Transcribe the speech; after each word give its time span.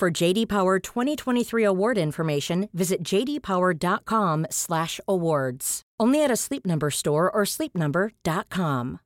For 0.00 0.10
JD 0.10 0.48
Power 0.48 0.78
2023 0.78 1.62
award 1.62 1.98
information, 1.98 2.70
visit 2.72 3.02
jdpower.com/awards. 3.02 5.82
Only 6.00 6.24
at 6.24 6.30
a 6.30 6.36
Sleep 6.36 6.64
Number 6.64 6.90
store 6.90 7.30
or 7.30 7.42
sleepnumber.com. 7.42 9.00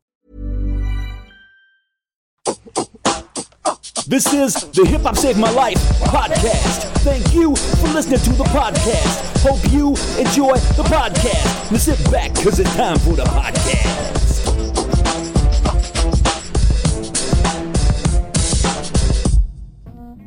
This 4.06 4.32
is 4.32 4.54
the 4.70 4.84
Hip 4.86 5.00
Hop 5.00 5.16
Saved 5.16 5.40
My 5.40 5.50
Life 5.50 5.78
podcast. 6.02 6.84
Thank 7.02 7.34
you 7.34 7.56
for 7.56 7.88
listening 7.88 8.20
to 8.20 8.30
the 8.30 8.44
podcast. 8.44 9.42
Hope 9.42 9.58
you 9.72 9.96
enjoy 10.24 10.54
the 10.76 10.84
podcast. 10.84 11.72
Now 11.72 11.78
sit 11.78 11.98
back 12.12 12.32
because 12.34 12.60
it's 12.60 12.72
time 12.76 13.00
for 13.00 13.16
the 13.16 13.24
podcast. 13.24 14.33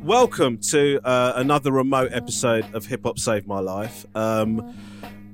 Welcome 0.08 0.56
to 0.70 1.06
uh, 1.06 1.34
another 1.36 1.70
remote 1.70 2.12
episode 2.14 2.64
of 2.74 2.86
Hip 2.86 3.02
Hop 3.04 3.18
Saved 3.18 3.46
My 3.46 3.60
Life. 3.60 4.06
Um, 4.14 4.74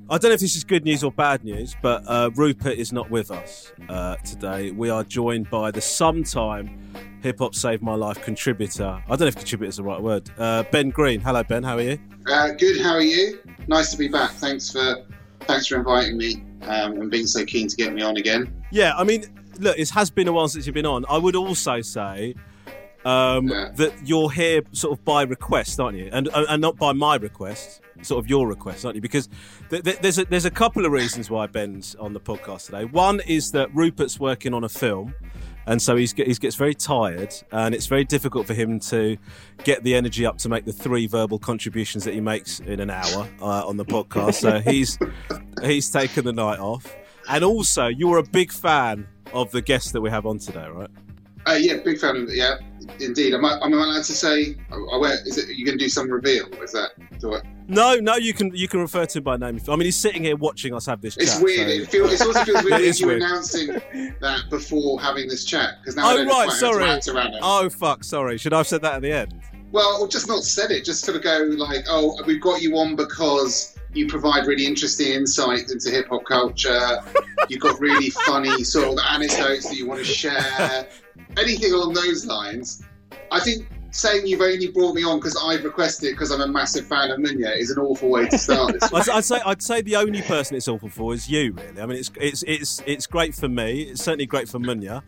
I 0.09 0.17
don't 0.17 0.31
know 0.31 0.33
if 0.33 0.41
this 0.41 0.57
is 0.57 0.65
good 0.65 0.83
news 0.83 1.01
or 1.01 1.13
bad 1.13 1.45
news, 1.45 1.77
but 1.81 2.03
uh, 2.05 2.29
Rupert 2.35 2.77
is 2.77 2.91
not 2.91 3.09
with 3.09 3.31
us 3.31 3.71
uh, 3.87 4.17
today. 4.17 4.71
We 4.71 4.89
are 4.89 5.05
joined 5.05 5.49
by 5.49 5.71
the 5.71 5.79
sometime 5.79 6.77
Hip 7.23 7.39
Hop 7.39 7.55
Saved 7.55 7.83
My 7.83 7.95
Life 7.95 8.21
contributor. 8.21 9.01
I 9.05 9.07
don't 9.07 9.21
know 9.21 9.27
if 9.27 9.37
contributor 9.37 9.69
is 9.69 9.77
the 9.77 9.83
right 9.83 10.01
word. 10.01 10.29
Uh, 10.37 10.63
ben 10.63 10.89
Green. 10.89 11.21
Hello, 11.21 11.41
Ben. 11.41 11.63
How 11.63 11.77
are 11.77 11.81
you? 11.81 11.97
Uh, 12.27 12.51
good. 12.51 12.81
How 12.81 12.95
are 12.95 13.01
you? 13.01 13.39
Nice 13.69 13.91
to 13.91 13.97
be 13.97 14.09
back. 14.09 14.31
Thanks 14.31 14.73
for 14.73 15.05
thanks 15.43 15.67
for 15.67 15.77
inviting 15.77 16.17
me 16.17 16.43
um, 16.63 16.99
and 16.99 17.09
being 17.09 17.27
so 17.27 17.45
keen 17.45 17.69
to 17.69 17.77
get 17.77 17.93
me 17.93 18.01
on 18.01 18.17
again. 18.17 18.53
Yeah, 18.71 18.93
I 18.97 19.05
mean, 19.05 19.23
look, 19.57 19.79
it 19.79 19.89
has 19.91 20.09
been 20.09 20.27
a 20.27 20.33
while 20.33 20.49
since 20.49 20.65
you've 20.65 20.75
been 20.75 20.85
on. 20.85 21.05
I 21.09 21.17
would 21.17 21.37
also 21.37 21.79
say 21.79 22.35
um, 23.05 23.47
Yeah. 23.47 23.71
that 23.75 23.93
you're 24.03 24.31
here 24.31 24.61
sort 24.71 24.97
of 24.97 25.05
by 25.05 25.23
request, 25.23 25.79
aren't 25.79 25.97
you? 25.97 26.09
And 26.11 26.27
and 26.33 26.61
not 26.61 26.77
by 26.77 26.91
my 26.93 27.15
request, 27.15 27.81
sort 28.01 28.23
of 28.23 28.29
your 28.29 28.47
request, 28.47 28.83
aren't 28.85 28.95
you? 28.95 29.01
Because 29.01 29.29
th- 29.69 29.83
th- 29.83 29.99
there's 29.99 30.17
a, 30.19 30.25
there's 30.25 30.45
a 30.45 30.51
couple 30.51 30.85
of 30.85 30.91
reasons 30.91 31.29
why 31.29 31.47
Ben's 31.47 31.95
on 31.95 32.13
the 32.13 32.19
podcast 32.19 32.65
today. 32.65 32.85
One 32.85 33.21
is 33.21 33.51
that 33.51 33.73
Rupert's 33.73 34.19
working 34.19 34.53
on 34.53 34.63
a 34.63 34.69
film. 34.69 35.13
And 35.67 35.81
so 35.81 35.95
he's, 35.95 36.13
he 36.13 36.31
gets 36.35 36.55
very 36.55 36.75
tired, 36.75 37.33
and 37.51 37.73
it's 37.73 37.87
very 37.87 38.03
difficult 38.03 38.45
for 38.45 38.53
him 38.53 38.79
to 38.81 39.17
get 39.63 39.83
the 39.83 39.95
energy 39.95 40.23
up 40.23 40.37
to 40.39 40.47
make 40.49 40.63
the 40.65 40.71
three 40.71 41.07
verbal 41.07 41.39
contributions 41.39 42.03
that 42.03 42.13
he 42.13 42.21
makes 42.21 42.59
in 42.59 42.79
an 42.79 42.91
hour 42.91 43.27
uh, 43.41 43.65
on 43.67 43.75
the 43.77 43.85
podcast. 43.85 44.35
So 44.35 44.59
he's 44.59 44.99
he's 45.63 45.89
taken 45.89 46.23
the 46.23 46.33
night 46.33 46.59
off. 46.59 46.95
And 47.27 47.43
also, 47.43 47.87
you're 47.87 48.19
a 48.19 48.23
big 48.23 48.51
fan 48.51 49.07
of 49.33 49.49
the 49.49 49.61
guest 49.63 49.93
that 49.93 50.01
we 50.01 50.11
have 50.11 50.27
on 50.27 50.37
today, 50.37 50.67
right? 50.67 50.89
Uh, 51.47 51.53
yeah, 51.53 51.77
big 51.83 51.97
fan. 51.97 52.27
Yeah, 52.29 52.57
indeed. 52.99 53.33
Am 53.33 53.43
I, 53.45 53.53
am 53.63 53.73
I 53.73 53.77
allowed 53.77 54.03
to 54.03 54.13
say? 54.13 54.55
I, 54.71 54.75
I 54.75 54.97
won't- 54.97 55.25
is 55.27 55.37
it? 55.37 55.49
You 55.55 55.65
going 55.65 55.77
to 55.77 55.83
do 55.83 55.89
some 55.89 56.09
reveal? 56.09 56.47
Is 56.63 56.71
that? 56.73 56.91
Do 57.19 57.33
I, 57.35 57.41
No, 57.67 57.95
no, 57.95 58.15
you 58.15 58.33
can 58.33 58.53
you 58.55 58.67
can 58.67 58.79
refer 58.81 59.05
to 59.05 59.17
him 59.19 59.23
by 59.23 59.37
name. 59.37 59.59
I 59.67 59.71
mean, 59.75 59.85
he's 59.85 59.95
sitting 59.97 60.23
here 60.23 60.35
watching 60.35 60.73
us 60.73 60.85
have 60.85 61.01
this 61.01 61.17
it's 61.17 61.33
chat. 61.35 61.43
weird. 61.43 61.67
so- 61.69 61.73
It, 61.83 61.89
feels, 61.89 62.11
it 62.13 62.21
also 62.21 62.43
feels 62.45 62.63
weird 62.65 62.81
is 62.81 62.99
you 62.99 63.07
weird. 63.07 63.21
announcing 63.21 63.67
that 64.21 64.43
before 64.49 64.99
having 65.01 65.27
this 65.27 65.45
chat 65.45 65.75
because 65.81 65.95
now 65.95 66.07
I 66.07 66.13
Oh 66.13 66.17
don't 66.17 66.27
right, 66.27 66.51
sorry. 66.51 66.99
Oh 67.41 67.69
fuck, 67.69 68.03
sorry. 68.03 68.37
Should 68.37 68.53
I 68.53 68.57
have 68.57 68.67
said 68.67 68.81
that 68.81 68.95
at 68.95 69.01
the 69.01 69.11
end? 69.11 69.39
Well, 69.71 70.01
or 70.01 70.07
just 70.07 70.27
not 70.27 70.43
said 70.43 70.71
it. 70.71 70.85
Just 70.85 71.03
sort 71.03 71.17
of 71.17 71.23
go 71.23 71.37
like, 71.57 71.85
"Oh, 71.89 72.17
we've 72.25 72.39
got 72.41 72.61
you 72.61 72.77
on 72.77 72.95
because 72.95 73.74
you 73.95 74.07
provide 74.07 74.45
really 74.45 74.65
interesting 74.65 75.13
insight 75.13 75.71
into 75.71 75.89
hip 75.89 76.07
hop 76.09 76.25
culture. 76.25 76.99
You've 77.49 77.61
got 77.61 77.79
really 77.79 78.09
funny 78.09 78.63
sort 78.63 78.89
of 78.89 78.99
anecdotes 79.09 79.69
that 79.69 79.75
you 79.75 79.87
want 79.87 79.99
to 79.99 80.05
share. 80.05 80.87
Anything 81.37 81.73
along 81.73 81.93
those 81.93 82.25
lines." 82.25 82.83
I 83.31 83.39
think 83.39 83.67
saying 83.95 84.27
you've 84.27 84.41
only 84.41 84.67
brought 84.67 84.93
me 84.93 85.03
on 85.03 85.19
because 85.19 85.41
I've 85.41 85.63
requested 85.63 86.09
it 86.09 86.11
because 86.11 86.31
I'm 86.31 86.41
a 86.41 86.47
massive 86.47 86.85
fan 86.85 87.11
of 87.11 87.19
Munya 87.19 87.57
is 87.57 87.71
an 87.71 87.79
awful 87.79 88.09
way 88.09 88.27
to 88.27 88.37
start 88.37 88.73
this. 88.73 88.91
I'd, 88.93 89.09
I'd 89.09 89.23
say 89.23 89.39
I'd 89.45 89.61
say 89.61 89.81
the 89.81 89.95
only 89.95 90.21
person 90.21 90.57
it's 90.57 90.67
awful 90.67 90.89
for 90.89 91.13
is 91.13 91.29
you. 91.29 91.53
Really, 91.53 91.81
I 91.81 91.85
mean, 91.85 91.97
it's 91.97 92.11
it's 92.19 92.43
it's 92.43 92.81
it's 92.85 93.07
great 93.07 93.33
for 93.33 93.47
me. 93.47 93.83
It's 93.83 94.03
certainly 94.03 94.25
great 94.25 94.49
for 94.49 94.59
Munya. 94.59 95.01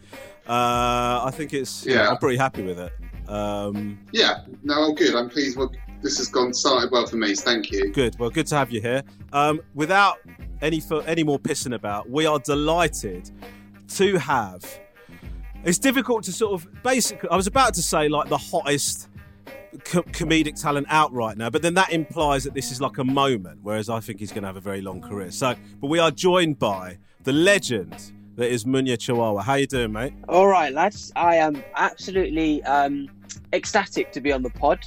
Uh, 0.48 1.25
I 1.25 1.31
think 1.34 1.54
it's 1.54 1.86
yeah. 1.86 1.96
Yeah. 1.96 2.09
I'm 2.09 2.18
pretty 2.18 2.38
happy 2.38 2.64
with 2.64 2.80
it. 2.80 2.94
Um, 3.30 4.00
yeah, 4.14 4.46
no, 4.64 4.86
I'm 4.86 4.96
good. 4.96 5.16
I'm 5.16 5.30
pleased. 5.30 5.58
This 6.02 6.18
has 6.19 6.28
gone 6.28 6.53
started 6.53 6.91
well 6.91 7.08
for 7.08 7.18
me. 7.18 7.34
Thank 7.35 7.72
you. 7.72 7.91
good. 7.91 8.18
Well, 8.19 8.30
good 8.30 8.47
to 8.47 8.56
have 8.56 8.72
you 8.72 8.81
here. 8.81 9.03
Um, 9.34 9.62
without 9.74 10.18
any 10.62 10.80
fo- 10.80 11.00
any 11.00 11.24
more 11.24 11.40
pissing 11.40 11.74
about, 11.74 12.09
we 12.09 12.25
are 12.25 12.40
delighted 12.40 13.31
to 13.90 14.18
have. 14.18 14.63
It's 15.63 15.80
difficult 15.80 16.24
to 16.25 16.31
sort 16.31 16.53
of 16.53 16.84
basically. 16.84 17.30
I 17.30 17.36
was 17.36 17.47
about 17.47 17.74
to 17.75 17.81
say 17.81 18.09
like 18.09 18.30
the 18.30 18.38
hottest 18.38 19.09
co- 19.84 20.03
comedic 20.03 20.62
talent 20.62 20.88
out 20.90 21.12
right 21.13 21.38
now, 21.38 21.50
but 21.50 21.62
then 21.62 21.74
that 21.75 21.91
implies 21.91 22.44
that 22.44 22.53
this 22.53 22.72
is 22.72 22.80
like 22.80 22.97
a 23.00 23.03
moment. 23.03 23.59
Whereas 23.63 23.90
I 23.90 24.00
think 24.00 24.19
he's 24.19 24.31
going 24.31 24.44
to 24.44 24.47
have 24.47 24.57
a 24.57 24.62
very 24.62 24.81
long 24.81 25.02
career. 25.02 25.31
So, 25.31 25.56
but 25.81 25.88
we 25.88 26.00
are 26.00 26.12
joined 26.12 26.59
by 26.59 27.00
the 27.24 27.34
legend 27.34 28.13
that 28.36 28.50
is 28.52 28.66
Munya 28.66 28.97
Chawawa. 28.97 29.44
How 29.44 29.56
you 29.56 29.66
doing, 29.68 29.91
mate? 29.91 30.13
All 30.30 30.47
right, 30.47 30.72
lads. 30.72 31.12
I 31.16 31.36
am 31.38 31.63
absolutely 31.75 32.63
um, 32.63 33.09
ecstatic 33.52 34.12
to 34.12 34.22
be 34.22 34.31
on 34.31 34.44
the 34.44 34.52
pod. 34.52 34.80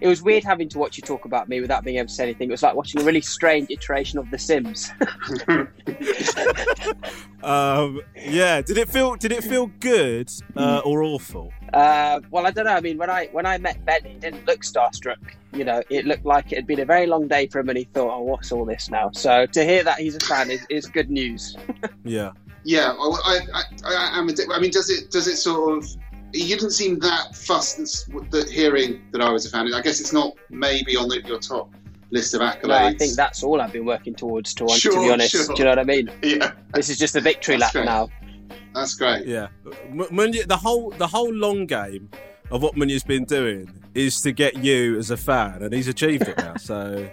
It 0.00 0.08
was 0.08 0.22
weird 0.22 0.44
having 0.44 0.68
to 0.70 0.78
watch 0.78 0.96
you 0.96 1.02
talk 1.02 1.24
about 1.24 1.48
me 1.48 1.60
without 1.60 1.84
being 1.84 1.96
able 1.98 2.08
to 2.08 2.14
say 2.14 2.24
anything. 2.24 2.48
It 2.48 2.52
was 2.52 2.62
like 2.62 2.74
watching 2.74 3.00
a 3.00 3.04
really 3.04 3.20
strange 3.20 3.70
iteration 3.70 4.18
of 4.18 4.30
The 4.30 4.38
Sims. 4.38 4.90
Um, 7.42 8.00
yeah. 8.16 8.62
Did 8.62 8.78
it 8.78 8.88
feel? 8.88 9.16
Did 9.16 9.32
it 9.32 9.42
feel 9.42 9.66
good 9.80 10.30
uh, 10.56 10.80
or 10.84 11.02
awful? 11.02 11.52
Uh, 11.72 12.20
well, 12.30 12.46
I 12.46 12.50
don't 12.50 12.66
know. 12.66 12.74
I 12.74 12.80
mean, 12.80 12.98
when 12.98 13.10
I 13.10 13.28
when 13.32 13.46
I 13.46 13.58
met 13.58 13.84
Ben, 13.84 14.04
he 14.04 14.14
didn't 14.14 14.46
look 14.46 14.60
starstruck. 14.60 15.18
You 15.52 15.64
know, 15.64 15.82
it 15.90 16.06
looked 16.06 16.24
like 16.24 16.52
it 16.52 16.56
had 16.56 16.66
been 16.66 16.80
a 16.80 16.84
very 16.84 17.06
long 17.06 17.28
day 17.28 17.48
for 17.48 17.58
him, 17.58 17.68
and 17.68 17.78
he 17.78 17.84
thought, 17.84 18.16
"Oh, 18.16 18.22
what's 18.22 18.52
all 18.52 18.64
this 18.64 18.90
now?" 18.90 19.10
So 19.12 19.46
to 19.46 19.64
hear 19.64 19.82
that 19.84 19.98
he's 19.98 20.16
a 20.16 20.20
fan 20.20 20.50
is, 20.50 20.64
is 20.70 20.86
good 20.86 21.10
news. 21.10 21.56
Yeah. 22.04 22.32
Yeah, 22.64 22.92
I, 22.92 23.18
I, 23.24 23.38
I, 23.54 23.62
I 23.84 24.18
am. 24.18 24.28
a 24.28 24.32
I 24.52 24.60
mean, 24.60 24.70
does 24.70 24.88
it 24.90 25.10
does 25.10 25.26
it 25.26 25.36
sort 25.36 25.78
of? 25.78 25.88
You 26.32 26.56
didn't 26.56 26.70
seem 26.72 26.98
that 27.00 27.34
fussed 27.36 27.76
that's- 27.78 28.06
that 28.30 28.48
hearing 28.50 29.02
that 29.12 29.20
I 29.20 29.30
was 29.30 29.46
a 29.46 29.50
fan. 29.50 29.72
I 29.74 29.80
guess 29.82 30.00
it's 30.00 30.12
not 30.12 30.34
maybe 30.50 30.96
on 30.96 31.08
the, 31.08 31.20
your 31.22 31.38
top 31.38 31.72
list 32.10 32.34
of 32.34 32.40
accolades. 32.40 32.68
No, 32.68 32.74
I 32.74 32.94
think 32.96 33.14
that's 33.14 33.42
all 33.42 33.60
I've 33.60 33.72
been 33.72 33.84
working 33.84 34.14
towards. 34.14 34.54
To, 34.54 34.66
to 34.66 34.90
be 34.90 35.10
honest, 35.10 35.32
sure. 35.32 35.46
do 35.46 35.54
you 35.58 35.64
know 35.64 35.70
what 35.70 35.78
I 35.78 35.84
mean? 35.84 36.10
yeah, 36.22 36.52
This 36.74 36.88
is 36.90 36.98
just 36.98 37.16
a 37.16 37.20
victory 37.20 37.56
That's 37.56 37.74
lap 37.74 37.84
great. 37.84 37.84
now. 37.86 38.08
that's 38.74 38.94
great. 38.94 39.26
Yeah, 39.26 39.48
M- 39.90 39.98
Munya, 40.10 40.46
the 40.46 40.56
whole 40.56 40.90
the 40.90 41.06
whole 41.06 41.32
long 41.32 41.66
game 41.66 42.10
of 42.50 42.62
what 42.62 42.74
Munya's 42.74 43.04
been 43.04 43.24
doing 43.24 43.70
is 43.94 44.20
to 44.22 44.32
get 44.32 44.56
you 44.62 44.98
as 44.98 45.10
a 45.10 45.16
fan, 45.16 45.62
and 45.62 45.72
he's 45.72 45.88
achieved 45.88 46.28
it 46.28 46.36
now. 46.38 46.56
So, 46.56 47.08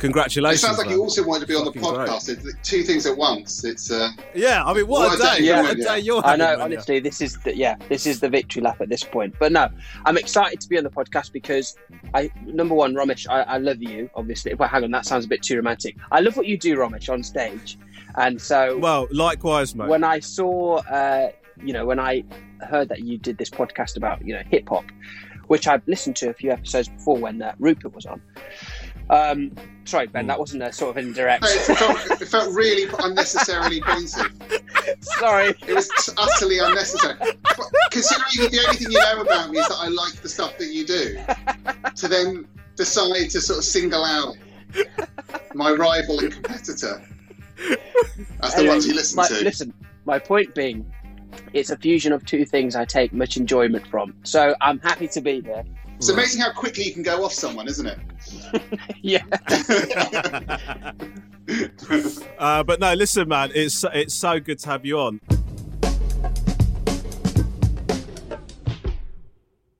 It 0.00 0.06
congratulations. 0.06 0.60
sounds 0.62 0.78
like 0.78 0.86
man. 0.86 0.96
you 0.96 1.02
also 1.02 1.24
wanted 1.26 1.40
to 1.42 1.46
be 1.46 1.54
on 1.54 1.64
the 1.66 1.72
Fucking 1.72 1.94
great. 1.94 2.08
podcast. 2.08 2.28
It's 2.30 2.68
two 2.68 2.82
things 2.82 3.04
at 3.06 3.16
once. 3.16 3.64
It's 3.64 3.90
uh, 3.90 4.10
Yeah, 4.34 4.64
I 4.64 4.72
mean, 4.72 4.86
what, 4.86 5.10
What 5.10 5.20
a 5.20 5.22
a 5.22 5.26
day! 5.36 5.38
day, 5.40 5.44
Yeah. 5.46 5.62
What 5.62 5.70
a 5.78 5.82
day 5.82 5.98
you're 6.00 6.24
I 6.24 6.36
know, 6.36 6.56
Munya. 6.56 6.64
honestly, 6.64 7.00
this 7.00 7.20
is 7.20 7.36
the, 7.44 7.54
yeah, 7.56 7.76
this 7.88 8.06
is 8.06 8.20
the 8.20 8.28
victory 8.28 8.62
lap 8.62 8.80
at 8.80 8.88
this 8.88 9.02
point. 9.04 9.34
But 9.38 9.52
no, 9.52 9.68
I'm 10.06 10.16
excited 10.16 10.60
to 10.62 10.68
be 10.68 10.78
on 10.78 10.84
the 10.84 10.90
podcast 10.90 11.32
because 11.32 11.76
I 12.14 12.30
number 12.44 12.74
one, 12.74 12.94
Romesh, 12.94 13.26
I, 13.28 13.42
I 13.42 13.58
love 13.58 13.82
you, 13.82 14.08
obviously. 14.14 14.54
Well, 14.54 14.68
hang 14.68 14.84
on, 14.84 14.90
that 14.92 15.04
sounds 15.06 15.26
a 15.26 15.28
bit 15.28 15.42
too 15.42 15.56
romantic. 15.56 15.96
I 16.10 16.20
love 16.20 16.36
what 16.36 16.46
you 16.46 16.56
do, 16.56 16.76
Romesh, 16.76 17.10
on 17.12 17.22
stage, 17.22 17.78
and 18.16 18.40
so 18.40 18.78
Well, 18.78 19.06
likewise, 19.12 19.74
mate. 19.74 19.88
when 19.88 20.02
I 20.04 20.20
saw, 20.20 20.76
uh, 20.90 21.30
you 21.62 21.72
know, 21.74 21.84
when 21.84 21.98
I 22.00 22.24
heard 22.68 22.88
that 22.88 23.00
you 23.00 23.18
did 23.18 23.36
this 23.38 23.50
podcast 23.50 23.96
about 23.96 24.24
you 24.26 24.32
know 24.34 24.42
hip 24.50 24.68
hop, 24.68 24.84
which 25.48 25.66
I've 25.68 25.86
listened 25.86 26.16
to 26.16 26.30
a 26.30 26.32
few 26.32 26.50
episodes 26.52 26.88
before 26.88 27.18
when 27.18 27.42
uh, 27.42 27.54
Rupert 27.58 27.94
was 27.94 28.06
on. 28.06 28.20
Um, 29.08 29.52
sorry, 29.84 30.06
Ben, 30.06 30.26
that 30.26 30.38
wasn't 30.38 30.62
a 30.62 30.72
sort 30.72 30.90
of 30.90 31.04
indirect. 31.04 31.44
it 31.46 31.76
felt, 31.76 32.20
it 32.20 32.26
felt 32.26 32.54
really 32.54 32.92
unnecessarily 33.00 33.80
pointed. 33.80 34.32
sorry. 35.00 35.54
It 35.66 35.74
was 35.74 35.90
utterly 36.16 36.58
unnecessary. 36.58 37.16
But 37.18 37.66
considering 37.90 38.50
the 38.50 38.60
only 38.66 38.76
thing 38.76 38.92
you 38.92 38.98
know 38.98 39.22
about 39.22 39.50
me 39.50 39.58
is 39.58 39.68
that 39.68 39.78
I 39.78 39.88
like 39.88 40.14
the 40.22 40.28
stuff 40.28 40.58
that 40.58 40.68
you 40.68 40.86
do, 40.86 41.18
to 41.96 42.08
then 42.08 42.46
decide 42.76 43.30
to 43.30 43.40
sort 43.40 43.58
of 43.58 43.64
single 43.64 44.04
out 44.04 44.36
my 45.54 45.72
rival 45.72 46.20
and 46.20 46.32
competitor 46.32 47.02
as 48.42 48.52
the 48.52 48.58
Anyway, 48.58 48.74
ones 48.74 48.86
you 48.86 48.94
listen 48.94 49.16
my, 49.16 49.26
to. 49.26 49.34
Listen, 49.42 49.74
my 50.04 50.18
point 50.18 50.54
being, 50.54 50.90
it's 51.52 51.70
a 51.70 51.76
fusion 51.76 52.12
of 52.12 52.24
two 52.24 52.44
things 52.44 52.76
I 52.76 52.84
take 52.84 53.12
much 53.12 53.36
enjoyment 53.36 53.86
from. 53.86 54.14
So 54.22 54.54
I'm 54.60 54.78
happy 54.78 55.08
to 55.08 55.20
be 55.20 55.40
here. 55.40 55.64
It's 56.00 56.08
amazing 56.08 56.40
how 56.40 56.50
quickly 56.50 56.84
you 56.84 56.94
can 56.94 57.02
go 57.02 57.22
off 57.22 57.34
someone, 57.34 57.68
isn't 57.68 57.86
it? 57.86 57.98
yeah. 59.02 59.22
Uh, 62.38 62.62
but 62.62 62.78
no, 62.78 62.94
listen, 62.94 63.26
man, 63.28 63.50
it's 63.52 63.84
it's 63.92 64.14
so 64.14 64.38
good 64.38 64.60
to 64.60 64.68
have 64.68 64.86
you 64.86 65.00
on. 65.00 65.20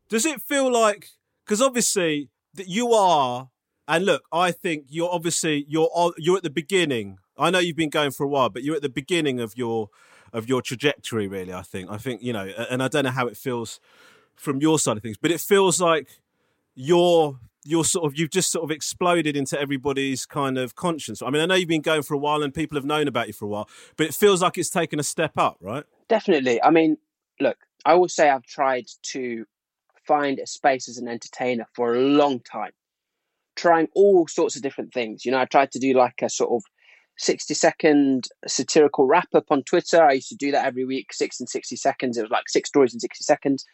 Does 0.08 0.26
it 0.26 0.42
feel 0.42 0.70
like 0.70 1.06
because 1.44 1.62
obviously 1.62 2.28
that 2.54 2.66
you 2.66 2.92
are, 2.92 3.50
and 3.86 4.04
look, 4.04 4.24
I 4.32 4.50
think 4.50 4.86
you're 4.88 5.12
obviously 5.12 5.64
you're 5.68 6.12
you're 6.18 6.38
at 6.38 6.42
the 6.42 6.50
beginning. 6.50 7.18
I 7.38 7.50
know 7.50 7.60
you've 7.60 7.76
been 7.76 7.88
going 7.88 8.10
for 8.10 8.24
a 8.24 8.28
while, 8.28 8.48
but 8.48 8.64
you're 8.64 8.74
at 8.74 8.82
the 8.82 8.88
beginning 8.88 9.38
of 9.38 9.56
your 9.56 9.90
of 10.32 10.48
your 10.48 10.60
trajectory. 10.60 11.28
Really, 11.28 11.54
I 11.54 11.62
think. 11.62 11.88
I 11.88 11.98
think 11.98 12.20
you 12.20 12.32
know, 12.32 12.46
and 12.68 12.82
I 12.82 12.88
don't 12.88 13.04
know 13.04 13.10
how 13.10 13.28
it 13.28 13.36
feels 13.36 13.78
from 14.40 14.60
your 14.60 14.78
side 14.78 14.96
of 14.96 15.02
things, 15.02 15.16
but 15.18 15.30
it 15.30 15.40
feels 15.40 15.80
like 15.80 16.20
you're 16.74 17.38
you're 17.64 17.84
sort 17.84 18.06
of 18.06 18.18
you've 18.18 18.30
just 18.30 18.50
sort 18.50 18.64
of 18.64 18.70
exploded 18.70 19.36
into 19.36 19.60
everybody's 19.60 20.24
kind 20.24 20.56
of 20.56 20.74
conscience. 20.74 21.20
I 21.20 21.30
mean, 21.30 21.42
I 21.42 21.46
know 21.46 21.54
you've 21.54 21.68
been 21.68 21.82
going 21.82 22.02
for 22.02 22.14
a 22.14 22.18
while 22.18 22.42
and 22.42 22.52
people 22.54 22.76
have 22.76 22.84
known 22.84 23.06
about 23.06 23.26
you 23.26 23.32
for 23.34 23.44
a 23.44 23.48
while, 23.48 23.68
but 23.96 24.06
it 24.06 24.14
feels 24.14 24.42
like 24.42 24.56
it's 24.56 24.70
taken 24.70 24.98
a 24.98 25.02
step 25.02 25.32
up, 25.36 25.58
right? 25.60 25.84
Definitely. 26.08 26.62
I 26.62 26.70
mean, 26.70 26.96
look, 27.38 27.58
I 27.84 27.94
will 27.94 28.08
say 28.08 28.30
I've 28.30 28.46
tried 28.46 28.86
to 29.12 29.44
find 30.06 30.38
a 30.38 30.46
space 30.46 30.88
as 30.88 30.96
an 30.96 31.06
entertainer 31.06 31.66
for 31.74 31.94
a 31.94 32.00
long 32.00 32.40
time, 32.40 32.72
trying 33.56 33.88
all 33.94 34.26
sorts 34.26 34.56
of 34.56 34.62
different 34.62 34.94
things. 34.94 35.26
You 35.26 35.32
know, 35.32 35.38
I 35.38 35.44
tried 35.44 35.70
to 35.72 35.78
do 35.78 35.92
like 35.92 36.22
a 36.22 36.30
sort 36.30 36.50
of 36.50 36.62
60 37.20 37.52
second 37.52 38.28
satirical 38.46 39.06
wrap 39.06 39.28
up 39.34 39.44
on 39.50 39.62
Twitter. 39.62 40.02
I 40.02 40.12
used 40.12 40.30
to 40.30 40.34
do 40.36 40.50
that 40.52 40.64
every 40.64 40.86
week, 40.86 41.12
six 41.12 41.38
and 41.38 41.48
60 41.48 41.76
seconds. 41.76 42.16
It 42.16 42.22
was 42.22 42.30
like 42.30 42.48
six 42.48 42.70
stories 42.70 42.94
in 42.94 43.00
60 43.00 43.22
seconds. 43.22 43.66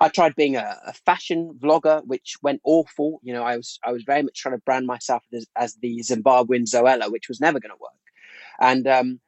I 0.00 0.08
tried 0.08 0.34
being 0.34 0.56
a, 0.56 0.76
a 0.84 0.92
fashion 0.92 1.56
vlogger, 1.62 2.02
which 2.06 2.34
went 2.42 2.60
awful. 2.64 3.20
You 3.22 3.34
know, 3.34 3.44
I 3.44 3.56
was 3.56 3.78
I 3.84 3.92
was 3.92 4.02
very 4.02 4.22
much 4.22 4.40
trying 4.40 4.56
to 4.56 4.62
brand 4.62 4.86
myself 4.86 5.22
as, 5.32 5.46
as 5.56 5.76
the 5.76 6.00
Zimbabwean 6.00 6.68
Zoella, 6.68 7.10
which 7.10 7.28
was 7.28 7.40
never 7.40 7.60
going 7.60 7.70
to 7.70 7.80
work. 7.80 7.92
And 8.60 8.88
um, 8.88 9.20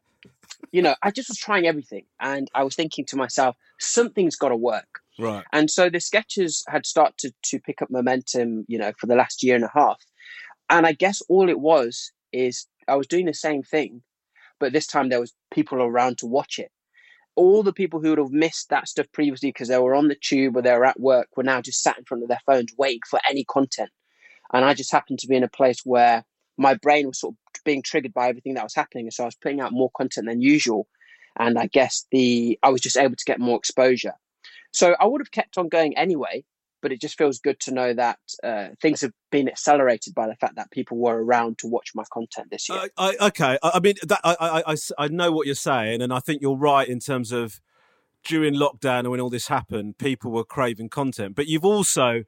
you 0.73 0.83
know, 0.83 0.97
I 1.03 1.13
just 1.13 1.29
was 1.29 1.39
trying 1.39 1.69
everything, 1.69 2.07
and 2.19 2.51
I 2.57 2.65
was 2.65 2.75
thinking 2.75 3.05
to 3.07 3.17
myself, 3.17 3.57
something's 3.79 4.37
got 4.37 4.49
to 4.49 4.57
work. 4.57 5.01
Right. 5.17 5.45
And 5.53 5.71
so 5.71 5.89
the 5.89 6.01
sketches 6.01 6.65
had 6.69 6.87
started 6.87 7.35
to 7.45 7.61
pick 7.61 7.83
up 7.83 7.91
momentum, 7.91 8.65
you 8.67 8.79
know, 8.79 8.93
for 8.99 9.07
the 9.07 9.15
last 9.15 9.45
year 9.45 9.55
and 9.55 9.65
a 9.65 9.71
half. 9.73 10.03
And 10.69 10.87
I 10.87 10.93
guess 10.93 11.23
all 11.29 11.49
it 11.49 11.61
was 11.61 12.11
is 12.33 12.67
I 12.89 12.97
was 12.97 13.07
doing 13.07 13.27
the 13.27 13.35
same 13.35 13.63
thing, 13.63 14.03
but 14.61 14.73
this 14.73 14.87
time 14.87 15.09
there 15.09 15.21
was 15.21 15.35
people 15.51 15.83
around 15.83 16.19
to 16.19 16.27
watch 16.27 16.59
it. 16.59 16.71
All 17.37 17.63
the 17.63 17.73
people 17.73 18.01
who 18.01 18.11
would 18.11 18.19
have 18.19 18.31
missed 18.31 18.71
that 18.71 18.89
stuff 18.89 19.07
previously 19.13 19.49
because 19.49 19.69
they 19.69 19.79
were 19.79 19.95
on 19.95 20.09
the 20.09 20.17
tube 20.21 20.57
or 20.57 20.63
they 20.63 20.73
were 20.73 20.85
at 20.85 21.01
work 21.01 21.29
were 21.37 21.43
now 21.43 21.61
just 21.61 21.83
sat 21.83 21.99
in 21.99 22.05
front 22.05 22.23
of 22.23 22.29
their 22.29 22.41
phones 22.47 22.73
waiting 22.79 23.01
for 23.09 23.19
any 23.29 23.45
content. 23.45 23.91
And 24.53 24.65
I 24.65 24.75
just 24.75 24.93
happened 24.93 25.19
to 25.21 25.27
be 25.27 25.35
in 25.35 25.43
a 25.43 25.49
place 25.49 25.81
where 25.85 26.25
my 26.57 26.75
brain 26.75 27.09
was 27.09 27.19
sort 27.19 27.35
of 27.35 27.65
being 27.65 27.83
triggered 27.83 28.15
by 28.15 28.29
everything 28.29 28.55
that 28.55 28.63
was 28.63 28.75
happening. 28.75 29.07
And 29.07 29.13
so 29.13 29.25
I 29.25 29.27
was 29.27 29.35
putting 29.35 29.61
out 29.61 29.73
more 29.73 29.91
content 29.97 30.27
than 30.29 30.41
usual. 30.41 30.87
And 31.37 31.59
I 31.59 31.67
guess 31.67 32.07
the 32.13 32.59
I 32.63 32.69
was 32.69 32.81
just 32.81 32.97
able 32.97 33.17
to 33.17 33.25
get 33.25 33.41
more 33.41 33.57
exposure. 33.57 34.15
So 34.73 34.95
I 35.01 35.07
would 35.07 35.21
have 35.21 35.33
kept 35.33 35.59
on 35.59 35.69
going 35.69 35.97
anyway, 35.97 36.45
but 36.85 36.93
it 36.93 37.01
just 37.01 37.17
feels 37.17 37.39
good 37.39 37.59
to 37.61 37.73
know 37.73 37.95
that 37.95 38.19
uh, 38.43 38.69
things 38.79 39.01
have 39.01 39.13
been 39.33 39.49
accelerated 39.49 40.15
by 40.15 40.27
the 40.27 40.37
fact 40.37 40.57
that 40.57 40.71
people 40.71 40.99
were 40.99 41.25
around 41.25 41.57
to 41.57 41.67
watch 41.67 41.93
my 41.95 42.05
content 42.13 42.51
this 42.51 42.69
year. 42.69 42.91
I, 42.99 43.15
I, 43.19 43.27
okay, 43.29 43.59
I, 43.63 43.71
I 43.77 43.81
mean, 43.81 43.95
that, 44.03 44.21
I, 44.23 44.37
I, 44.39 44.73
I, 44.73 44.77
I 44.99 45.09
know 45.09 45.33
what 45.33 45.47
you're 45.47 45.55
saying, 45.55 46.03
and 46.03 46.13
I 46.13 46.21
think 46.21 46.43
you're 46.43 46.59
right 46.59 46.87
in 46.87 47.01
terms 47.01 47.33
of 47.33 47.59
during 48.23 48.53
lockdown 48.53 49.01
and 49.01 49.11
when 49.13 49.21
all 49.21 49.31
this 49.31 49.49
happened, 49.49 49.97
people 49.97 50.31
were 50.31 50.45
craving 50.45 50.91
content. 50.91 51.35
But 51.35 51.47
you've 51.47 51.65
also 51.65 52.25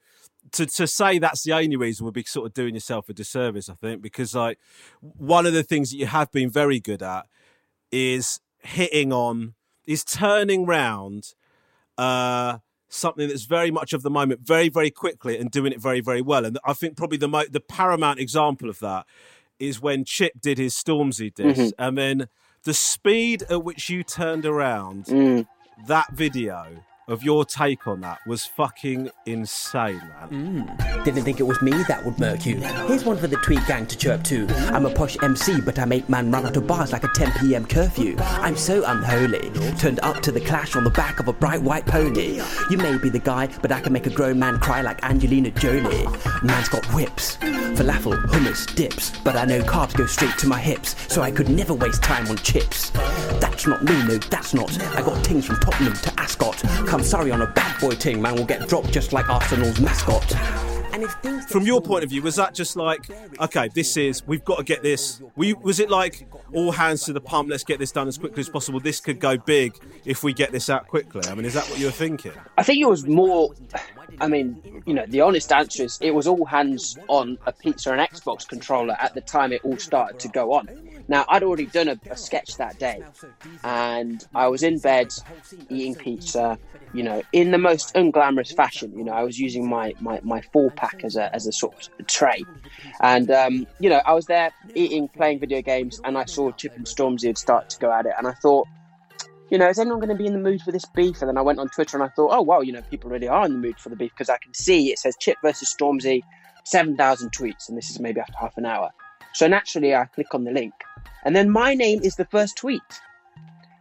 to 0.53 0.65
to 0.65 0.87
say 0.87 1.19
that's 1.19 1.43
the 1.43 1.53
only 1.53 1.77
reason 1.77 2.07
would 2.07 2.15
be 2.15 2.23
sort 2.23 2.47
of 2.47 2.55
doing 2.55 2.73
yourself 2.73 3.11
a 3.11 3.13
disservice, 3.13 3.69
I 3.69 3.75
think, 3.75 4.01
because 4.01 4.35
like 4.35 4.59
one 5.01 5.45
of 5.45 5.53
the 5.53 5.65
things 5.65 5.91
that 5.91 5.99
you 5.99 6.07
have 6.07 6.33
been 6.33 6.49
very 6.49 6.81
good 6.81 7.03
at 7.03 7.27
is 7.93 8.41
hitting 8.61 9.13
on 9.13 9.53
is 9.87 10.03
turning 10.03 10.65
round 10.65 11.35
uh 11.99 12.59
something 12.89 13.29
that's 13.29 13.45
very 13.45 13.71
much 13.71 13.93
of 13.93 14.03
the 14.03 14.11
moment 14.11 14.41
very 14.41 14.69
very 14.69 14.91
quickly 14.91 15.37
and 15.39 15.51
doing 15.51 15.73
it 15.73 15.81
very 15.81 16.01
very 16.01 16.23
well 16.23 16.45
and 16.45 16.59
i 16.65 16.73
think 16.73 16.97
probably 16.97 17.19
the 17.19 17.27
mo- 17.29 17.45
the 17.51 17.61
paramount 17.61 18.21
example 18.21 18.69
of 18.71 18.79
that 18.79 19.05
is 19.59 19.81
when 19.81 20.05
chip 20.05 20.33
did 20.41 20.57
his 20.59 20.75
stormzy 20.75 21.35
diss 21.35 21.59
Mhm. 21.59 21.73
and 21.79 21.99
then 21.99 22.29
the 22.63 22.75
speed 22.75 23.43
at 23.51 23.65
which 23.65 23.89
you 23.91 24.03
turned 24.05 24.47
around 24.47 25.07
Mm. 25.07 25.47
that 25.89 26.13
video 26.13 26.85
of 27.09 27.23
your 27.23 27.45
take 27.45 27.87
on 27.87 28.01
that 28.01 28.19
was 28.27 28.45
fucking 28.45 29.09
insane 29.27 30.03
man 30.09 30.29
mm. 30.29 31.05
Didn't 31.05 31.23
think 31.23 31.39
it 31.39 31.45
was 31.45 31.63
me 31.63 31.71
that 31.85 32.05
would 32.05 32.19
murk 32.19 32.45
you. 32.45 32.57
Here's 32.89 33.05
one 33.05 33.17
for 33.17 33.29
the 33.29 33.37
tweet 33.37 33.65
gang 33.69 33.87
to 33.87 33.97
chirp 33.97 34.25
to. 34.25 34.49
I'm 34.73 34.87
a 34.87 34.91
posh 34.91 35.17
MC, 35.23 35.61
but 35.61 35.79
I 35.79 35.85
make 35.85 36.09
man 36.09 36.33
run 36.33 36.45
out 36.45 36.57
of 36.57 36.67
bars 36.67 36.91
like 36.91 37.05
a 37.05 37.09
10 37.15 37.31
p.m. 37.39 37.65
curfew. 37.65 38.17
I'm 38.19 38.57
so 38.57 38.85
unholy. 38.85 39.53
Turned 39.79 40.01
up 40.01 40.21
to 40.23 40.33
the 40.33 40.41
clash 40.41 40.75
on 40.75 40.83
the 40.83 40.91
back 40.91 41.21
of 41.21 41.29
a 41.29 41.33
bright 41.33 41.63
white 41.63 41.87
pony. 41.87 42.41
You 42.71 42.77
may 42.79 42.99
be 42.99 43.09
the 43.09 43.21
guy, 43.21 43.49
but 43.63 43.71
I 43.71 43.81
can 43.81 43.93
make 43.93 44.09
a 44.09 44.11
grown 44.11 44.41
man 44.41 44.59
cry 44.59 44.81
like 44.81 45.05
Angelina 45.05 45.53
Jolie. 45.53 46.09
Man's 46.43 46.69
got 46.69 46.85
whips, 46.93 47.37
falafel, 47.37 48.21
hummus, 48.27 48.75
dips, 48.75 49.13
but 49.23 49.37
I 49.37 49.45
know 49.45 49.61
carbs 49.61 49.97
go 49.97 50.07
straight 50.07 50.37
to 50.39 50.49
my 50.49 50.59
hips, 50.59 50.97
so 51.07 51.23
I 51.23 51.31
could 51.31 51.49
never 51.49 51.73
waste 51.73 52.03
time 52.03 52.27
on 52.27 52.37
chips. 52.39 52.91
That's 53.39 53.65
not 53.69 53.85
me, 53.85 53.97
no, 54.09 54.19
that's 54.19 54.55
not. 54.55 54.77
I 54.97 55.03
got 55.03 55.25
things 55.25 55.47
from 55.47 55.61
Tottenham 55.61 55.93
to 55.93 56.21
Ascot. 56.21 56.57
Come 56.89 56.96
sorry 57.03 57.31
on 57.31 57.43
a 57.43 57.47
bad 57.47 57.81
boy 57.81 57.93
ting, 57.93 58.21
man 58.21 58.35
will 58.37 58.45
get 58.45 58.69
dropped 58.69 58.93
just 58.93 59.13
like 59.13 59.29
Arsenal's 59.29 59.81
mascot. 59.81 60.35
And 60.93 61.05
if 61.05 61.47
from 61.49 61.65
your 61.65 61.81
point 61.83 62.05
of 62.05 62.11
view 62.11 62.23
was 62.23 62.37
that 62.37 62.55
just 62.55 62.75
like 62.75 63.11
okay 63.39 63.69
this 63.75 63.99
is 63.99 64.27
we've 64.27 64.45
got 64.45 64.57
to 64.57 64.65
get 64.65 64.83
this 64.83 65.21
we 65.37 65.53
was 65.53 65.79
it 65.79 65.91
like 65.91 66.27
all 66.55 66.73
hands 66.73 67.05
to 67.05 67.13
the 67.13 67.21
pump 67.21 67.51
let's 67.51 67.65
get 67.65 67.79
this 67.79 67.93
done 67.93 68.09
as 68.09 68.17
quickly 68.17 68.41
as 68.41 68.49
possible 68.49 68.81
this 68.81 68.99
could 68.99 69.21
go 69.21 69.37
big 69.37 69.79
if 70.07 70.23
we 70.23 70.33
get 70.33 70.53
this 70.53 70.71
out 70.71 70.89
quickly 70.89 71.21
i 71.29 71.35
mean 71.35 71.45
is 71.45 71.53
that 71.53 71.69
what 71.69 71.79
you 71.79 71.85
were 71.85 71.93
thinking 71.93 72.33
I 72.59 72.63
think 72.63 72.81
it 72.81 72.89
was 72.89 73.07
more. 73.07 73.55
I 74.19 74.29
mean, 74.29 74.83
you 74.87 74.95
know, 74.95 75.05
the 75.07 75.21
honest 75.21 75.53
answer 75.53 75.85
is 75.85 75.99
it 76.01 76.13
was 76.13 76.27
all 76.27 76.45
hands 76.47 76.97
on 77.09 77.37
a 77.47 77.53
pizza 77.53 77.93
and 77.93 78.01
Xbox 78.01 78.49
controller 78.49 78.97
at 78.99 79.15
the 79.15 79.21
time 79.21 79.53
it 79.53 79.61
all 79.63 79.77
started 79.77 80.19
to 80.21 80.29
go 80.29 80.53
on. 80.55 80.69
Now, 81.09 81.25
I'd 81.29 81.43
already 81.43 81.67
done 81.67 81.89
a, 81.89 81.99
a 82.11 82.17
sketch 82.17 82.57
that 82.57 82.79
day, 82.79 83.03
and 83.63 84.27
I 84.35 84.49
was 84.49 84.63
in 84.63 84.79
bed 84.79 85.13
eating 85.71 85.95
pizza, 85.95 86.59
you 86.93 87.03
know, 87.03 87.23
in 87.33 87.53
the 87.53 87.59
most 87.59 87.95
unglamorous 87.95 88.55
fashion. 88.55 88.93
You 88.97 89.05
know, 89.05 89.13
I 89.13 89.23
was 89.23 89.39
using 89.39 89.69
my 89.69 89.95
my, 90.01 90.21
my 90.23 90.41
four 90.53 90.71
pack 90.71 91.05
as 91.05 91.17
a 91.17 91.33
as 91.35 91.47
a 91.47 91.53
sort 91.53 91.89
of 92.01 92.07
tray, 92.07 92.43
and 93.01 93.31
um, 93.31 93.67
you 93.79 93.89
know, 93.89 94.01
I 94.05 94.15
was 94.15 94.27
there 94.27 94.53
eating, 94.75 95.09
playing 95.09 95.41
video 95.41 95.63
games, 95.63 96.01
and 96.05 96.19
I 96.19 96.25
saw 96.25 96.51
Chip 96.53 96.75
and 96.77 96.87
Stormzy 96.87 97.27
had 97.27 97.39
started 97.39 97.71
to 97.71 97.79
go 97.79 97.93
at 97.93 98.07
it, 98.07 98.13
and 98.19 98.27
I 98.27 98.33
thought 98.33 98.67
you 99.51 99.59
know, 99.59 99.69
is 99.69 99.79
anyone 99.79 100.01
going 100.01 100.09
to 100.09 100.17
be 100.17 100.27
in 100.27 100.33
the 100.33 100.41
mood 100.41 100.61
for 100.63 100.73
this 100.73 100.85
beef? 100.87 101.23
And 101.23 101.29
then 101.29 101.39
I 101.39 101.43
went 101.43 101.61
on 101.61 101.69
Twitter 101.69 101.97
and 101.97 102.05
I 102.05 102.09
thought, 102.09 102.31
oh, 102.33 102.43
wow, 102.43 102.61
you 102.61 102.73
know, 102.73 102.83
people 102.83 103.11
really 103.11 103.29
are 103.29 103.47
in 103.47 103.53
the 103.53 103.59
mood 103.59 103.79
for 103.79 103.91
the 103.91 103.97
beef 103.97 104.11
because 104.11 104.29
I 104.29 104.39
can 104.39 104.53
see 104.55 104.91
it 104.91 104.99
says 104.99 105.17
Chip 105.21 105.37
versus 105.43 105.73
Stormzy, 105.73 106.23
7,000 106.65 107.31
tweets, 107.31 107.69
and 107.69 107.79
this 107.79 107.91
is 107.91 108.01
maybe 108.01 108.21
after 108.21 108.37
half 108.39 108.57
an 108.57 108.67
hour. 108.67 108.91
So 109.35 109.47
naturally, 109.47 109.95
I 109.95 110.07
click 110.07 110.35
on 110.35 110.45
the 110.45 110.51
link, 110.51 110.73
and 111.25 111.35
then 111.35 111.51
my 111.51 111.75
name 111.75 112.01
is 112.03 112.17
the 112.17 112.25
first 112.27 112.57
tweet. 112.57 112.83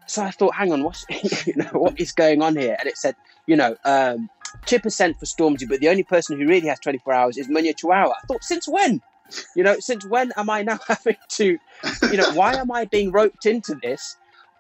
So 0.08 0.24
I 0.24 0.32
thought, 0.32 0.56
hang 0.56 0.72
on, 0.72 0.84
what's 0.84 1.06
you 1.48 1.56
know 1.56 1.70
what 1.72 2.00
is 2.00 2.12
going 2.12 2.42
on 2.42 2.56
here? 2.56 2.76
And 2.80 2.88
it 2.88 2.98
said, 2.98 3.16
you 3.48 3.56
know, 3.56 3.76
um, 3.86 4.30
Chip 4.66 4.84
has 4.84 4.96
sent 4.96 5.20
for 5.20 5.26
Stormzy, 5.26 5.68
but 5.68 5.80
the 5.80 5.90
only 5.90 6.04
person 6.04 6.40
who 6.40 6.48
really 6.48 6.68
has 6.68 6.80
24 6.80 7.14
hours 7.14 7.38
is 7.38 7.48
Munya 7.48 7.74
Chawawa. 7.76 8.12
I 8.12 8.28
thought, 8.28 8.44
since 8.44 8.68
when? 8.68 9.02
You 9.56 9.64
know, 9.64 9.80
since 9.80 10.06
when 10.06 10.32
am 10.38 10.50
I 10.50 10.62
now 10.62 10.80
having 10.88 11.18
to, 11.30 11.58
you 12.12 12.18
know, 12.18 12.32
why 12.34 12.54
am 12.54 12.72
I 12.72 12.86
being 12.86 13.12
roped 13.12 13.46
into 13.46 13.76
this? 13.82 14.16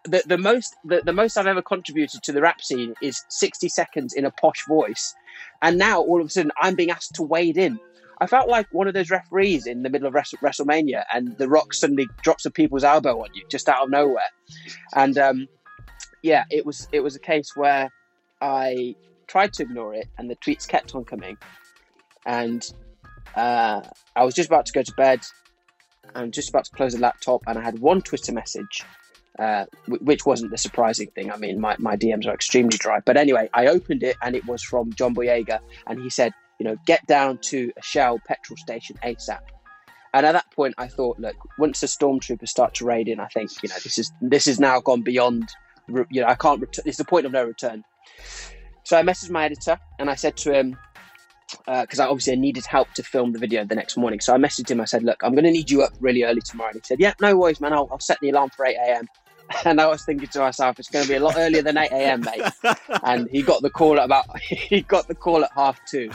the, 0.06 0.24
the 0.26 0.38
most 0.38 0.76
the, 0.84 1.02
the 1.04 1.14
most 1.14 1.38
I've 1.38 1.48
ever 1.48 1.62
contributed 1.62 2.24
to 2.24 2.32
the 2.32 2.42
rap 2.42 2.62
scene 2.62 2.94
is 3.02 3.24
60 3.30 3.70
seconds 3.70 4.14
in 4.14 4.26
a 4.26 4.32
posh 4.32 4.66
voice, 4.68 5.16
and 5.62 5.78
now 5.78 6.02
all 6.02 6.22
of 6.22 6.28
a 6.28 6.30
sudden 6.30 6.52
I'm 6.60 6.76
being 6.76 6.92
asked 6.92 7.16
to 7.16 7.24
wade 7.24 7.58
in. 7.58 7.80
I 8.20 8.28
felt 8.28 8.50
like 8.50 8.68
one 8.72 8.88
of 8.88 8.94
those 8.94 9.10
referees 9.10 9.68
in 9.68 9.84
the 9.84 9.90
middle 9.90 10.08
of 10.08 10.14
Wrestle- 10.14 10.40
WrestleMania, 10.40 11.04
and 11.14 11.38
The 11.38 11.50
Rock 11.50 11.74
suddenly 11.74 12.08
drops 12.24 12.46
a 12.46 12.52
people's 12.52 12.84
elbow 12.84 13.22
on 13.22 13.30
you 13.34 13.44
just 13.50 13.68
out 13.70 13.84
of 13.84 13.90
nowhere, 13.90 14.32
and 14.96 15.18
um, 15.18 15.48
yeah, 16.24 16.46
it 16.50 16.66
was 16.66 16.88
it 16.92 17.02
was 17.02 17.16
a 17.16 17.20
case 17.20 17.52
where 17.56 17.90
I 18.42 18.96
tried 19.28 19.54
to 19.54 19.64
ignore 19.64 19.94
it, 19.94 20.08
and 20.18 20.30
the 20.30 20.36
tweets 20.38 20.68
kept 20.68 20.96
on 20.96 21.04
coming, 21.04 21.38
and 22.26 22.72
uh, 23.36 23.82
I 24.16 24.24
was 24.24 24.34
just 24.34 24.50
about 24.50 24.66
to 24.68 24.74
go 24.74 24.84
to 24.84 24.94
bed, 24.94 25.22
and 26.14 26.34
just 26.34 26.50
about 26.50 26.66
to 26.66 26.72
close 26.72 26.94
the 26.94 27.00
laptop, 27.00 27.42
and 27.48 27.58
I 27.58 27.64
had 27.64 27.80
one 27.80 28.02
Twitter 28.02 28.32
message 28.32 28.84
uh, 29.40 29.66
which 29.88 30.26
wasn't 30.26 30.52
the 30.52 30.58
surprising 30.58 31.10
thing. 31.12 31.32
I 31.32 31.38
mean, 31.38 31.60
my, 31.60 31.76
my 31.78 31.96
DMs 31.96 32.26
are 32.26 32.34
extremely 32.34 32.78
dry. 32.78 33.00
But 33.06 33.18
anyway, 33.18 33.50
I 33.54 33.68
opened 33.68 34.04
it 34.04 34.16
and 34.22 34.36
it 34.36 34.46
was 34.46 34.64
from 34.64 34.94
John 34.94 35.14
Boyega, 35.14 35.60
and 35.88 36.02
he 36.02 36.10
said, 36.10 36.34
you 36.60 36.66
know, 36.66 36.78
get 36.86 37.06
down 37.08 37.40
to 37.50 37.72
a 37.78 37.82
Shell 37.82 38.22
petrol 38.28 38.58
station 38.58 38.98
ASAP. 39.04 39.40
And 40.14 40.26
at 40.26 40.32
that 40.32 40.50
point, 40.52 40.76
I 40.78 40.88
thought, 40.88 41.20
look, 41.20 41.36
once 41.60 41.82
the 41.82 41.88
stormtroopers 41.88 42.48
start 42.48 42.74
to 42.76 42.86
raid 42.86 43.10
in, 43.10 43.20
I 43.20 43.28
think, 43.28 43.52
you 43.62 43.70
know, 43.70 43.76
this 43.84 43.98
is 43.98 44.12
this 44.22 44.48
is 44.48 44.60
now 44.60 44.80
gone 44.80 45.02
beyond, 45.02 45.50
you 45.88 46.22
know, 46.22 46.28
I 46.28 46.36
can't 46.36 46.62
return. 46.62 46.84
It's 46.86 46.98
the 46.98 47.04
point 47.06 47.26
of 47.26 47.34
no 47.34 47.44
return. 47.44 47.84
So 48.84 48.98
I 48.98 49.02
messaged 49.04 49.32
my 49.32 49.46
editor 49.46 49.78
and 50.00 50.10
I 50.10 50.16
said 50.16 50.38
to 50.38 50.54
him, 50.54 50.78
uh, 51.68 51.82
because 51.82 52.00
I 52.00 52.08
obviously 52.08 52.34
I 52.34 52.38
needed 52.38 52.66
help 52.66 52.94
to 52.94 53.04
film 53.04 53.34
the 53.34 53.40
video 53.40 53.66
the 53.66 53.76
next 53.76 53.98
morning. 53.98 54.20
So 54.20 54.34
I 54.34 54.38
messaged 54.38 54.70
him. 54.70 54.82
I 54.82 54.86
said, 54.86 55.04
"Look, 55.04 55.24
I'm 55.24 55.34
going 55.34 55.46
to 55.46 55.52
need 55.52 55.70
you 55.70 55.84
up 55.84 55.94
really 56.00 56.24
early 56.24 56.42
tomorrow." 56.42 56.70
And 56.70 56.82
he 56.82 56.86
said, 56.86 57.00
"Yeah, 57.00 57.14
no 57.22 57.36
worries, 57.38 57.62
man. 57.62 57.74
I'll, 57.74 57.88
I'll 57.92 58.00
set 58.00 58.20
the 58.22 58.30
alarm 58.30 58.50
for 58.56 58.66
8 58.66 58.76
a.m." 58.76 59.08
And 59.64 59.80
I 59.80 59.86
was 59.86 60.04
thinking 60.04 60.28
to 60.30 60.40
myself, 60.40 60.80
"It's 60.80 60.90
going 60.90 61.04
to 61.06 61.10
be 61.10 61.18
a 61.18 61.20
lot 61.20 61.36
earlier 61.38 61.62
than 61.62 61.78
8 61.78 61.92
a.m., 61.92 62.22
mate." 62.22 62.42
and 63.04 63.30
he 63.30 63.44
got 63.44 63.62
the 63.62 63.70
call 63.70 64.00
at 64.00 64.06
about 64.06 64.26
he 64.42 64.82
got 64.82 65.08
the 65.08 65.14
call 65.14 65.44
at 65.44 65.52
half 65.56 65.80
two, 65.86 66.10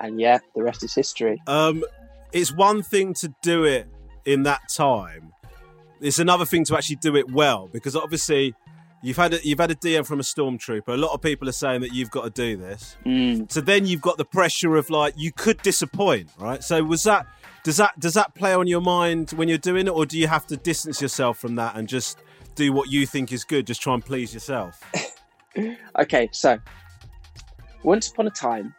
and 0.00 0.20
yeah, 0.20 0.38
the 0.54 0.62
rest 0.62 0.82
is 0.82 0.94
history. 0.94 1.40
Um, 1.46 1.84
it's 2.32 2.52
one 2.52 2.82
thing 2.82 3.14
to 3.14 3.34
do 3.42 3.64
it 3.64 3.88
in 4.24 4.44
that 4.44 4.62
time. 4.74 5.32
It's 6.00 6.18
another 6.18 6.46
thing 6.46 6.64
to 6.66 6.76
actually 6.76 6.96
do 6.96 7.16
it 7.16 7.30
well 7.30 7.68
because 7.72 7.94
obviously 7.94 8.54
you've 9.02 9.16
had 9.16 9.34
a, 9.34 9.46
you've 9.46 9.58
had 9.58 9.70
a 9.70 9.74
DM 9.74 10.06
from 10.06 10.20
a 10.20 10.22
stormtrooper. 10.22 10.88
A 10.88 10.96
lot 10.96 11.12
of 11.12 11.20
people 11.20 11.48
are 11.48 11.52
saying 11.52 11.82
that 11.82 11.92
you've 11.92 12.10
got 12.10 12.24
to 12.24 12.30
do 12.30 12.56
this. 12.56 12.96
Mm. 13.04 13.50
So 13.52 13.60
then 13.60 13.86
you've 13.86 14.00
got 14.00 14.16
the 14.16 14.24
pressure 14.24 14.76
of 14.76 14.88
like 14.88 15.14
you 15.16 15.32
could 15.32 15.60
disappoint, 15.62 16.30
right? 16.38 16.64
So 16.64 16.82
was 16.82 17.02
that 17.04 17.26
does 17.62 17.76
that 17.76 17.98
does 17.98 18.14
that 18.14 18.34
play 18.34 18.54
on 18.54 18.66
your 18.66 18.80
mind 18.80 19.30
when 19.32 19.48
you're 19.48 19.58
doing 19.58 19.86
it, 19.86 19.90
or 19.90 20.06
do 20.06 20.18
you 20.18 20.26
have 20.26 20.46
to 20.46 20.56
distance 20.56 21.02
yourself 21.02 21.38
from 21.38 21.56
that 21.56 21.76
and 21.76 21.86
just 21.86 22.18
do 22.54 22.72
what 22.72 22.90
you 22.90 23.06
think 23.06 23.32
is 23.32 23.44
good, 23.44 23.66
just 23.66 23.82
try 23.82 23.94
and 23.94 24.04
please 24.04 24.32
yourself? 24.32 24.82
Okay, 25.98 26.28
so 26.32 26.58
once 27.82 28.08
upon 28.08 28.28
a 28.28 28.30
time, 28.30 28.72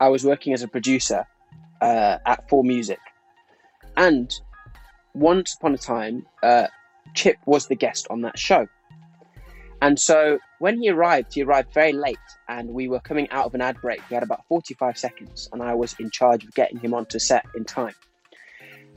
I 0.00 0.08
was 0.08 0.24
working 0.24 0.52
as 0.52 0.62
a 0.62 0.68
producer 0.68 1.24
uh, 1.80 2.18
at 2.26 2.48
4Music, 2.48 2.98
and 3.96 4.32
once 5.14 5.54
upon 5.54 5.74
a 5.74 5.78
time, 5.78 6.26
uh, 6.42 6.66
Chip 7.14 7.36
was 7.46 7.66
the 7.66 7.74
guest 7.74 8.06
on 8.10 8.22
that 8.22 8.38
show. 8.38 8.66
And 9.82 9.98
so 9.98 10.38
when 10.58 10.80
he 10.80 10.90
arrived, 10.90 11.34
he 11.34 11.42
arrived 11.42 11.72
very 11.72 11.92
late, 11.92 12.18
and 12.48 12.68
we 12.70 12.88
were 12.88 13.00
coming 13.00 13.28
out 13.30 13.46
of 13.46 13.54
an 13.54 13.62
ad 13.62 13.80
break. 13.80 14.02
We 14.10 14.14
had 14.14 14.22
about 14.22 14.44
45 14.48 14.98
seconds, 14.98 15.48
and 15.52 15.62
I 15.62 15.74
was 15.74 15.94
in 15.98 16.10
charge 16.10 16.44
of 16.44 16.54
getting 16.54 16.78
him 16.78 16.92
onto 16.92 17.18
set 17.18 17.46
in 17.54 17.64
time. 17.64 17.94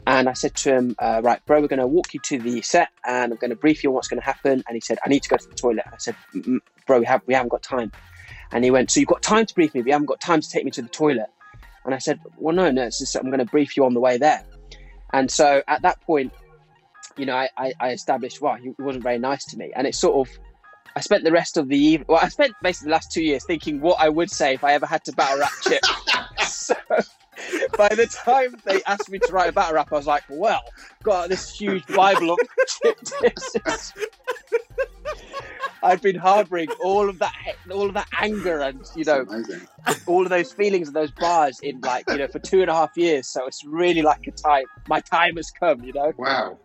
And 0.05 0.27
I 0.27 0.33
said 0.33 0.53
to 0.55 0.75
him, 0.75 0.95
uh, 0.99 1.21
"Right, 1.23 1.39
bro, 1.45 1.61
we're 1.61 1.69
going 1.69 1.79
to 1.79 1.87
walk 1.87 2.13
you 2.13 2.19
to 2.25 2.37
the 2.37 2.61
set, 2.61 2.89
and 3.05 3.31
I'm 3.31 3.37
going 3.37 3.51
to 3.51 3.55
brief 3.55 3.83
you 3.83 3.89
on 3.89 3.93
what's 3.95 4.09
going 4.09 4.19
to 4.19 4.25
happen." 4.25 4.61
And 4.67 4.75
he 4.75 4.81
said, 4.81 4.97
"I 5.05 5.09
need 5.09 5.23
to 5.23 5.29
go 5.29 5.37
to 5.37 5.47
the 5.47 5.55
toilet." 5.55 5.85
I 5.87 5.97
said, 5.97 6.15
"Mm, 6.35 6.59
"Bro, 6.85 6.99
we 6.99 7.05
have 7.05 7.21
we 7.25 7.33
haven't 7.33 7.49
got 7.49 7.63
time." 7.63 7.91
And 8.53 8.63
he 8.63 8.71
went, 8.71 8.91
"So 8.91 8.99
you've 8.99 9.09
got 9.09 9.21
time 9.21 9.45
to 9.45 9.53
brief 9.53 9.73
me, 9.73 9.81
but 9.81 9.87
you 9.87 9.93
haven't 9.93 10.05
got 10.05 10.21
time 10.21 10.39
to 10.39 10.49
take 10.49 10.63
me 10.63 10.71
to 10.71 10.81
the 10.81 10.89
toilet." 10.89 11.27
And 11.85 11.93
I 11.93 11.97
said, 11.97 12.19
"Well, 12.37 12.55
no, 12.55 12.71
no, 12.71 12.85
just 12.85 13.15
I'm 13.15 13.25
going 13.25 13.39
to 13.39 13.45
brief 13.45 13.75
you 13.75 13.83
on 13.85 13.93
the 13.93 13.99
way 13.99 14.17
there." 14.17 14.43
And 15.11 15.29
so 15.29 15.61
at 15.67 15.81
that 15.81 16.01
point, 16.01 16.31
you 17.17 17.25
know, 17.25 17.35
I, 17.35 17.49
I, 17.57 17.73
I 17.79 17.89
established, 17.91 18.41
wow, 18.41 18.55
he 18.55 18.71
wasn't 18.79 19.03
very 19.03 19.19
nice 19.19 19.45
to 19.45 19.57
me, 19.57 19.71
and 19.75 19.85
it 19.85 19.95
sort 19.95 20.27
of. 20.27 20.33
I 20.95 20.99
spent 21.01 21.23
the 21.23 21.31
rest 21.31 21.57
of 21.57 21.69
the 21.69 21.77
evening. 21.77 22.05
Well, 22.07 22.19
I 22.21 22.29
spent 22.29 22.53
basically 22.61 22.89
the 22.89 22.91
last 22.91 23.11
two 23.11 23.23
years 23.23 23.43
thinking 23.43 23.81
what 23.81 23.99
I 23.99 24.09
would 24.09 24.29
say 24.29 24.53
if 24.53 24.63
I 24.63 24.73
ever 24.73 24.85
had 24.85 25.03
to 25.05 25.11
battle 25.13 25.39
rap 25.39 25.51
Chip. 25.63 25.81
so, 26.47 26.75
by 27.77 27.89
the 27.89 28.07
time 28.07 28.55
they 28.65 28.81
asked 28.83 29.09
me 29.09 29.19
to 29.19 29.31
write 29.31 29.49
a 29.49 29.51
battle 29.51 29.75
rap, 29.75 29.91
I 29.91 29.95
was 29.95 30.07
like, 30.07 30.23
well, 30.29 30.61
got 31.03 31.29
this 31.29 31.55
huge 31.55 31.85
Bible 31.87 32.31
of 32.31 32.39
Chip 32.67 32.99
disses. 33.21 33.93
I'd 35.83 36.01
been 36.01 36.15
harbouring 36.15 36.69
all 36.81 37.09
of 37.09 37.19
that, 37.19 37.33
all 37.69 37.87
of 37.87 37.93
that 37.95 38.07
anger, 38.19 38.61
and 38.61 38.81
you 38.95 39.03
know, 39.03 39.25
all 40.05 40.23
of 40.23 40.29
those 40.29 40.53
feelings 40.53 40.87
and 40.87 40.95
those 40.95 41.11
bars 41.11 41.59
in 41.61 41.81
like 41.81 42.05
you 42.09 42.17
know 42.17 42.27
for 42.27 42.39
two 42.39 42.61
and 42.61 42.69
a 42.69 42.73
half 42.73 42.95
years. 42.95 43.27
So 43.27 43.45
it's 43.45 43.65
really 43.65 44.01
like 44.01 44.25
a 44.27 44.31
time. 44.31 44.63
My 44.87 45.01
time 45.01 45.35
has 45.35 45.51
come. 45.51 45.83
You 45.83 45.93
know. 45.93 46.13
Wow. 46.17 46.57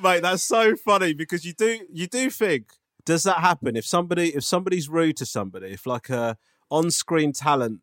Mate, 0.00 0.22
that's 0.22 0.44
so 0.44 0.76
funny 0.76 1.12
because 1.12 1.44
you 1.44 1.54
do 1.54 1.80
you 1.92 2.06
do 2.06 2.30
think 2.30 2.66
does 3.04 3.24
that 3.24 3.38
happen 3.38 3.76
if 3.76 3.84
somebody 3.84 4.34
if 4.34 4.44
somebody's 4.44 4.88
rude 4.88 5.16
to 5.16 5.26
somebody 5.26 5.72
if 5.72 5.86
like 5.86 6.08
a 6.08 6.36
on-screen 6.70 7.32
talent 7.32 7.80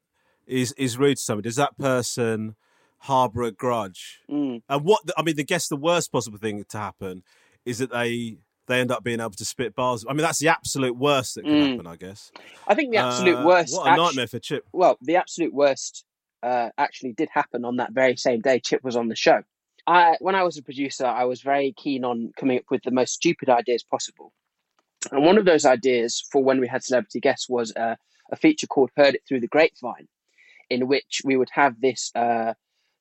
is 0.52 0.74
is 0.78 0.98
rude 0.98 1.18
to 1.18 1.24
somebody 1.24 1.48
does 1.48 1.56
that 1.56 1.78
person 1.78 2.56
harbor 3.00 3.44
a 3.44 3.52
grudge 3.52 4.20
Mm. 4.30 4.62
and 4.70 4.84
what 4.86 5.02
I 5.18 5.24
mean 5.24 5.36
I 5.40 5.44
guess 5.44 5.68
the 5.68 5.76
worst 5.76 6.12
possible 6.12 6.38
thing 6.38 6.64
to 6.70 6.78
happen 6.78 7.24
is 7.66 7.80
that 7.80 7.92
they 7.92 8.38
they 8.68 8.80
end 8.80 8.92
up 8.92 9.04
being 9.04 9.20
able 9.20 9.32
to 9.32 9.46
spit 9.46 9.76
bars 9.76 10.06
I 10.08 10.14
mean 10.14 10.22
that's 10.22 10.40
the 10.40 10.50
absolute 10.50 10.96
worst 10.98 11.36
that 11.36 11.44
can 11.46 11.54
Mm. 11.54 11.70
happen 11.72 11.88
I 11.88 11.96
guess 11.96 12.32
I 12.68 12.76
think 12.76 12.92
the 12.92 12.98
absolute 12.98 13.38
Uh, 13.38 13.46
worst. 13.48 13.74
what 13.76 13.88
a 13.88 13.90
actu- 13.92 14.02
nightmare 14.04 14.28
for 14.28 14.40
Chip 14.40 14.66
well, 14.74 14.98
the 15.02 15.16
absolute 15.16 15.54
worst 15.54 16.06
uh, 16.44 16.70
actually 16.78 17.14
did 17.14 17.30
happen 17.32 17.64
on 17.66 17.78
that 17.78 17.92
very 17.94 18.16
same 18.18 18.42
day 18.42 18.60
Chip 18.60 18.84
was 18.84 18.96
on 18.96 19.08
the 19.10 19.16
show. 19.16 19.42
I, 19.88 20.16
when 20.22 20.34
I 20.36 20.44
was 20.44 20.58
a 20.58 20.64
producer, 20.64 21.06
I 21.06 21.26
was 21.26 21.42
very 21.42 21.72
keen 21.84 22.04
on 22.04 22.32
coming 22.36 22.58
up 22.58 22.66
with 22.72 22.82
the 22.84 22.92
most 22.92 23.14
stupid 23.14 23.48
ideas 23.50 23.84
possible. 23.84 24.32
And 25.12 25.24
one 25.26 25.38
of 25.38 25.46
those 25.46 25.66
ideas 25.66 26.24
for 26.32 26.44
when 26.44 26.60
we 26.60 26.68
had 26.68 26.84
celebrity 26.84 27.20
guests 27.20 27.48
was 27.50 27.72
uh, 27.76 27.96
a 28.32 28.36
feature 28.36 28.68
called 28.68 28.90
"Heard 28.96 29.14
It 29.16 29.22
Through 29.28 29.42
the 29.42 29.48
Grapevine," 29.48 30.08
in 30.72 30.88
which 30.88 31.22
we 31.24 31.38
would 31.38 31.50
have 31.52 31.80
this 31.82 32.12
uh, 32.16 32.54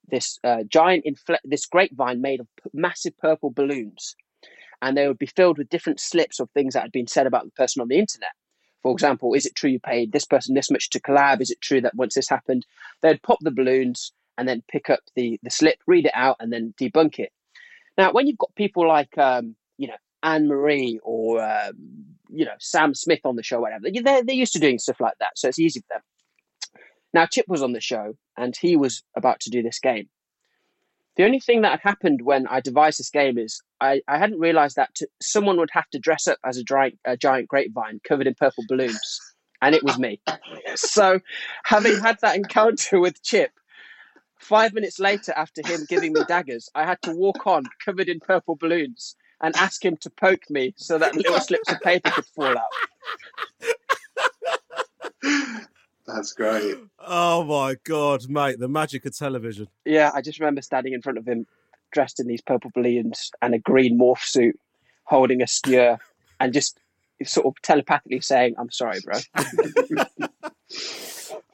this 0.08 0.38
uh, 0.44 0.64
giant 0.68 1.04
infl- 1.04 1.44
this 1.44 1.66
grapevine 1.66 2.20
made 2.20 2.40
of 2.40 2.48
p- 2.62 2.70
massive 2.72 3.16
purple 3.18 3.50
balloons, 3.50 4.16
and 4.82 4.96
they 4.96 5.06
would 5.06 5.18
be 5.18 5.26
filled 5.26 5.58
with 5.58 5.68
different 5.70 6.00
slips 6.00 6.40
of 6.40 6.50
things 6.50 6.74
that 6.74 6.82
had 6.82 6.92
been 6.92 7.06
said 7.06 7.26
about 7.26 7.44
the 7.44 7.52
person 7.52 7.80
on 7.80 7.88
the 7.88 7.98
internet. 7.98 8.32
For 8.82 8.92
example, 8.92 9.34
is 9.34 9.46
it 9.46 9.54
true 9.54 9.70
you 9.70 9.78
paid 9.78 10.10
this 10.10 10.24
person 10.24 10.54
this 10.54 10.70
much 10.70 10.90
to 10.90 11.00
collab? 11.00 11.40
Is 11.40 11.50
it 11.50 11.60
true 11.60 11.80
that 11.82 11.94
once 11.94 12.14
this 12.14 12.28
happened, 12.28 12.66
they'd 13.02 13.22
pop 13.22 13.38
the 13.42 13.50
balloons 13.50 14.12
and 14.38 14.48
then 14.48 14.62
pick 14.68 14.88
up 14.88 15.00
the, 15.16 15.38
the 15.42 15.50
slip, 15.50 15.78
read 15.86 16.06
it 16.06 16.12
out, 16.14 16.36
and 16.40 16.52
then 16.52 16.74
debunk 16.80 17.18
it? 17.18 17.30
Now, 17.98 18.12
when 18.12 18.26
you've 18.26 18.38
got 18.38 18.54
people 18.54 18.88
like, 18.88 19.16
um, 19.18 19.54
you 19.76 19.88
know, 19.88 19.98
Anne 20.22 20.48
Marie 20.48 20.98
or, 21.02 21.42
um, 21.42 21.74
you 22.30 22.46
know, 22.46 22.56
Sam 22.58 22.94
Smith 22.94 23.20
on 23.24 23.36
the 23.36 23.42
show, 23.42 23.60
whatever, 23.60 23.88
they're, 23.92 24.24
they're 24.24 24.34
used 24.34 24.54
to 24.54 24.58
doing 24.58 24.78
stuff 24.78 25.00
like 25.00 25.18
that. 25.20 25.36
So 25.36 25.48
it's 25.48 25.58
easy 25.58 25.80
for 25.80 25.94
them. 25.94 26.02
Now, 27.12 27.26
Chip 27.26 27.46
was 27.48 27.62
on 27.62 27.72
the 27.72 27.80
show 27.80 28.14
and 28.36 28.56
he 28.56 28.76
was 28.76 29.02
about 29.16 29.40
to 29.40 29.50
do 29.50 29.62
this 29.62 29.78
game. 29.78 30.08
The 31.16 31.24
only 31.24 31.40
thing 31.40 31.62
that 31.62 31.72
had 31.72 31.80
happened 31.80 32.22
when 32.22 32.46
I 32.46 32.60
devised 32.60 32.98
this 32.98 33.10
game 33.10 33.36
is 33.36 33.60
I, 33.80 34.00
I 34.08 34.16
hadn't 34.16 34.38
realized 34.38 34.76
that 34.76 34.94
to, 34.96 35.08
someone 35.20 35.58
would 35.58 35.70
have 35.72 35.90
to 35.90 35.98
dress 35.98 36.26
up 36.26 36.38
as 36.44 36.56
a 36.56 36.64
giant, 36.64 36.98
a 37.04 37.16
giant 37.16 37.48
grapevine 37.48 38.00
covered 38.06 38.26
in 38.26 38.34
purple 38.34 38.64
balloons, 38.68 39.20
and 39.60 39.74
it 39.74 39.82
was 39.82 39.98
me. 39.98 40.20
so, 40.76 41.20
having 41.64 41.98
had 42.00 42.18
that 42.22 42.36
encounter 42.36 43.00
with 43.00 43.22
Chip, 43.22 43.50
five 44.38 44.72
minutes 44.72 44.98
later, 44.98 45.32
after 45.36 45.66
him 45.66 45.80
giving 45.88 46.12
me 46.12 46.22
daggers, 46.28 46.70
I 46.74 46.86
had 46.86 47.02
to 47.02 47.12
walk 47.12 47.46
on 47.46 47.64
covered 47.84 48.08
in 48.08 48.20
purple 48.20 48.56
balloons 48.56 49.16
and 49.42 49.54
ask 49.56 49.84
him 49.84 49.96
to 49.98 50.10
poke 50.10 50.48
me 50.48 50.74
so 50.76 50.96
that 50.98 51.14
little 51.14 51.40
slips 51.40 51.70
of 51.70 51.80
paper 51.80 52.10
could 52.10 52.26
fall 52.26 52.56
out. 52.56 52.64
That's 56.14 56.32
great. 56.32 56.76
oh 56.98 57.44
my 57.44 57.76
god 57.84 58.28
mate 58.28 58.58
the 58.58 58.68
magic 58.68 59.04
of 59.06 59.16
television 59.16 59.68
Yeah, 59.84 60.10
I 60.14 60.20
just 60.22 60.38
remember 60.40 60.62
standing 60.62 60.92
in 60.92 61.02
front 61.02 61.18
of 61.18 61.26
him, 61.26 61.46
dressed 61.92 62.20
in 62.20 62.26
these 62.26 62.40
purple 62.42 62.70
balloons 62.74 63.30
and 63.42 63.54
a 63.54 63.58
green 63.58 63.98
morph 63.98 64.22
suit, 64.22 64.58
holding 65.04 65.42
a 65.42 65.46
skewer, 65.46 65.98
and 66.40 66.52
just 66.52 66.78
sort 67.24 67.46
of 67.46 67.54
telepathically 67.62 68.20
saying, 68.20 68.54
"I'm 68.58 68.70
sorry, 68.70 68.98
bro." 69.04 69.18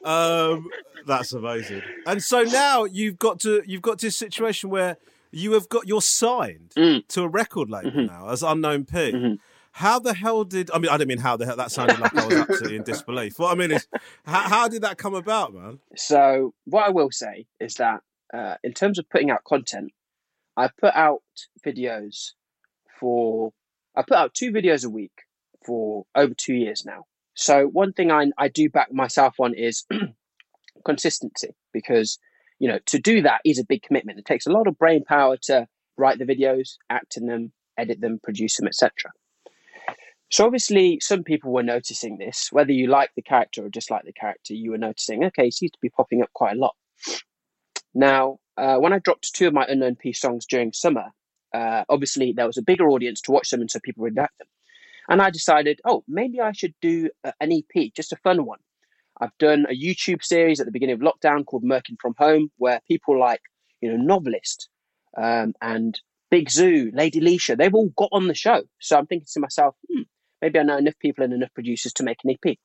Um, 0.03 0.69
that's 1.05 1.33
amazing. 1.33 1.81
And 2.05 2.23
so 2.23 2.43
now 2.43 2.85
you've 2.85 3.19
got 3.19 3.39
to 3.41 3.61
you've 3.65 3.81
got 3.81 3.99
to 3.99 4.07
a 4.07 4.11
situation 4.11 4.69
where 4.69 4.95
you 5.31 5.51
have 5.53 5.67
got 5.67 5.85
you're 5.87 6.01
signed 6.01 6.71
Mm. 6.77 7.05
to 7.09 7.23
a 7.23 7.27
record 7.27 7.69
label 7.69 7.91
Mhm. 7.91 8.07
now 8.07 8.29
as 8.29 8.41
Unknown 8.43 8.85
P. 8.85 8.95
Mhm. 9.11 9.39
How 9.77 9.99
the 9.99 10.15
hell 10.15 10.43
did 10.43 10.71
I 10.71 10.79
mean? 10.79 10.89
I 10.89 10.97
don't 10.97 11.07
mean 11.07 11.19
how 11.19 11.37
the 11.37 11.45
hell 11.45 11.55
that 11.57 11.69
sounded 11.69 11.99
like 11.99 12.15
I 12.15 12.25
was 12.25 12.35
absolutely 12.35 12.77
in 12.77 12.83
disbelief. 12.83 13.37
What 13.37 13.51
I 13.51 13.55
mean 13.55 13.69
is, 13.69 13.87
how, 14.25 14.49
how 14.49 14.67
did 14.67 14.81
that 14.81 14.97
come 14.97 15.13
about, 15.13 15.53
man? 15.53 15.77
So, 15.95 16.55
what 16.65 16.87
I 16.87 16.89
will 16.89 17.11
say 17.11 17.45
is 17.59 17.75
that 17.75 18.01
uh, 18.33 18.55
in 18.63 18.73
terms 18.73 18.97
of 18.97 19.07
putting 19.07 19.29
out 19.29 19.43
content, 19.43 19.91
I 20.57 20.69
put 20.81 20.95
out 20.95 21.21
videos 21.63 22.31
for 22.99 23.51
I 23.95 24.01
put 24.01 24.17
out 24.17 24.33
two 24.33 24.51
videos 24.51 24.83
a 24.83 24.89
week 24.89 25.13
for 25.63 26.05
over 26.15 26.33
two 26.35 26.55
years 26.55 26.83
now. 26.83 27.03
So 27.35 27.67
one 27.67 27.93
thing 27.93 28.09
I 28.09 28.31
I 28.35 28.47
do 28.47 28.71
back 28.71 28.91
myself 28.91 29.35
on 29.39 29.53
is 29.53 29.85
consistency 30.85 31.55
because 31.71 32.17
you 32.57 32.67
know 32.67 32.79
to 32.87 32.97
do 32.97 33.21
that 33.21 33.41
is 33.45 33.59
a 33.59 33.63
big 33.63 33.83
commitment. 33.83 34.17
It 34.17 34.25
takes 34.25 34.47
a 34.47 34.51
lot 34.51 34.65
of 34.65 34.79
brain 34.79 35.03
power 35.03 35.37
to 35.43 35.67
write 35.97 36.17
the 36.17 36.25
videos, 36.25 36.77
act 36.89 37.15
in 37.15 37.27
them, 37.27 37.53
edit 37.77 38.01
them, 38.01 38.19
produce 38.23 38.57
them, 38.57 38.65
etc. 38.67 39.11
So 40.29 40.45
obviously, 40.45 40.99
some 41.01 41.23
people 41.23 41.53
were 41.53 41.63
noticing 41.63 42.17
this. 42.17 42.49
Whether 42.51 42.73
you 42.73 42.87
like 42.87 43.11
the 43.15 43.21
character 43.21 43.63
or 43.63 43.69
dislike 43.69 44.03
the 44.03 44.13
character, 44.13 44.53
you 44.53 44.71
were 44.71 44.77
noticing. 44.77 45.23
Okay, 45.25 45.45
he 45.45 45.51
seems 45.51 45.71
to 45.71 45.79
be 45.81 45.89
popping 45.89 46.21
up 46.21 46.31
quite 46.33 46.57
a 46.57 46.59
lot. 46.59 46.75
Now, 47.93 48.39
uh, 48.57 48.77
when 48.77 48.93
I 48.93 48.99
dropped 48.99 49.33
two 49.33 49.47
of 49.47 49.53
my 49.53 49.65
Unknown 49.67 49.95
P's 49.95 50.19
songs 50.19 50.45
during 50.45 50.73
summer, 50.73 51.05
uh, 51.53 51.85
obviously 51.89 52.33
there 52.33 52.47
was 52.47 52.57
a 52.57 52.61
bigger 52.61 52.89
audience 52.89 53.21
to 53.21 53.31
watch 53.31 53.49
them, 53.49 53.61
and 53.61 53.71
so 53.71 53.79
people 53.79 54.03
would 54.03 54.15
them. 54.15 54.27
And 55.09 55.21
I 55.21 55.29
decided, 55.29 55.79
oh, 55.85 56.03
maybe 56.07 56.41
I 56.41 56.51
should 56.51 56.73
do 56.81 57.09
an 57.39 57.51
EP, 57.51 57.93
just 57.95 58.11
a 58.11 58.17
fun 58.17 58.45
one. 58.45 58.59
I've 59.21 59.37
done 59.39 59.65
a 59.69 59.73
YouTube 59.73 60.23
series 60.23 60.59
at 60.59 60.65
the 60.65 60.71
beginning 60.71 60.95
of 60.95 60.99
lockdown 60.99 61.45
called 61.45 61.63
Merkin 61.63 61.95
from 61.99 62.13
Home, 62.17 62.51
where 62.57 62.81
people 62.87 63.17
like, 63.17 63.41
you 63.81 63.89
know, 63.89 64.03
Novelist 64.03 64.69
um, 65.17 65.53
and 65.61 65.99
Big 66.29 66.49
Zuu, 66.49 66.91
Lady 66.93 67.21
Leshurr, 67.21 67.57
they've 67.57 67.73
all 67.73 67.89
got 67.97 68.09
on 68.11 68.27
the 68.27 68.35
show. 68.35 68.63
So 68.79 68.97
I'm 68.97 69.07
thinking 69.07 69.27
to 69.33 69.39
myself, 69.39 69.75
hmm, 69.89 70.01
maybe 70.41 70.59
I 70.59 70.63
know 70.63 70.77
enough 70.77 70.99
people 70.99 71.23
and 71.23 71.33
enough 71.33 71.53
producers 71.53 71.93
to 71.93 72.03
make 72.03 72.19
an 72.23 72.31
EP. 72.31 72.57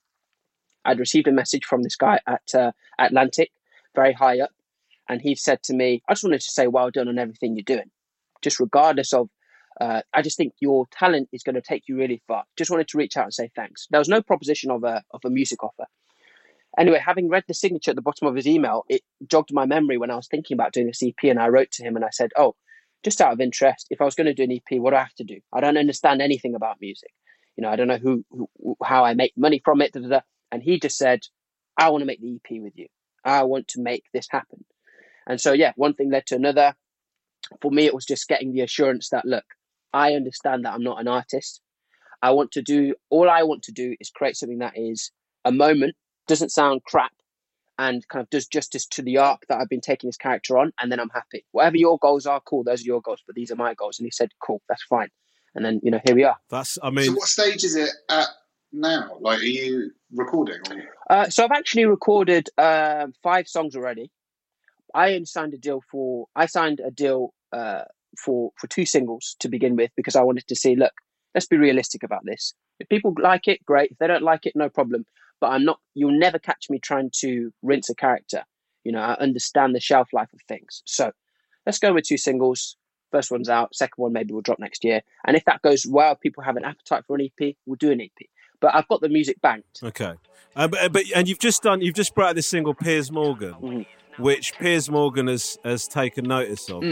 I'd 0.84 0.98
received 0.98 1.28
a 1.28 1.32
message 1.32 1.64
from 1.64 1.82
this 1.82 1.96
guy 1.96 2.18
at 2.26 2.54
uh, 2.54 2.72
Atlantic, 2.98 3.50
very 3.94 4.12
high 4.12 4.40
up, 4.40 4.50
and 5.08 5.20
he 5.20 5.34
said 5.34 5.62
to 5.64 5.74
me, 5.74 6.02
"I 6.08 6.12
just 6.12 6.24
wanted 6.24 6.40
to 6.40 6.50
say 6.50 6.66
well 6.66 6.90
done 6.90 7.08
on 7.08 7.18
everything 7.18 7.56
you're 7.56 7.64
doing, 7.64 7.90
just 8.42 8.60
regardless 8.60 9.12
of." 9.12 9.28
Uh, 9.80 10.02
I 10.12 10.20
just 10.20 10.36
think 10.36 10.52
your 10.60 10.86
talent 10.92 11.28
is 11.32 11.42
going 11.42 11.54
to 11.54 11.62
take 11.62 11.84
you 11.88 11.96
really 11.96 12.20
far. 12.28 12.44
Just 12.58 12.70
wanted 12.70 12.88
to 12.88 12.98
reach 12.98 13.16
out 13.16 13.24
and 13.24 13.34
say 13.34 13.50
thanks. 13.56 13.86
There 13.90 14.00
was 14.00 14.08
no 14.08 14.22
proposition 14.22 14.70
of 14.70 14.84
a 14.84 15.02
of 15.12 15.20
a 15.24 15.30
music 15.30 15.62
offer. 15.62 15.86
Anyway, 16.78 16.98
having 17.04 17.28
read 17.28 17.44
the 17.48 17.54
signature 17.54 17.90
at 17.90 17.96
the 17.96 18.02
bottom 18.02 18.26
of 18.26 18.34
his 18.34 18.46
email, 18.46 18.84
it 18.88 19.02
jogged 19.26 19.52
my 19.52 19.66
memory 19.66 19.98
when 19.98 20.10
I 20.10 20.16
was 20.16 20.26
thinking 20.26 20.54
about 20.54 20.72
doing 20.72 20.86
this 20.86 21.02
EP, 21.02 21.22
and 21.24 21.38
I 21.38 21.48
wrote 21.48 21.70
to 21.72 21.84
him 21.84 21.96
and 21.96 22.04
I 22.04 22.10
said, 22.10 22.30
"Oh, 22.36 22.54
just 23.02 23.20
out 23.20 23.32
of 23.32 23.40
interest, 23.40 23.86
if 23.90 24.00
I 24.00 24.04
was 24.04 24.14
going 24.14 24.26
to 24.26 24.34
do 24.34 24.44
an 24.44 24.52
EP, 24.52 24.80
what 24.80 24.90
do 24.90 24.96
I 24.96 25.00
have 25.00 25.14
to 25.14 25.24
do? 25.24 25.40
I 25.52 25.60
don't 25.60 25.76
understand 25.76 26.22
anything 26.22 26.54
about 26.54 26.80
music. 26.80 27.10
You 27.56 27.62
know, 27.62 27.70
I 27.70 27.76
don't 27.76 27.88
know 27.88 27.98
who, 27.98 28.24
who 28.30 28.76
how 28.82 29.04
I 29.04 29.14
make 29.14 29.32
money 29.36 29.60
from 29.64 29.82
it." 29.82 29.92
Da, 29.92 30.00
da, 30.00 30.08
da. 30.08 30.20
And 30.50 30.62
he 30.62 30.78
just 30.78 30.98
said, 30.98 31.20
"I 31.78 31.90
want 31.90 32.02
to 32.02 32.06
make 32.06 32.20
the 32.20 32.36
EP 32.36 32.60
with 32.62 32.76
you. 32.76 32.88
I 33.24 33.44
want 33.44 33.68
to 33.68 33.82
make 33.82 34.04
this 34.12 34.26
happen." 34.30 34.64
And 35.26 35.40
so, 35.40 35.52
yeah, 35.52 35.72
one 35.76 35.94
thing 35.94 36.10
led 36.10 36.26
to 36.26 36.36
another. 36.36 36.74
For 37.60 37.70
me, 37.70 37.86
it 37.86 37.94
was 37.94 38.06
just 38.06 38.28
getting 38.28 38.52
the 38.52 38.62
assurance 38.62 39.08
that 39.10 39.24
look, 39.24 39.44
I 39.92 40.14
understand 40.14 40.64
that 40.64 40.74
I'm 40.74 40.82
not 40.82 41.00
an 41.00 41.08
artist. 41.08 41.60
I 42.22 42.30
want 42.30 42.52
to 42.52 42.62
do 42.62 42.94
all 43.10 43.28
I 43.28 43.42
want 43.42 43.62
to 43.64 43.72
do 43.72 43.96
is 44.00 44.10
create 44.10 44.36
something 44.36 44.58
that 44.58 44.78
is 44.78 45.10
a 45.44 45.52
moment 45.52 45.96
doesn't 46.28 46.50
sound 46.50 46.84
crap 46.84 47.12
and 47.78 48.06
kind 48.08 48.22
of 48.22 48.30
does 48.30 48.46
justice 48.46 48.86
to 48.86 49.02
the 49.02 49.18
arc 49.18 49.42
that 49.48 49.58
I've 49.58 49.68
been 49.68 49.80
taking 49.80 50.08
this 50.08 50.16
character 50.16 50.58
on, 50.58 50.72
and 50.80 50.92
then 50.92 51.00
I'm 51.00 51.10
happy. 51.10 51.44
Whatever 51.52 51.76
your 51.76 51.98
goals 51.98 52.26
are, 52.26 52.40
cool, 52.40 52.62
those 52.62 52.82
are 52.82 52.86
your 52.86 53.00
goals, 53.00 53.22
but 53.26 53.34
these 53.34 53.50
are 53.50 53.56
my 53.56 53.74
goals. 53.74 53.98
And 53.98 54.06
he 54.06 54.10
said, 54.10 54.30
Cool, 54.40 54.62
that's 54.68 54.84
fine. 54.84 55.08
And 55.54 55.64
then, 55.64 55.80
you 55.82 55.90
know, 55.90 56.00
here 56.04 56.14
we 56.14 56.24
are. 56.24 56.36
That's, 56.48 56.78
I 56.82 56.90
mean, 56.90 57.04
So 57.04 57.10
mean, 57.10 57.16
what 57.16 57.28
stage 57.28 57.64
is 57.64 57.76
it 57.76 57.90
at 58.08 58.26
now? 58.72 59.16
Like, 59.20 59.40
are 59.40 59.44
you 59.44 59.90
recording? 60.12 60.60
Or... 60.70 60.82
Uh, 61.10 61.28
so 61.28 61.44
I've 61.44 61.52
actually 61.52 61.84
recorded 61.84 62.48
uh, 62.56 63.08
five 63.22 63.48
songs 63.48 63.76
already. 63.76 64.10
I 64.94 65.22
signed 65.24 65.54
a 65.54 65.58
deal 65.58 65.82
for 65.90 66.26
I 66.36 66.46
signed 66.46 66.80
a 66.80 66.90
deal 66.90 67.32
uh, 67.52 67.84
for 68.22 68.52
for 68.58 68.66
two 68.66 68.84
singles 68.84 69.36
to 69.40 69.48
begin 69.48 69.76
with 69.76 69.90
because 69.96 70.16
I 70.16 70.22
wanted 70.22 70.46
to 70.48 70.56
see. 70.56 70.76
Look, 70.76 70.92
let's 71.34 71.46
be 71.46 71.56
realistic 71.56 72.02
about 72.02 72.22
this. 72.24 72.54
If 72.78 72.88
people 72.88 73.14
like 73.18 73.48
it, 73.48 73.64
great. 73.64 73.92
If 73.92 73.98
they 73.98 74.06
don't 74.06 74.22
like 74.22 74.46
it, 74.46 74.52
no 74.54 74.68
problem. 74.68 75.06
But 75.40 75.48
I'm 75.48 75.64
not. 75.64 75.80
You'll 75.94 76.18
never 76.18 76.38
catch 76.38 76.66
me 76.68 76.78
trying 76.78 77.10
to 77.20 77.52
rinse 77.62 77.88
a 77.88 77.94
character. 77.94 78.44
You 78.84 78.92
know, 78.92 79.00
I 79.00 79.14
understand 79.14 79.74
the 79.74 79.80
shelf 79.80 80.08
life 80.12 80.32
of 80.32 80.40
things. 80.46 80.82
So 80.84 81.12
let's 81.66 81.78
go 81.78 81.92
with 81.92 82.04
two 82.04 82.18
singles. 82.18 82.76
First 83.12 83.30
one's 83.30 83.48
out. 83.48 83.74
Second 83.74 84.02
one 84.02 84.12
maybe 84.12 84.32
will 84.34 84.40
drop 84.40 84.58
next 84.58 84.82
year. 84.84 85.02
And 85.26 85.36
if 85.36 85.44
that 85.44 85.62
goes 85.62 85.86
well, 85.86 86.16
people 86.16 86.42
have 86.42 86.56
an 86.56 86.64
appetite 86.64 87.04
for 87.06 87.14
an 87.16 87.22
EP, 87.40 87.54
we'll 87.66 87.76
do 87.76 87.92
an 87.92 88.00
EP. 88.00 88.10
But 88.60 88.74
I've 88.74 88.88
got 88.88 89.00
the 89.00 89.08
music 89.08 89.40
banked. 89.40 89.80
okay. 89.82 90.14
Uh, 90.56 90.68
but, 90.68 90.92
but 90.92 91.04
and 91.14 91.28
you've 91.28 91.38
just 91.38 91.62
done, 91.62 91.80
you've 91.80 91.94
just 91.94 92.14
brought 92.14 92.30
out 92.30 92.34
this 92.36 92.46
single, 92.46 92.74
Piers 92.74 93.10
Morgan, 93.10 93.54
Mhm. 93.54 93.86
which 94.18 94.52
Piers 94.58 94.90
Morgan 94.90 95.26
has 95.28 95.56
has 95.64 95.88
taken 95.88 96.24
notice 96.26 96.68
of. 96.70 96.82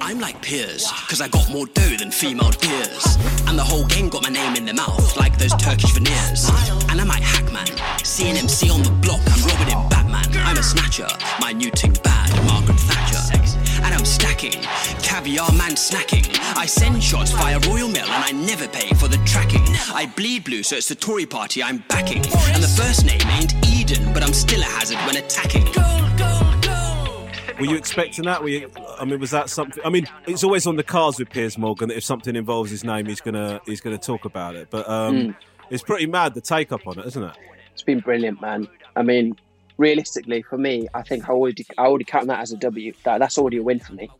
I'm 0.00 0.18
like 0.20 0.40
Piers, 0.42 0.90
cause 1.08 1.20
I 1.20 1.28
got 1.28 1.50
more 1.52 1.66
dough 1.66 1.96
than 1.98 2.10
female 2.10 2.50
peers. 2.52 3.16
And 3.46 3.58
the 3.58 3.62
whole 3.62 3.84
gang 3.86 4.08
got 4.08 4.22
my 4.22 4.30
name 4.30 4.56
in 4.56 4.64
their 4.64 4.74
mouth, 4.74 5.16
like 5.18 5.36
those 5.38 5.52
Turkish 5.56 5.92
veneers. 5.92 6.48
And 6.90 6.98
I'm 7.00 7.08
like 7.08 7.22
Hackman, 7.22 7.66
seeing 8.04 8.36
MC 8.36 8.70
on 8.70 8.82
the 8.82 8.90
block, 8.90 9.20
I'm 9.26 9.42
robbing 9.48 9.68
him 9.74 9.88
Batman. 9.90 10.24
I'm 10.46 10.56
a 10.56 10.62
snatcher, 10.62 11.08
my 11.40 11.52
new 11.52 11.70
ting 11.70 11.92
bad, 12.02 12.30
Margaret 12.46 12.80
Thatcher. 12.80 13.03
And 14.04 14.10
I'm 14.10 14.20
stacking, 14.20 14.60
caviar 15.02 15.50
man 15.52 15.76
snacking. 15.76 16.36
I 16.58 16.66
send 16.66 17.02
shots 17.02 17.30
via 17.30 17.58
Royal 17.60 17.88
Mail 17.88 18.04
and 18.04 18.24
I 18.24 18.32
never 18.32 18.68
pay 18.68 18.92
for 18.96 19.08
the 19.08 19.16
tracking. 19.24 19.64
I 19.94 20.12
bleed 20.14 20.44
blue, 20.44 20.62
so 20.62 20.76
it's 20.76 20.88
the 20.88 20.94
Tory 20.94 21.24
party 21.24 21.62
I'm 21.62 21.82
backing. 21.88 22.18
And 22.18 22.62
the 22.62 22.68
first 22.76 23.06
name 23.06 23.22
ain't 23.30 23.54
Eden, 23.66 24.12
but 24.12 24.22
I'm 24.22 24.34
still 24.34 24.60
a 24.60 24.64
hazard 24.64 24.98
when 25.06 25.16
attacking. 25.16 25.64
Were 27.58 27.64
you 27.64 27.76
expecting 27.76 28.26
that? 28.26 28.42
Were 28.42 28.48
you, 28.50 28.70
I 29.00 29.06
mean, 29.06 29.20
was 29.20 29.30
that 29.30 29.48
something? 29.48 29.82
I 29.82 29.88
mean, 29.88 30.06
it's 30.26 30.44
always 30.44 30.66
on 30.66 30.76
the 30.76 30.82
cards 30.82 31.18
with 31.18 31.30
Piers 31.30 31.56
Morgan 31.56 31.88
that 31.88 31.96
if 31.96 32.04
something 32.04 32.36
involves 32.36 32.70
his 32.70 32.84
name, 32.84 33.06
he's 33.06 33.22
gonna 33.22 33.62
he's 33.64 33.80
gonna 33.80 33.96
talk 33.96 34.26
about 34.26 34.54
it. 34.54 34.68
But 34.68 34.86
um, 34.86 35.34
it's 35.70 35.82
pretty 35.82 36.06
mad 36.06 36.34
the 36.34 36.42
take 36.42 36.72
up 36.72 36.86
on 36.86 36.98
it, 36.98 37.06
isn't 37.06 37.22
it? 37.22 37.36
It's 37.72 37.82
been 37.82 38.00
brilliant, 38.00 38.42
man. 38.42 38.68
I 38.96 39.02
mean, 39.02 39.36
realistically, 39.76 40.42
for 40.42 40.58
me, 40.58 40.88
I 40.94 41.02
think 41.02 41.28
I 41.28 41.32
already 41.32 41.66
I 41.78 41.86
already 41.86 42.04
count 42.04 42.26
that 42.28 42.40
as 42.40 42.52
a 42.52 42.56
W. 42.56 42.92
That 43.04 43.18
that's 43.18 43.38
already 43.38 43.58
a 43.58 43.62
win 43.62 43.80
for 43.80 43.92
me, 43.94 44.10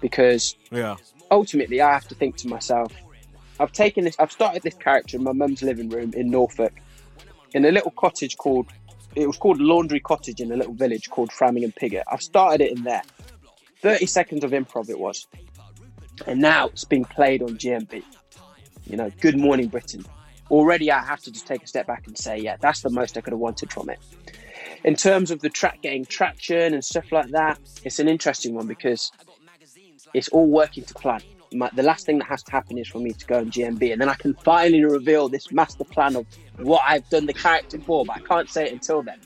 because 0.00 0.56
Yeah. 0.70 0.96
ultimately 1.30 1.80
I 1.80 1.92
have 1.92 2.08
to 2.08 2.14
think 2.14 2.36
to 2.38 2.48
myself, 2.48 2.92
I've 3.60 3.72
taken 3.72 4.04
this, 4.04 4.16
I've 4.18 4.32
started 4.32 4.62
this 4.62 4.74
character 4.74 5.16
in 5.16 5.24
my 5.24 5.32
mum's 5.32 5.62
living 5.62 5.88
room 5.88 6.12
in 6.14 6.30
Norfolk, 6.30 6.72
in 7.54 7.64
a 7.64 7.70
little 7.70 7.90
cottage 7.90 8.36
called, 8.36 8.66
it 9.14 9.26
was 9.26 9.36
called 9.36 9.60
Laundry 9.60 10.00
Cottage 10.00 10.40
in 10.40 10.52
a 10.52 10.56
little 10.56 10.74
village 10.74 11.10
called 11.10 11.32
Framingham 11.32 11.72
Pigot. 11.72 12.04
I've 12.10 12.22
started 12.22 12.60
it 12.60 12.76
in 12.76 12.84
there. 12.84 13.02
30 13.82 14.06
seconds 14.06 14.44
of 14.44 14.50
improv 14.52 14.88
it 14.90 14.98
was. 14.98 15.26
And 16.26 16.40
now 16.40 16.66
it's 16.68 16.84
being 16.84 17.04
played 17.04 17.42
on 17.42 17.56
GMB. 17.58 18.02
You 18.86 18.96
know, 18.96 19.10
Good 19.20 19.36
Morning 19.36 19.68
Britain. 19.68 20.04
Already 20.50 20.90
I 20.90 21.04
have 21.04 21.20
to 21.20 21.30
just 21.30 21.46
take 21.46 21.62
a 21.62 21.66
step 21.66 21.86
back 21.86 22.06
and 22.06 22.16
say, 22.16 22.38
yeah, 22.38 22.56
that's 22.60 22.80
the 22.80 22.90
most 22.90 23.16
I 23.16 23.20
could 23.20 23.32
have 23.32 23.40
wanted 23.40 23.72
from 23.72 23.90
it. 23.90 23.98
In 24.84 24.94
terms 24.94 25.30
of 25.30 25.40
the 25.40 25.48
track 25.48 25.82
getting 25.82 26.04
traction 26.04 26.74
and 26.74 26.84
stuff 26.84 27.10
like 27.10 27.30
that, 27.30 27.58
it's 27.84 27.98
an 27.98 28.08
interesting 28.08 28.54
one 28.54 28.66
because 28.66 29.10
it's 30.14 30.28
all 30.28 30.46
working 30.46 30.84
to 30.84 30.94
plan. 30.94 31.20
My, 31.52 31.70
the 31.74 31.82
last 31.82 32.04
thing 32.06 32.18
that 32.18 32.26
has 32.26 32.42
to 32.44 32.52
happen 32.52 32.78
is 32.78 32.88
for 32.88 32.98
me 32.98 33.12
to 33.12 33.26
go 33.26 33.38
on 33.38 33.50
GMB, 33.50 33.92
and 33.92 34.00
then 34.00 34.08
I 34.08 34.14
can 34.14 34.34
finally 34.34 34.84
reveal 34.84 35.28
this 35.28 35.50
master 35.50 35.84
plan 35.84 36.16
of 36.16 36.26
what 36.58 36.82
I've 36.86 37.08
done 37.08 37.26
the 37.26 37.32
character 37.32 37.78
for. 37.80 38.04
But 38.04 38.18
I 38.18 38.20
can't 38.20 38.50
say 38.50 38.66
it 38.66 38.72
until 38.72 39.02
then. 39.02 39.18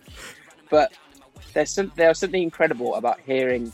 But 0.70 0.92
there's 1.52 1.70
some 1.70 1.92
there's 1.96 2.20
something 2.20 2.42
incredible 2.42 2.94
about 2.94 3.18
hearing, 3.26 3.72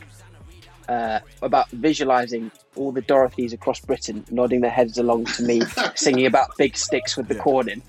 uh, 0.88 1.20
about 1.42 1.70
visualizing 1.70 2.50
all 2.74 2.90
the 2.90 3.02
Dorothys 3.02 3.52
across 3.52 3.80
Britain 3.80 4.24
nodding 4.30 4.62
their 4.62 4.70
heads 4.70 4.96
along 4.98 5.26
to 5.26 5.42
me, 5.42 5.60
singing 5.94 6.26
about 6.26 6.56
big 6.56 6.76
sticks 6.76 7.16
with 7.16 7.28
the 7.28 7.34
corn 7.34 7.68
in. 7.68 7.82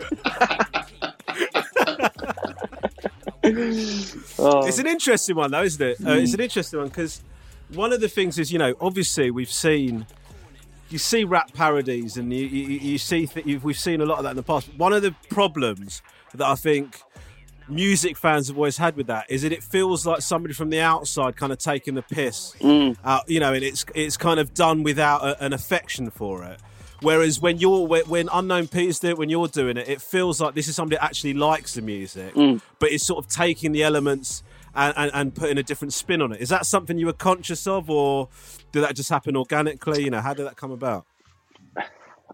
Oh, 4.40 4.66
It's 4.68 4.80
an 4.80 4.88
interesting 4.88 5.36
one, 5.36 5.52
though, 5.52 5.64
isn't 5.64 5.82
it? 5.82 5.98
Uh, 6.06 6.12
it's 6.14 6.34
an 6.34 6.40
interesting 6.40 6.80
one 6.80 6.90
because 6.90 7.22
one 7.74 7.94
of 7.94 8.02
the 8.02 8.08
things 8.10 8.40
is, 8.40 8.52
you 8.52 8.60
know, 8.60 8.74
obviously 8.82 9.32
we've 9.32 9.52
seen, 9.52 10.06
you 10.90 10.98
see 10.98 11.24
rap 11.24 11.54
parodies, 11.54 12.18
and 12.18 12.34
you 12.34 12.46
you, 12.46 12.68
you 12.80 12.98
see 12.98 13.28
th- 13.28 13.46
you've, 13.46 13.64
we've 13.64 13.80
seen 13.80 14.02
a 14.02 14.06
lot 14.06 14.18
of 14.18 14.24
that 14.24 14.32
in 14.32 14.38
the 14.38 14.44
past. 14.44 14.70
One 14.78 14.94
of 14.94 15.02
the 15.02 15.14
problems 15.30 16.02
that 16.34 16.48
I 16.48 16.56
think 16.56 17.02
music 17.68 18.18
fans 18.18 18.48
have 18.48 18.58
always 18.58 18.78
had 18.78 18.96
with 18.96 19.06
that 19.08 19.30
is 19.30 19.44
that 19.44 19.52
it 19.52 19.62
feels 19.64 20.04
like 20.06 20.22
somebody 20.22 20.54
from 20.56 20.72
the 20.72 20.80
outside 20.82 21.36
kind 21.38 21.52
of 21.52 21.60
taking 21.60 21.94
the 21.94 22.02
piss 22.02 22.56
out, 23.06 23.30
you 23.30 23.40
know, 23.40 23.54
and 23.54 23.64
it's 23.64 23.86
it's 23.94 24.18
kind 24.18 24.40
of 24.40 24.54
done 24.56 24.82
without 24.84 25.24
a, 25.24 25.44
an 25.44 25.54
affection 25.54 26.10
for 26.10 26.44
it. 26.44 26.60
Whereas 27.02 27.40
when 27.40 27.60
you're 27.60 27.88
when 27.88 28.30
unknown 28.32 28.68
Peter's 28.68 29.00
do 29.00 29.10
it, 29.10 29.18
when 29.18 29.30
you're 29.30 29.48
doing 29.48 29.78
it, 29.78 29.88
it 29.88 30.02
feels 30.02 30.42
like 30.42 30.54
this 30.54 30.68
is 30.68 30.76
somebody 30.76 30.98
that 30.98 31.04
actually 31.04 31.34
likes 31.34 31.74
the 31.74 31.82
music, 31.82 32.34
mm. 32.34 32.62
but 32.80 32.92
it's 32.92 33.06
sort 33.06 33.24
of 33.24 33.32
taking 33.32 33.72
the 33.72 33.84
elements 33.84 34.44
and, 34.76 34.94
and, 34.98 35.12
and 35.14 35.36
putting 35.36 35.58
a 35.58 35.64
different 35.64 35.94
spin 35.94 36.22
on 36.22 36.34
it. 36.34 36.42
Is 36.42 36.50
that 36.50 36.66
something 36.66 36.98
you 36.98 37.06
were 37.06 37.14
conscious 37.14 37.68
of, 37.68 37.90
or 37.90 38.28
did 38.72 38.84
that 38.84 38.96
just 38.96 39.10
happen 39.10 39.38
organically? 39.38 40.04
You 40.04 40.10
know, 40.10 40.20
how 40.20 40.34
did 40.34 40.46
that 40.46 40.58
come 40.58 40.72
about? 40.72 41.06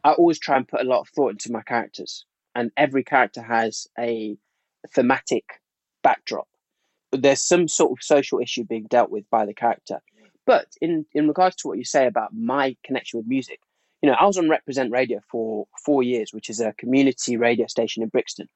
I 0.04 0.12
always 0.14 0.40
try 0.40 0.58
and 0.58 0.68
put 0.68 0.82
a 0.82 0.84
lot 0.84 1.02
of 1.02 1.10
thought 1.10 1.32
into 1.32 1.52
my 1.52 1.62
characters, 1.62 2.26
and 2.56 2.72
every 2.76 3.04
character 3.04 3.42
has 3.44 3.88
a 4.00 4.38
thematic 4.94 5.46
backdrop. 6.04 6.48
There's 7.12 7.42
some 7.42 7.68
sort 7.68 7.92
of 7.92 8.04
social 8.04 8.40
issue 8.40 8.64
being 8.64 8.88
dealt 8.90 9.12
with 9.12 9.30
by 9.30 9.46
the 9.46 9.54
character. 9.54 10.02
But 10.46 10.68
in, 10.80 11.06
in 11.14 11.28
regards 11.28 11.56
to 11.58 11.68
what 11.68 11.78
you 11.78 11.84
say 11.84 12.06
about 12.06 12.36
my 12.36 12.76
connection 12.84 13.18
with 13.18 13.28
music, 13.28 13.62
you 14.06 14.12
know, 14.12 14.18
I 14.20 14.28
was 14.28 14.38
on 14.38 14.50
Represent 14.50 14.92
Radio 14.92 15.20
for 15.32 15.66
four 15.84 16.04
years, 16.04 16.32
which 16.32 16.52
is 16.52 16.60
a 16.60 16.74
community 16.74 17.38
radio 17.38 17.66
station 17.66 18.04
in 18.04 18.10
Brixton. 18.10 18.48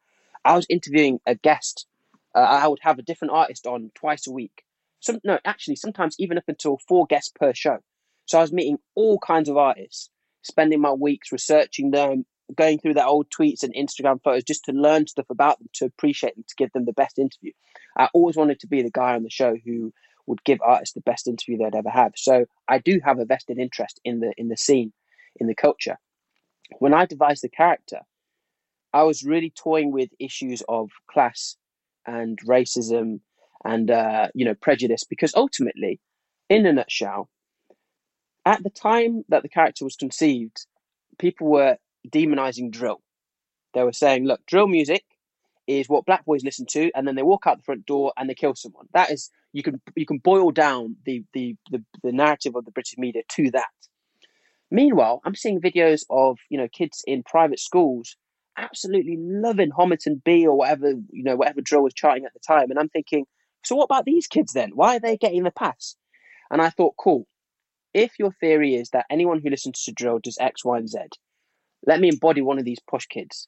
I 0.45 0.55
was 0.55 0.67
interviewing 0.69 1.21
a 1.25 1.33
guest. 1.33 1.87
Uh, 2.35 2.41
I 2.41 2.67
would 2.67 2.77
have 2.83 2.99
a 2.99 3.01
different 3.01 3.33
artist 3.33 3.65
on 3.65 3.89
twice 3.95 4.27
a 4.27 4.31
week. 4.31 4.63
Some 4.99 5.19
no, 5.23 5.39
actually, 5.45 5.77
sometimes 5.77 6.15
even 6.19 6.37
up 6.37 6.43
until 6.47 6.77
four 6.87 7.07
guests 7.07 7.31
per 7.33 7.51
show. 7.55 7.79
So 8.27 8.37
I 8.37 8.41
was 8.41 8.53
meeting 8.53 8.77
all 8.93 9.17
kinds 9.17 9.49
of 9.49 9.57
artists, 9.57 10.11
spending 10.43 10.81
my 10.81 10.91
weeks 10.91 11.31
researching 11.31 11.89
them, 11.89 12.27
going 12.55 12.77
through 12.77 12.93
their 12.93 13.07
old 13.07 13.31
tweets 13.31 13.63
and 13.63 13.73
Instagram 13.73 14.21
photos 14.21 14.43
just 14.43 14.65
to 14.65 14.71
learn 14.71 15.07
stuff 15.07 15.31
about 15.31 15.57
them, 15.57 15.69
to 15.73 15.85
appreciate 15.85 16.35
them, 16.35 16.45
to 16.47 16.55
give 16.59 16.71
them 16.73 16.85
the 16.85 16.93
best 16.93 17.17
interview. 17.17 17.53
I 17.97 18.07
always 18.13 18.35
wanted 18.35 18.59
to 18.59 18.67
be 18.67 18.83
the 18.83 18.91
guy 18.93 19.15
on 19.15 19.23
the 19.23 19.31
show 19.31 19.55
who 19.65 19.93
would 20.27 20.43
give 20.43 20.61
artists 20.61 20.93
the 20.93 21.01
best 21.01 21.27
interview 21.27 21.57
they'd 21.57 21.75
ever 21.75 21.89
have. 21.89 22.11
So 22.17 22.45
I 22.67 22.77
do 22.77 22.99
have 23.03 23.17
a 23.17 23.25
vested 23.25 23.57
interest 23.57 23.99
in 24.05 24.19
the 24.19 24.31
in 24.37 24.49
the 24.49 24.57
scene, 24.57 24.93
in 25.39 25.47
the 25.47 25.55
culture. 25.55 25.97
When 26.79 26.93
I 26.93 27.05
devised 27.05 27.43
the 27.43 27.49
character, 27.49 28.01
I 28.93 29.03
was 29.03 29.23
really 29.23 29.51
toying 29.51 29.91
with 29.91 30.09
issues 30.19 30.63
of 30.67 30.89
class 31.09 31.55
and 32.05 32.39
racism 32.47 33.19
and 33.65 33.91
uh, 33.91 34.29
you 34.33 34.45
know 34.45 34.55
prejudice 34.55 35.03
because 35.03 35.33
ultimately, 35.35 35.99
in 36.49 36.65
a 36.65 36.73
nutshell, 36.73 37.29
at 38.45 38.63
the 38.63 38.69
time 38.69 39.23
that 39.29 39.43
the 39.43 39.49
character 39.49 39.85
was 39.85 39.95
conceived, 39.95 40.65
people 41.17 41.47
were 41.47 41.77
demonizing 42.07 42.71
drill. 42.71 43.01
They 43.73 43.83
were 43.83 43.93
saying, 43.93 44.25
look, 44.25 44.45
drill 44.47 44.67
music 44.67 45.03
is 45.67 45.87
what 45.87 46.05
black 46.05 46.25
boys 46.25 46.43
listen 46.43 46.65
to, 46.71 46.89
and 46.95 47.07
then 47.07 47.15
they 47.15 47.21
walk 47.21 47.45
out 47.45 47.57
the 47.57 47.63
front 47.63 47.85
door 47.85 48.11
and 48.17 48.29
they 48.29 48.33
kill 48.33 48.55
someone. 48.55 48.87
That 48.93 49.11
is 49.11 49.29
you 49.53 49.61
can 49.63 49.81
you 49.95 50.05
can 50.05 50.17
boil 50.19 50.51
down 50.51 50.95
the 51.05 51.23
the 51.33 51.55
the, 51.71 51.83
the 52.03 52.11
narrative 52.11 52.55
of 52.55 52.65
the 52.65 52.71
British 52.71 52.97
media 52.97 53.21
to 53.33 53.51
that. 53.51 53.67
Meanwhile, 54.71 55.21
I'm 55.25 55.35
seeing 55.35 55.61
videos 55.61 56.03
of 56.09 56.37
you 56.49 56.57
know 56.57 56.67
kids 56.67 57.03
in 57.07 57.23
private 57.23 57.59
schools 57.59 58.15
absolutely 58.57 59.15
loving 59.17 59.71
Homerton 59.71 60.21
B 60.23 60.45
or 60.45 60.55
whatever 60.57 60.89
you 61.11 61.23
know 61.23 61.35
whatever 61.35 61.61
drill 61.61 61.83
was 61.83 61.93
charting 61.93 62.25
at 62.25 62.33
the 62.33 62.39
time, 62.39 62.69
and 62.69 62.79
I'm 62.79 62.89
thinking, 62.89 63.25
so 63.63 63.75
what 63.75 63.85
about 63.85 64.05
these 64.05 64.27
kids 64.27 64.53
then? 64.53 64.71
Why 64.73 64.97
are 64.97 64.99
they 64.99 65.17
getting 65.17 65.43
the 65.43 65.51
pass? 65.51 65.95
And 66.51 66.61
I 66.61 66.69
thought, 66.69 66.95
cool. 66.97 67.27
If 67.93 68.13
your 68.19 68.31
theory 68.39 68.75
is 68.75 68.89
that 68.91 69.05
anyone 69.09 69.41
who 69.41 69.49
listens 69.49 69.83
to 69.83 69.91
drill 69.91 70.19
does 70.19 70.37
X, 70.39 70.63
Y, 70.63 70.77
and 70.77 70.87
Z, 70.89 70.99
let 71.85 71.99
me 71.99 72.09
embody 72.09 72.41
one 72.41 72.59
of 72.59 72.65
these 72.65 72.79
posh 72.89 73.07
kids, 73.07 73.47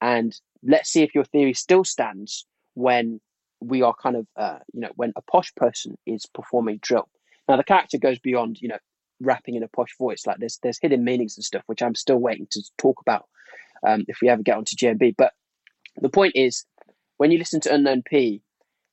and 0.00 0.34
let's 0.62 0.90
see 0.90 1.02
if 1.02 1.14
your 1.14 1.24
theory 1.24 1.54
still 1.54 1.84
stands 1.84 2.46
when 2.74 3.20
we 3.60 3.82
are 3.82 3.94
kind 4.00 4.16
of 4.16 4.26
uh, 4.36 4.58
you 4.74 4.80
know 4.80 4.90
when 4.96 5.12
a 5.16 5.22
posh 5.22 5.54
person 5.54 5.96
is 6.06 6.26
performing 6.26 6.78
drill. 6.82 7.08
Now 7.48 7.56
the 7.56 7.64
character 7.64 7.96
goes 7.96 8.18
beyond 8.18 8.58
you 8.60 8.68
know 8.68 8.78
rapping 9.20 9.54
in 9.54 9.62
a 9.62 9.68
posh 9.68 9.96
voice. 9.98 10.26
Like 10.26 10.38
there's 10.38 10.58
there's 10.62 10.78
hidden 10.80 11.04
meanings 11.04 11.36
and 11.36 11.44
stuff, 11.44 11.62
which 11.66 11.82
I'm 11.82 11.94
still 11.94 12.18
waiting 12.18 12.46
to 12.50 12.62
talk 12.78 13.00
about 13.00 13.26
um, 13.86 14.04
if 14.08 14.18
we 14.20 14.28
ever 14.28 14.42
get 14.42 14.56
onto 14.56 14.76
GMB. 14.76 15.14
But 15.16 15.32
the 16.00 16.08
point 16.08 16.32
is, 16.34 16.64
when 17.16 17.30
you 17.30 17.38
listen 17.38 17.60
to 17.62 17.74
Unknown 17.74 18.02
P, 18.02 18.42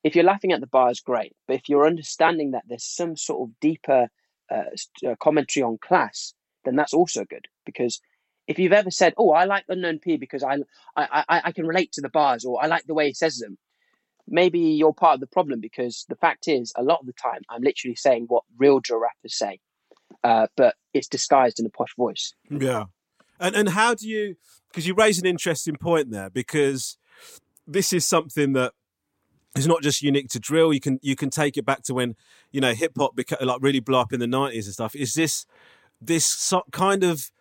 if 0.03 0.15
you're 0.15 0.25
laughing 0.25 0.51
at 0.51 0.61
the 0.61 0.67
bars, 0.67 0.99
great. 0.99 1.35
But 1.47 1.57
if 1.57 1.69
you're 1.69 1.87
understanding 1.87 2.51
that 2.51 2.63
there's 2.67 2.83
some 2.83 3.15
sort 3.15 3.49
of 3.49 3.59
deeper 3.59 4.07
uh, 4.51 4.63
uh, 5.07 5.15
commentary 5.19 5.63
on 5.63 5.77
class, 5.79 6.33
then 6.63 6.75
that's 6.75 6.93
also 6.93 7.25
good. 7.25 7.47
Because 7.65 8.01
if 8.47 8.59
you've 8.59 8.73
ever 8.73 8.91
said, 8.91 9.13
"Oh, 9.17 9.31
I 9.31 9.45
like 9.45 9.65
Unknown 9.67 9.99
P 9.99 10.17
because 10.17 10.43
I 10.43 10.57
I 10.95 11.23
I, 11.27 11.41
I 11.45 11.51
can 11.51 11.67
relate 11.67 11.91
to 11.93 12.01
the 12.01 12.09
bars," 12.09 12.45
or 12.45 12.63
"I 12.63 12.67
like 12.67 12.85
the 12.85 12.93
way 12.93 13.07
he 13.07 13.13
says 13.13 13.37
them," 13.37 13.57
maybe 14.27 14.59
you're 14.59 14.93
part 14.93 15.15
of 15.15 15.19
the 15.19 15.27
problem. 15.27 15.59
Because 15.59 16.05
the 16.09 16.15
fact 16.15 16.47
is, 16.47 16.73
a 16.75 16.83
lot 16.83 16.99
of 16.99 17.05
the 17.05 17.13
time, 17.13 17.41
I'm 17.49 17.61
literally 17.61 17.95
saying 17.95 18.25
what 18.27 18.43
real 18.57 18.79
drill 18.79 18.99
rappers 18.99 19.37
say 19.37 19.59
uh, 20.23 20.47
but 20.55 20.75
it's 20.93 21.07
disguised 21.07 21.59
in 21.59 21.65
a 21.65 21.69
posh 21.69 21.95
voice. 21.95 22.33
Yeah, 22.49 22.85
and 23.39 23.55
and 23.55 23.69
how 23.69 23.93
do 23.93 24.07
you? 24.07 24.35
Because 24.69 24.87
you 24.87 24.93
raise 24.93 25.19
an 25.19 25.25
interesting 25.25 25.75
point 25.75 26.11
there, 26.11 26.29
because 26.29 26.97
this 27.67 27.93
is 27.93 28.05
something 28.05 28.53
that 28.53 28.73
is 29.55 29.67
not 29.67 29.81
just 29.81 30.01
unique 30.01 30.27
to 30.29 30.39
drill. 30.39 30.73
You 30.73 30.81
can 30.81 30.99
you 31.01 31.15
can 31.15 31.29
take 31.29 31.57
it 31.57 31.65
back 31.65 31.83
to 31.83 31.93
when 31.93 32.15
you 32.51 32.61
know 32.61 32.73
hip 32.73 32.93
hop 32.97 33.15
beca- 33.15 33.43
like 33.45 33.61
really 33.61 33.79
blew 33.79 33.97
up 33.97 34.11
in 34.13 34.19
the 34.19 34.27
nineties 34.27 34.67
and 34.67 34.73
stuff. 34.73 34.95
Is 34.95 35.13
this 35.13 35.45
this 36.01 36.25
so, 36.25 36.63
kind 36.71 37.03
of 37.03 37.31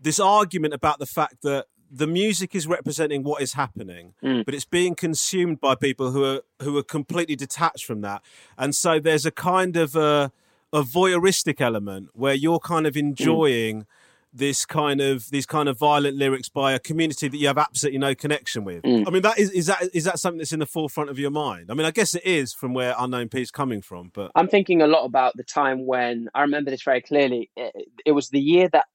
this 0.00 0.20
argument 0.20 0.74
about 0.74 0.98
the 0.98 1.06
fact 1.06 1.42
that 1.42 1.66
the 1.94 2.06
music 2.06 2.54
is 2.54 2.66
representing 2.66 3.22
what 3.22 3.42
is 3.42 3.52
happening, 3.52 4.14
Mm. 4.22 4.44
but 4.44 4.54
it's 4.54 4.64
being 4.64 4.94
consumed 4.94 5.60
by 5.60 5.74
people 5.74 6.10
who 6.10 6.24
are 6.24 6.40
who 6.62 6.76
are 6.76 6.82
completely 6.82 7.36
detached 7.36 7.84
from 7.84 8.00
that, 8.02 8.22
and 8.58 8.74
so 8.74 8.98
there's 8.98 9.26
a 9.26 9.30
kind 9.30 9.76
of 9.76 9.94
a, 9.96 10.32
a 10.72 10.82
voyeuristic 10.82 11.60
element 11.60 12.10
where 12.14 12.34
you're 12.34 12.58
kind 12.58 12.86
of 12.86 12.96
enjoying 12.96 13.86
this 14.32 14.64
kind 14.64 15.00
of 15.00 15.28
these 15.30 15.44
kind 15.44 15.68
of 15.68 15.78
violent 15.78 16.16
lyrics 16.16 16.48
by 16.48 16.72
a 16.72 16.78
community 16.78 17.28
that 17.28 17.36
you 17.36 17.46
have 17.46 17.58
absolutely 17.58 17.98
no 17.98 18.14
connection 18.14 18.64
with. 18.64 18.84
I 18.84 19.10
mean, 19.10 19.22
that 19.22 19.38
is 19.38 19.50
is 19.50 19.66
that 19.66 19.90
is 19.92 20.04
that 20.04 20.18
something 20.18 20.38
that's 20.38 20.52
in 20.52 20.60
the 20.60 20.66
forefront 20.66 21.10
of 21.10 21.18
your 21.18 21.30
mind? 21.30 21.70
I 21.70 21.74
mean, 21.74 21.84
I 21.84 21.90
guess 21.90 22.14
it 22.14 22.24
is 22.24 22.54
from 22.54 22.72
where 22.72 22.94
Unknown 22.98 23.28
P 23.28 23.42
is 23.42 23.50
coming 23.50 23.82
from, 23.82 24.10
but 24.14 24.30
I'm 24.34 24.48
thinking 24.48 24.80
a 24.80 24.86
lot 24.86 25.04
about 25.04 25.36
the 25.36 25.44
time 25.44 25.86
when 25.86 26.28
I 26.34 26.42
remember 26.42 26.70
this 26.70 26.82
very 26.82 27.02
clearly. 27.02 27.50
It, 27.56 27.88
it 28.06 28.12
was 28.12 28.30
the 28.30 28.40
year 28.40 28.68
that 28.72 28.86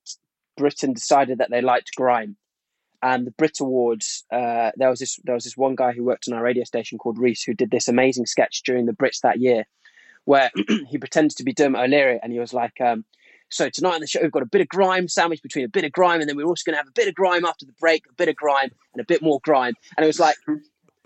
Britain 0.57 0.93
decided 0.93 1.37
that 1.37 1.51
they 1.51 1.61
liked 1.61 1.95
grime, 1.95 2.35
and 3.03 3.27
the 3.27 3.31
Brit 3.31 3.59
Awards. 3.59 4.25
Uh, 4.31 4.71
there 4.75 4.89
was 4.89 4.99
this 4.99 5.19
there 5.23 5.35
was 5.35 5.43
this 5.43 5.57
one 5.57 5.75
guy 5.75 5.91
who 5.91 6.03
worked 6.03 6.27
on 6.27 6.33
our 6.33 6.43
radio 6.43 6.63
station 6.63 6.97
called 6.97 7.19
Reese 7.19 7.43
who 7.43 7.53
did 7.53 7.69
this 7.69 7.87
amazing 7.87 8.25
sketch 8.25 8.63
during 8.65 8.87
the 8.87 8.93
Brits 8.93 9.21
that 9.21 9.39
year, 9.39 9.65
where 10.27 10.51
he 10.89 10.97
pretended 10.97 11.37
to 11.37 11.43
be 11.43 11.53
Dermot 11.53 11.81
O'Leary, 11.81 12.19
and 12.21 12.31
he 12.31 12.39
was 12.39 12.53
like. 12.53 12.79
Um, 12.81 13.05
so 13.49 13.69
tonight 13.69 13.93
on 13.93 14.01
the 14.01 14.07
show, 14.07 14.19
we've 14.21 14.29
got 14.29 14.43
a 14.43 14.47
bit 14.47 14.59
of 14.59 14.67
grime 14.67 15.07
sandwiched 15.07 15.41
between 15.41 15.63
a 15.63 15.69
bit 15.69 15.85
of 15.85 15.93
grime, 15.93 16.19
and 16.19 16.29
then 16.29 16.35
we're 16.35 16.45
also 16.45 16.63
going 16.65 16.73
to 16.73 16.79
have 16.79 16.87
a 16.89 16.91
bit 16.91 17.07
of 17.07 17.15
grime 17.15 17.45
after 17.45 17.65
the 17.65 17.71
break, 17.79 18.03
a 18.09 18.13
bit 18.13 18.27
of 18.27 18.35
grime, 18.35 18.71
and 18.93 18.99
a 18.99 19.05
bit 19.05 19.21
more 19.21 19.39
grime. 19.41 19.73
And 19.95 20.03
it 20.03 20.07
was 20.07 20.19
like 20.19 20.35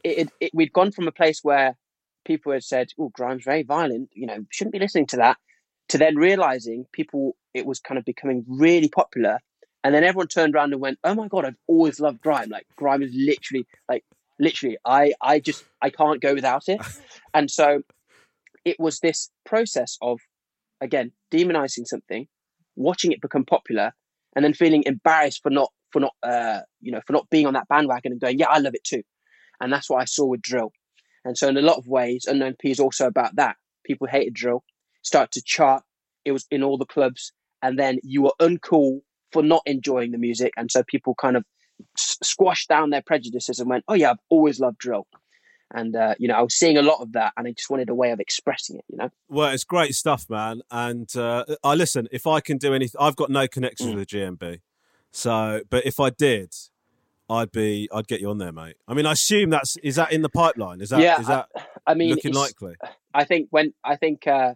it, 0.03 0.17
it, 0.17 0.29
it, 0.39 0.51
we'd 0.51 0.73
gone 0.73 0.91
from 0.91 1.07
a 1.07 1.11
place 1.11 1.41
where 1.43 1.77
people 2.25 2.51
had 2.51 2.63
said, 2.63 2.87
"Oh, 2.99 3.09
grime's 3.09 3.43
very 3.43 3.61
violent," 3.61 4.09
you 4.15 4.25
know, 4.25 4.43
shouldn't 4.49 4.73
be 4.73 4.79
listening 4.79 5.05
to 5.07 5.17
that, 5.17 5.37
to 5.89 5.99
then 5.99 6.15
realizing 6.15 6.87
people 6.91 7.35
it 7.53 7.67
was 7.67 7.79
kind 7.79 7.99
of 7.99 8.05
becoming 8.05 8.43
really 8.47 8.89
popular, 8.89 9.37
and 9.83 9.93
then 9.93 10.03
everyone 10.03 10.29
turned 10.29 10.55
around 10.55 10.73
and 10.73 10.81
went, 10.81 10.97
"Oh 11.03 11.13
my 11.13 11.27
god, 11.27 11.45
I've 11.45 11.61
always 11.67 11.99
loved 11.99 12.21
grime. 12.21 12.49
Like 12.49 12.65
grime 12.75 13.03
is 13.03 13.11
literally 13.13 13.67
like 13.87 14.03
literally, 14.39 14.79
I 14.83 15.13
I 15.21 15.39
just 15.39 15.63
I 15.79 15.91
can't 15.91 16.19
go 16.21 16.33
without 16.33 16.69
it," 16.69 16.81
and 17.35 17.51
so 17.51 17.83
it 18.65 18.79
was 18.79 18.99
this 18.99 19.29
process 19.45 19.97
of 20.01 20.19
again 20.81 21.11
demonizing 21.31 21.85
something, 21.85 22.27
watching 22.75 23.11
it 23.11 23.21
become 23.21 23.45
popular, 23.45 23.93
and 24.35 24.43
then 24.43 24.53
feeling 24.53 24.83
embarrassed 24.85 25.41
for 25.43 25.49
not 25.49 25.71
for 25.91 25.99
not 25.99 26.13
uh 26.23 26.61
you 26.79 26.91
know 26.91 27.01
for 27.05 27.13
not 27.13 27.29
being 27.29 27.45
on 27.45 27.53
that 27.53 27.67
bandwagon 27.67 28.11
and 28.11 28.21
going, 28.21 28.39
"Yeah, 28.39 28.49
I 28.49 28.59
love 28.59 28.75
it 28.75 28.83
too," 28.83 29.03
and 29.59 29.71
that's 29.71 29.89
what 29.89 30.01
I 30.01 30.05
saw 30.05 30.25
with 30.25 30.41
drill. 30.41 30.71
And 31.23 31.37
so, 31.37 31.47
in 31.47 31.57
a 31.57 31.61
lot 31.61 31.77
of 31.77 31.87
ways, 31.87 32.25
Unknown 32.27 32.55
P 32.59 32.71
is 32.71 32.79
also 32.79 33.07
about 33.07 33.35
that. 33.35 33.55
People 33.85 34.07
hated 34.07 34.33
drill, 34.33 34.63
start 35.03 35.31
to 35.33 35.41
chart. 35.43 35.83
It 36.25 36.31
was 36.31 36.45
in 36.51 36.63
all 36.63 36.77
the 36.77 36.85
clubs, 36.85 37.31
and 37.61 37.77
then 37.77 37.99
you 38.03 38.23
were 38.23 38.33
uncool 38.39 39.01
for 39.31 39.43
not 39.43 39.61
enjoying 39.65 40.11
the 40.11 40.17
music, 40.17 40.53
and 40.57 40.71
so 40.71 40.83
people 40.83 41.15
kind 41.15 41.37
of 41.37 41.45
squashed 41.97 42.69
down 42.69 42.89
their 42.89 43.01
prejudices 43.01 43.59
and 43.59 43.69
went, 43.69 43.83
"Oh 43.87 43.93
yeah, 43.95 44.11
I've 44.11 44.17
always 44.29 44.59
loved 44.59 44.77
drill." 44.77 45.07
And 45.73 45.95
uh, 45.95 46.15
you 46.19 46.27
know, 46.27 46.35
I 46.35 46.41
was 46.41 46.53
seeing 46.55 46.77
a 46.77 46.81
lot 46.81 47.01
of 47.01 47.13
that, 47.13 47.33
and 47.37 47.47
I 47.47 47.51
just 47.51 47.69
wanted 47.69 47.89
a 47.89 47.95
way 47.95 48.11
of 48.11 48.19
expressing 48.19 48.77
it. 48.77 48.85
You 48.89 48.97
know, 48.97 49.09
well, 49.29 49.49
it's 49.51 49.63
great 49.63 49.95
stuff, 49.95 50.29
man. 50.29 50.61
And 50.69 51.15
uh, 51.15 51.45
I 51.63 51.75
listen. 51.75 52.07
If 52.11 52.27
I 52.27 52.41
can 52.41 52.57
do 52.57 52.73
anything, 52.73 52.99
I've 52.99 53.15
got 53.15 53.29
no 53.29 53.47
connection 53.47 53.87
Mm. 53.87 53.95
with 53.95 54.09
the 54.09 54.17
GMB. 54.17 54.59
So, 55.11 55.61
but 55.69 55.85
if 55.85 55.99
I 55.99 56.09
did, 56.09 56.53
I'd 57.29 57.51
be, 57.51 57.89
I'd 57.93 58.07
get 58.07 58.21
you 58.21 58.29
on 58.29 58.37
there, 58.37 58.51
mate. 58.51 58.75
I 58.87 58.93
mean, 58.93 59.05
I 59.05 59.13
assume 59.13 59.49
that's 59.49 59.77
is 59.77 59.95
that 59.95 60.11
in 60.11 60.21
the 60.21 60.29
pipeline? 60.29 60.81
Is 60.81 60.89
that 60.89 61.01
Yeah, 61.01 61.19
is 61.19 61.27
that 61.27 61.47
I 61.87 61.93
mean, 61.93 62.09
looking 62.09 62.33
likely? 62.33 62.75
I 63.13 63.23
think 63.23 63.47
when 63.51 63.73
I 63.83 63.95
think 63.95 64.27
uh, 64.27 64.55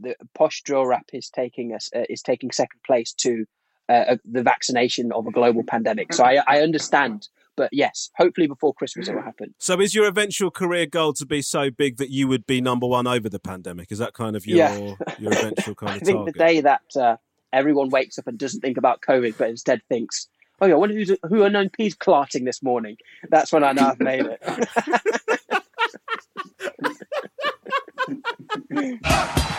the 0.00 0.16
posh 0.34 0.62
drill 0.62 0.86
rap 0.86 1.06
is 1.12 1.30
taking 1.30 1.74
us 1.74 1.90
uh, 1.94 2.04
is 2.08 2.22
taking 2.22 2.50
second 2.50 2.80
place 2.86 3.12
to 3.14 3.44
uh, 3.88 4.16
the 4.24 4.42
vaccination 4.42 5.12
of 5.12 5.26
a 5.26 5.30
global 5.30 5.62
pandemic. 5.62 6.12
So 6.12 6.24
I, 6.24 6.42
I 6.46 6.60
understand, 6.60 7.28
but 7.56 7.70
yes, 7.72 8.10
hopefully 8.16 8.46
before 8.46 8.74
Christmas 8.74 9.08
it 9.08 9.14
will 9.14 9.22
happen. 9.22 9.54
So, 9.58 9.80
is 9.80 9.94
your 9.94 10.06
eventual 10.06 10.50
career 10.50 10.86
goal 10.86 11.12
to 11.14 11.26
be 11.26 11.42
so 11.42 11.70
big 11.70 11.96
that 11.98 12.10
you 12.10 12.28
would 12.28 12.46
be 12.46 12.60
number 12.60 12.86
one 12.86 13.06
over 13.06 13.28
the 13.28 13.38
pandemic? 13.40 13.90
Is 13.92 13.98
that 13.98 14.12
kind 14.14 14.36
of 14.36 14.46
your 14.46 14.58
Yeah. 14.58 14.94
your 15.18 15.32
eventual 15.32 15.74
kind 15.74 15.92
I 15.92 15.96
of 15.96 16.02
think 16.02 16.18
target? 16.18 16.34
the 16.34 16.38
day 16.38 16.60
that 16.60 16.82
uh, 16.96 17.16
everyone 17.52 17.88
wakes 17.90 18.18
up 18.18 18.26
and 18.26 18.38
doesn't 18.38 18.60
think 18.60 18.76
about 18.76 19.00
COVID, 19.02 19.36
but 19.38 19.48
instead 19.48 19.80
thinks, 19.88 20.28
"Oh 20.60 20.66
yeah, 20.66 20.74
I 20.74 20.76
wonder 20.76 20.94
who's, 20.94 21.10
who 21.28 21.42
unknown 21.44 21.70
P's 21.70 21.94
clarting 21.94 22.44
this 22.44 22.62
morning." 22.62 22.96
That's 23.30 23.52
when 23.52 23.64
I 23.64 23.72
know 23.72 23.88
I've 23.88 24.00
made 24.00 24.26
it. 24.26 24.42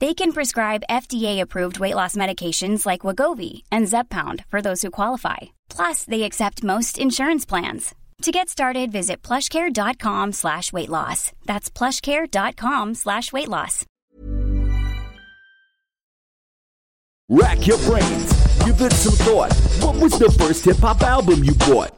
They 0.00 0.14
can 0.14 0.32
prescribe 0.32 0.84
FDA-approved 0.88 1.80
weight 1.80 1.96
loss 1.96 2.14
medications 2.14 2.86
like 2.86 3.00
Wegovy 3.00 3.62
and 3.72 3.88
Zepbound 3.88 4.44
for 4.48 4.62
those 4.62 4.82
who 4.82 4.90
qualify. 4.90 5.38
Plus, 5.68 6.04
they 6.04 6.22
accept 6.22 6.62
most 6.62 6.98
insurance 6.98 7.44
plans. 7.44 7.94
To 8.22 8.30
get 8.30 8.48
started, 8.48 8.92
visit 8.92 9.22
plushcare.com 9.22 10.32
slash 10.32 10.72
weight 10.72 10.88
loss. 10.88 11.32
That's 11.46 11.68
plushcare.com 11.70 12.94
slash 12.94 13.32
weight 13.32 13.48
loss. 13.48 13.84
Rack 17.28 17.66
your 17.66 17.78
brains. 17.78 18.32
Give 18.64 18.80
it 18.80 18.92
some 18.92 19.14
thought. 19.14 19.52
What 19.82 19.96
was 19.96 20.18
the 20.18 20.30
first 20.38 20.64
hip 20.64 20.78
hop 20.78 21.02
album 21.02 21.42
you 21.44 21.54
bought? 21.54 21.90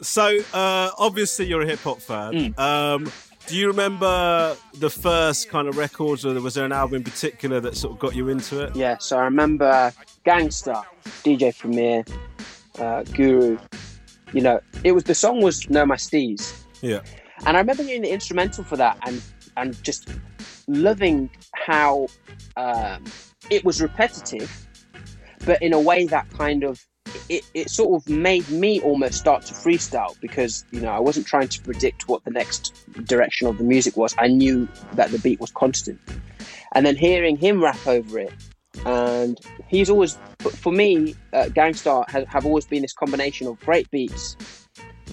So, 0.00 0.38
uh, 0.52 0.90
obviously, 0.98 1.46
you're 1.46 1.62
a 1.62 1.66
hip 1.66 1.80
hop 1.80 2.00
fan. 2.00 2.54
Um, 2.58 3.10
do 3.46 3.56
you 3.56 3.66
remember 3.66 4.56
the 4.74 4.90
first 4.90 5.48
kind 5.48 5.68
of 5.68 5.76
records, 5.76 6.24
or 6.24 6.32
was 6.40 6.54
there 6.54 6.64
an 6.64 6.72
album 6.72 6.96
in 6.96 7.04
particular 7.04 7.60
that 7.60 7.76
sort 7.76 7.94
of 7.94 7.98
got 7.98 8.14
you 8.14 8.28
into 8.28 8.62
it? 8.62 8.74
Yeah, 8.76 8.98
so 8.98 9.18
I 9.18 9.24
remember 9.24 9.92
Gang 10.24 10.50
Starr, 10.50 10.84
DJ 11.24 11.56
Premier, 11.58 12.04
uh, 12.78 13.02
Guru. 13.04 13.58
You 14.32 14.40
know, 14.40 14.60
it 14.84 14.92
was 14.92 15.04
the 15.04 15.14
song 15.14 15.42
was 15.42 15.68
No 15.68 15.84
My 15.84 15.96
Steez. 15.96 16.64
Yeah. 16.80 17.00
And 17.44 17.56
I 17.56 17.60
remember 17.60 17.82
hearing 17.82 18.02
the 18.02 18.12
instrumental 18.12 18.64
for 18.64 18.76
that 18.76 18.98
and 19.06 19.20
and 19.56 19.82
just 19.82 20.08
loving 20.68 21.28
how 21.54 22.06
um, 22.56 23.04
it 23.50 23.64
was 23.64 23.82
repetitive, 23.82 24.66
but 25.44 25.60
in 25.60 25.72
a 25.72 25.80
way 25.80 26.06
that 26.06 26.30
kind 26.30 26.64
of 26.64 26.86
it, 27.28 27.44
it 27.54 27.70
sort 27.70 28.02
of 28.02 28.08
made 28.08 28.48
me 28.50 28.80
almost 28.80 29.18
start 29.18 29.44
to 29.46 29.54
freestyle 29.54 30.18
because 30.20 30.64
you 30.70 30.80
know 30.80 30.90
I 30.90 31.00
wasn't 31.00 31.26
trying 31.26 31.48
to 31.48 31.62
predict 31.62 32.08
what 32.08 32.24
the 32.24 32.30
next 32.30 32.74
direction 33.06 33.48
of 33.48 33.58
the 33.58 33.64
music 33.64 33.96
was. 33.96 34.14
I 34.18 34.28
knew 34.28 34.68
that 34.94 35.10
the 35.10 35.18
beat 35.18 35.40
was 35.40 35.50
constant, 35.50 36.00
and 36.74 36.84
then 36.84 36.96
hearing 36.96 37.36
him 37.36 37.62
rap 37.62 37.86
over 37.86 38.18
it, 38.18 38.32
and 38.84 39.38
he's 39.68 39.90
always 39.90 40.16
for 40.50 40.72
me, 40.72 41.14
uh, 41.32 41.48
Gang 41.48 41.74
Starr 41.74 42.04
has, 42.08 42.26
have 42.28 42.44
always 42.44 42.66
been 42.66 42.82
this 42.82 42.92
combination 42.92 43.46
of 43.46 43.58
great 43.60 43.90
beats, 43.90 44.36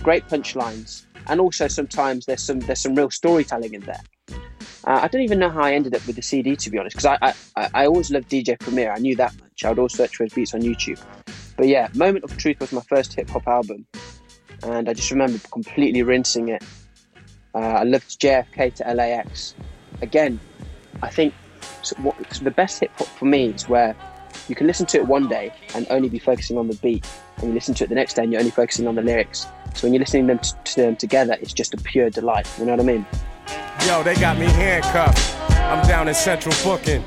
great 0.01 0.27
punchlines, 0.27 1.05
and 1.27 1.39
also 1.39 1.67
sometimes 1.67 2.25
there's 2.25 2.43
some 2.43 2.59
there's 2.59 2.81
some 2.81 2.95
real 2.95 3.11
storytelling 3.11 3.73
in 3.73 3.81
there. 3.81 4.01
Uh, 4.85 4.99
I 5.03 5.07
don't 5.07 5.21
even 5.21 5.39
know 5.39 5.49
how 5.49 5.61
I 5.61 5.73
ended 5.73 5.93
up 5.93 6.05
with 6.07 6.15
the 6.15 6.21
CD 6.21 6.55
to 6.55 6.69
be 6.69 6.77
honest, 6.77 6.95
because 6.95 7.17
I, 7.21 7.33
I 7.55 7.69
I 7.73 7.85
always 7.85 8.11
loved 8.11 8.29
DJ 8.29 8.59
Premier. 8.59 8.91
I 8.91 8.99
knew 8.99 9.15
that 9.15 9.33
much. 9.39 9.63
I 9.63 9.69
would 9.69 9.79
always 9.79 9.93
search 9.93 10.15
for 10.15 10.23
his 10.23 10.33
beats 10.33 10.53
on 10.53 10.61
YouTube. 10.61 10.99
But 11.59 11.67
yeah, 11.67 11.89
Moment 11.93 12.23
of 12.23 12.37
Truth 12.37 12.61
was 12.61 12.71
my 12.71 12.79
first 12.79 13.13
hip 13.13 13.29
hop 13.29 13.45
album, 13.45 13.85
and 14.63 14.87
I 14.87 14.93
just 14.93 15.11
remember 15.11 15.39
completely 15.51 16.03
rinsing 16.03 16.47
it. 16.47 16.63
Uh, 17.53 17.57
I 17.57 17.83
loved 17.83 18.21
JFK 18.21 18.75
to 18.75 18.93
LAX. 18.93 19.55
Again, 20.01 20.39
I 21.03 21.09
think 21.09 21.33
so 21.81 21.97
what, 21.97 22.15
so 22.33 22.45
the 22.45 22.51
best 22.51 22.79
hip 22.79 22.91
hop 22.97 23.07
for 23.07 23.25
me 23.25 23.47
is 23.47 23.67
where 23.67 23.93
you 24.47 24.55
can 24.55 24.67
listen 24.67 24.85
to 24.85 24.99
it 24.99 25.07
one 25.07 25.27
day 25.27 25.51
and 25.75 25.85
only 25.89 26.07
be 26.07 26.17
focusing 26.17 26.57
on 26.57 26.69
the 26.69 26.75
beat, 26.77 27.05
and 27.39 27.49
you 27.49 27.53
listen 27.53 27.73
to 27.73 27.83
it 27.83 27.89
the 27.89 27.95
next 27.95 28.13
day 28.13 28.23
and 28.23 28.31
you're 28.31 28.39
only 28.39 28.51
focusing 28.51 28.87
on 28.87 28.95
the 28.95 29.01
lyrics. 29.01 29.45
So 29.75 29.85
when 29.85 29.93
you're 29.93 29.99
listening 29.99 30.27
them 30.27 30.39
to 30.39 30.75
them 30.77 30.95
together, 30.95 31.35
it's 31.41 31.51
just 31.51 31.73
a 31.73 31.77
pure 31.77 32.09
delight. 32.09 32.47
You 32.57 32.67
know 32.67 32.71
what 32.71 32.79
I 32.79 32.83
mean? 32.83 33.05
Yo, 33.85 34.01
they 34.01 34.15
got 34.15 34.39
me 34.39 34.45
handcuffed. 34.45 35.37
I'm 35.59 35.85
down 35.85 36.07
in 36.07 36.15
central 36.15 36.55
booking. 36.63 37.03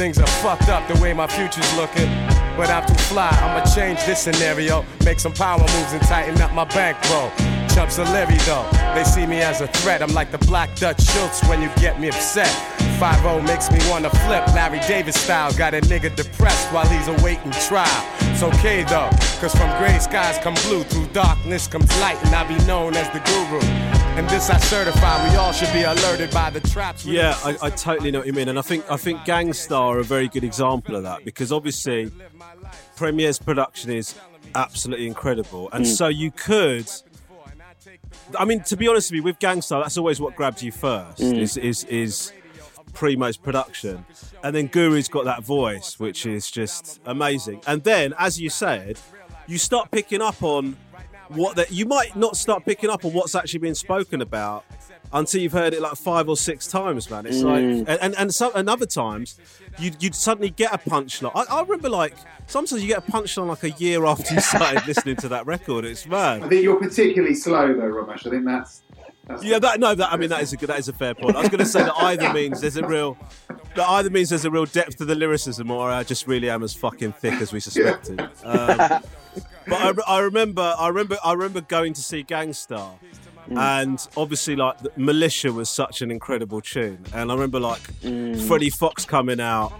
Things 0.00 0.18
are 0.18 0.26
fucked 0.26 0.70
up 0.70 0.88
the 0.88 0.98
way 0.98 1.12
my 1.12 1.26
future's 1.26 1.76
looking. 1.76 2.08
But 2.56 2.70
I'm 2.70 2.86
too 2.86 2.94
fly, 2.94 3.28
I'ma 3.28 3.62
change 3.74 4.02
this 4.06 4.20
scenario. 4.20 4.82
Make 5.04 5.20
some 5.20 5.34
power 5.34 5.58
moves 5.58 5.92
and 5.92 6.00
tighten 6.00 6.40
up 6.40 6.54
my 6.54 6.64
bankroll. 6.64 7.30
Chumps 7.68 7.98
are 7.98 8.10
leery 8.10 8.38
though. 8.46 8.66
They 8.94 9.04
see 9.04 9.26
me 9.26 9.42
as 9.42 9.60
a 9.60 9.66
threat. 9.66 10.00
I'm 10.00 10.14
like 10.14 10.30
the 10.30 10.38
black 10.46 10.74
Dutch 10.76 11.02
Schultz 11.02 11.46
when 11.46 11.60
you 11.60 11.68
get 11.76 12.00
me 12.00 12.08
upset. 12.08 12.48
5 12.98 13.44
makes 13.44 13.70
me 13.70 13.78
wanna 13.90 14.08
flip 14.24 14.46
Larry 14.54 14.80
Davis 14.88 15.20
style. 15.20 15.52
Got 15.52 15.74
a 15.74 15.82
nigga 15.82 16.16
depressed 16.16 16.72
while 16.72 16.88
he's 16.88 17.08
awaiting 17.08 17.52
trial. 17.68 18.06
It's 18.20 18.42
okay 18.42 18.84
though, 18.84 19.10
cause 19.38 19.54
from 19.54 19.68
gray 19.78 19.98
skies 19.98 20.38
come 20.38 20.54
blue. 20.66 20.82
Through 20.84 21.08
darkness 21.08 21.66
comes 21.66 21.90
light, 22.00 22.16
and 22.24 22.34
I 22.34 22.48
be 22.48 22.56
known 22.64 22.96
as 22.96 23.06
the 23.10 23.20
guru. 23.20 23.99
And 24.20 24.28
this 24.28 24.50
I 24.50 24.58
certify, 24.58 25.30
we 25.30 25.36
all 25.36 25.50
should 25.50 25.72
be 25.72 25.84
alerted 25.84 26.30
by 26.30 26.50
the 26.50 26.60
traps. 26.60 27.06
Yeah, 27.06 27.34
I. 27.42 27.56
I 27.62 27.70
totally 27.70 28.10
know 28.10 28.18
what 28.18 28.26
you 28.26 28.34
mean, 28.34 28.50
and 28.50 28.58
I 28.58 28.62
think 28.62 28.84
I 28.90 28.98
think 28.98 29.24
Gang 29.24 29.54
Starr 29.54 29.96
are 29.96 30.00
a 30.00 30.04
very 30.04 30.28
good 30.28 30.44
example 30.44 30.94
of 30.94 31.04
that 31.04 31.24
because 31.24 31.50
obviously 31.50 32.12
Premier's 32.96 33.38
production 33.38 33.90
is 33.90 34.14
absolutely 34.54 35.06
incredible, 35.06 35.70
and 35.72 35.86
mm. 35.86 35.88
so 35.88 36.08
you 36.08 36.32
could. 36.32 36.86
I 38.38 38.44
mean, 38.44 38.62
to 38.64 38.76
be 38.76 38.88
honest 38.88 39.10
with 39.10 39.16
you, 39.16 39.22
with 39.22 39.38
Gang 39.38 39.62
Starr, 39.62 39.84
that's 39.84 39.96
always 39.96 40.20
what 40.20 40.36
grabs 40.36 40.62
you 40.62 40.70
first. 40.70 41.16
Mm. 41.20 41.38
Is 41.38 41.56
is 41.56 41.84
is 41.84 42.30
Primo's 42.92 43.38
production, 43.38 44.04
and 44.44 44.54
then 44.54 44.68
Guru's 44.68 45.08
got 45.08 45.24
that 45.24 45.44
voice, 45.44 45.98
which 45.98 46.26
is 46.26 46.50
just 46.50 47.00
amazing. 47.06 47.62
And 47.66 47.84
then, 47.84 48.12
as 48.18 48.38
you 48.38 48.50
said, 48.50 49.00
you 49.46 49.56
start 49.56 49.90
picking 49.90 50.20
up 50.20 50.42
on 50.42 50.76
what 51.30 51.56
that 51.56 51.70
you 51.70 51.86
might 51.86 52.16
not 52.16 52.36
start 52.36 52.64
picking 52.64 52.90
up 52.90 53.04
on 53.04 53.12
what's 53.12 53.34
actually 53.34 53.60
being 53.60 53.74
spoken 53.74 54.20
about 54.20 54.64
until 55.12 55.40
you've 55.40 55.52
heard 55.52 55.74
it 55.74 55.80
like 55.80 55.96
five 55.96 56.28
or 56.28 56.36
six 56.36 56.66
times, 56.66 57.10
man. 57.10 57.26
It's 57.26 57.42
like, 57.42 57.62
and 57.62 57.88
and, 57.88 58.14
and, 58.16 58.34
some, 58.34 58.52
and 58.54 58.68
other 58.68 58.86
times 58.86 59.38
you'd, 59.78 60.02
you'd 60.02 60.14
suddenly 60.14 60.50
get 60.50 60.72
a 60.72 60.78
punchline. 60.78 61.32
I, 61.34 61.58
I 61.58 61.62
remember 61.62 61.88
like 61.88 62.14
sometimes 62.46 62.82
you 62.82 62.88
get 62.88 63.08
a 63.08 63.10
punchline 63.12 63.48
like 63.48 63.64
a 63.64 63.70
year 63.70 64.04
after 64.06 64.34
you 64.34 64.40
started 64.40 64.86
listening 64.86 65.16
to 65.16 65.28
that 65.28 65.46
record. 65.46 65.84
It's 65.84 66.06
mad. 66.06 66.42
I 66.42 66.48
think 66.48 66.62
you're 66.62 66.78
particularly 66.78 67.34
slow 67.34 67.74
though, 67.74 67.82
Romesh. 67.82 68.26
I 68.26 68.30
think 68.30 68.44
that's. 68.44 68.82
that's 69.26 69.44
Yeah, 69.44 69.58
that 69.58 69.80
no, 69.80 69.94
that 69.94 70.12
I 70.12 70.16
mean 70.16 70.30
that 70.30 70.42
is 70.42 70.52
a 70.52 70.56
good, 70.56 70.68
that 70.68 70.78
is 70.78 70.88
a 70.88 70.92
fair 70.92 71.14
point. 71.14 71.36
I 71.36 71.40
was 71.40 71.48
going 71.48 71.60
to 71.60 71.66
say 71.66 71.82
that 71.82 71.96
either 71.96 72.32
means 72.32 72.60
there's 72.60 72.76
a 72.76 72.86
real, 72.86 73.16
that 73.74 73.88
either 73.88 74.10
means 74.10 74.28
there's 74.30 74.44
a 74.44 74.50
real 74.50 74.66
depth 74.66 74.96
to 74.98 75.04
the 75.04 75.14
lyricism, 75.14 75.70
or 75.70 75.90
I 75.90 76.02
just 76.04 76.26
really 76.26 76.50
am 76.50 76.62
as 76.62 76.74
fucking 76.74 77.12
thick 77.12 77.40
as 77.40 77.52
we 77.52 77.60
suspected. 77.60 78.20
Um, 78.44 79.02
but 79.66 80.00
I, 80.06 80.16
I 80.16 80.18
remember, 80.20 80.74
I 80.78 80.88
remember, 80.88 81.18
I 81.24 81.32
remember 81.32 81.60
going 81.60 81.92
to 81.94 82.02
see 82.02 82.22
Gang 82.22 82.52
Starr, 82.52 82.94
mm. 83.48 83.58
and 83.58 84.06
obviously 84.16 84.56
like 84.56 84.78
the 84.78 84.92
Militia 84.96 85.52
was 85.52 85.70
such 85.70 86.02
an 86.02 86.10
incredible 86.10 86.60
tune, 86.60 87.04
and 87.12 87.30
I 87.30 87.34
remember 87.34 87.60
like 87.60 87.82
mm. 88.00 88.40
Freddie 88.46 88.70
Foxxx 88.70 89.04
coming 89.06 89.40
out. 89.40 89.72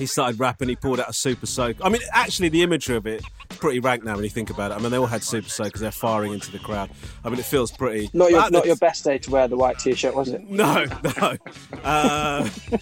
He 0.00 0.06
started 0.06 0.40
rapping. 0.40 0.68
He 0.68 0.76
pulled 0.76 0.98
out 0.98 1.08
a 1.08 1.12
super 1.12 1.46
soak. 1.46 1.76
I 1.82 1.88
mean, 1.88 2.00
actually, 2.12 2.48
the 2.48 2.62
imagery 2.62 2.96
of 2.96 3.06
it 3.06 3.22
is 3.50 3.56
pretty 3.58 3.78
rank 3.80 4.02
now 4.02 4.14
when 4.14 4.24
you 4.24 4.30
think 4.30 4.50
about 4.50 4.72
it. 4.72 4.74
I 4.74 4.78
mean, 4.78 4.90
they 4.90 4.96
all 4.96 5.06
had 5.06 5.22
super 5.22 5.48
soakers. 5.48 5.80
They're 5.80 5.90
firing 5.92 6.32
into 6.32 6.50
the 6.50 6.58
crowd. 6.58 6.90
I 7.24 7.28
mean, 7.28 7.38
it 7.38 7.44
feels 7.44 7.70
pretty. 7.70 8.10
Not 8.12 8.30
your 8.30 8.50
not 8.50 8.64
your 8.66 8.76
best 8.76 9.04
day 9.04 9.18
to 9.18 9.30
wear 9.30 9.46
the 9.46 9.56
white 9.56 9.78
t-shirt, 9.78 10.14
was 10.14 10.28
it? 10.30 10.42
no, 10.48 10.84
no. 11.20 11.36
Uh, 11.84 12.48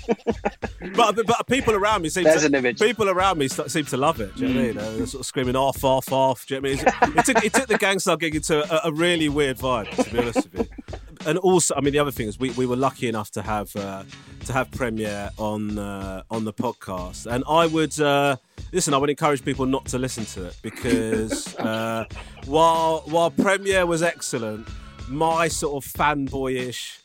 but, 0.95 1.17
but 1.17 1.27
but 1.27 1.47
people 1.47 1.75
around 1.75 2.03
me 2.03 2.09
seem 2.09 2.25
There's 2.25 2.43
to, 2.43 2.47
an 2.47 2.55
image. 2.55 2.79
people 2.79 3.09
around 3.09 3.39
me 3.39 3.49
seem 3.49 3.85
to 3.87 3.97
love 3.97 4.21
it. 4.21 4.35
Do 4.37 4.47
you 4.47 4.55
know 4.55 4.61
what 4.61 4.65
I 4.65 4.69
mean? 4.69 4.79
Uh, 4.79 4.97
They're 4.99 5.07
sort 5.07 5.21
of 5.21 5.27
screaming 5.27 5.57
off, 5.57 5.85
off, 5.85 6.13
off. 6.13 6.47
Do 6.47 6.55
you 6.55 6.61
know 6.61 6.71
what 6.71 6.87
I 7.03 7.07
mean? 7.07 7.19
It's- 7.19 7.29
It 7.29 7.35
took, 7.35 7.45
it 7.45 7.53
took 7.53 7.67
the 7.69 7.79
Gang 7.79 7.99
Starr 7.99 8.17
gig 8.17 8.37
into 8.37 8.63
a, 8.87 8.89
a 8.89 8.93
really 8.93 9.29
weird 9.29 9.59
vibe, 9.59 9.91
to 10.05 10.11
be 10.11 10.19
honest 10.19 10.49
with 10.53 10.55
you. 10.55 10.98
And 11.27 11.39
also, 11.39 11.75
I 11.75 11.81
mean, 11.81 11.93
the 11.93 11.99
other 11.99 12.11
thing 12.11 12.29
is 12.29 12.39
we, 12.39 12.51
we 12.51 12.67
were 12.67 12.77
lucky 12.77 13.09
enough 13.09 13.31
to 13.33 13.43
have 13.43 13.75
uh, 13.77 14.05
to 14.47 14.53
have 14.53 14.71
Premier 14.71 15.31
on 15.37 15.79
uh, 15.79 16.23
on 16.31 16.45
the 16.45 16.53
podcast, 16.53 17.27
and 17.27 17.45
I 17.49 17.67
would 17.67 17.99
uh, 18.01 18.37
listen. 18.73 18.95
I 18.95 18.99
would 18.99 19.11
encourage 19.11 19.45
people 19.45 19.67
not 19.67 19.87
to 19.87 19.99
listen 19.99 20.25
to 20.27 20.47
it 20.47 20.57
because 20.63 21.55
uh, 21.59 22.05
while 22.47 23.03
while 23.07 23.31
Premier 23.31 23.85
was 23.85 24.03
excellent, 24.03 24.69
my 25.09 25.49
sort 25.49 25.85
of 25.85 25.91
fanboyish 25.93 26.99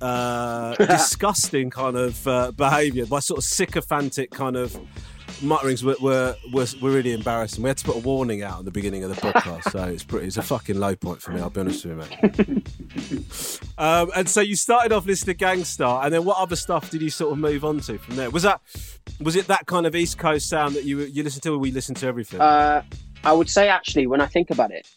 uh, 0.00 0.74
disgusting 0.86 1.70
kind 1.70 1.96
of 1.96 2.26
uh, 2.26 2.52
behaviour, 2.52 3.06
my 3.10 3.20
sort 3.20 3.38
of 3.38 3.44
sycophantic 3.44 4.30
kind 4.30 4.56
of 4.56 4.76
mutterings 5.42 5.84
were, 5.84 5.96
were 6.00 6.36
were 6.52 6.66
were 6.80 6.90
really 6.90 7.12
embarrassing. 7.12 7.62
We 7.62 7.68
had 7.68 7.78
to 7.78 7.84
put 7.84 7.96
a 7.96 8.00
warning 8.00 8.42
out 8.42 8.60
at 8.60 8.64
the 8.64 8.70
beginning 8.70 9.04
of 9.04 9.10
the 9.10 9.16
podcast, 9.16 9.70
so 9.70 9.84
it's 9.84 10.04
pretty. 10.04 10.26
It's 10.26 10.36
a 10.36 10.42
fucking 10.42 10.78
low 10.78 10.96
point 10.96 11.22
for 11.22 11.32
me. 11.32 11.40
I'll 11.40 11.50
be 11.50 11.60
honest 11.60 11.84
with 11.84 12.10
you, 12.18 13.18
mate. 13.18 13.70
um, 13.78 14.10
and 14.14 14.28
so 14.28 14.40
you 14.40 14.56
started 14.56 14.92
off 14.92 15.06
listening 15.06 15.34
to 15.34 15.38
Gang 15.38 15.64
Starr, 15.64 16.04
and 16.04 16.12
then 16.12 16.24
what 16.24 16.38
other 16.38 16.56
stuff 16.56 16.90
did 16.90 17.02
you 17.02 17.10
sort 17.10 17.32
of 17.32 17.38
move 17.38 17.64
on 17.64 17.80
to 17.80 17.98
from 17.98 18.16
there? 18.16 18.30
Was 18.30 18.42
that 18.44 18.60
was 19.20 19.36
it 19.36 19.46
that 19.48 19.66
kind 19.66 19.86
of 19.86 19.94
East 19.94 20.18
Coast 20.18 20.48
sound 20.48 20.74
that 20.74 20.84
you 20.84 21.00
you 21.00 21.22
listened 21.22 21.42
to, 21.44 21.54
or 21.54 21.58
we 21.58 21.70
listened 21.70 21.96
to 21.98 22.06
everything? 22.06 22.40
Uh, 22.40 22.82
I 23.24 23.32
would 23.32 23.50
say 23.50 23.68
actually, 23.68 24.06
when 24.06 24.20
I 24.20 24.26
think 24.26 24.50
about 24.50 24.70
it, 24.70 24.88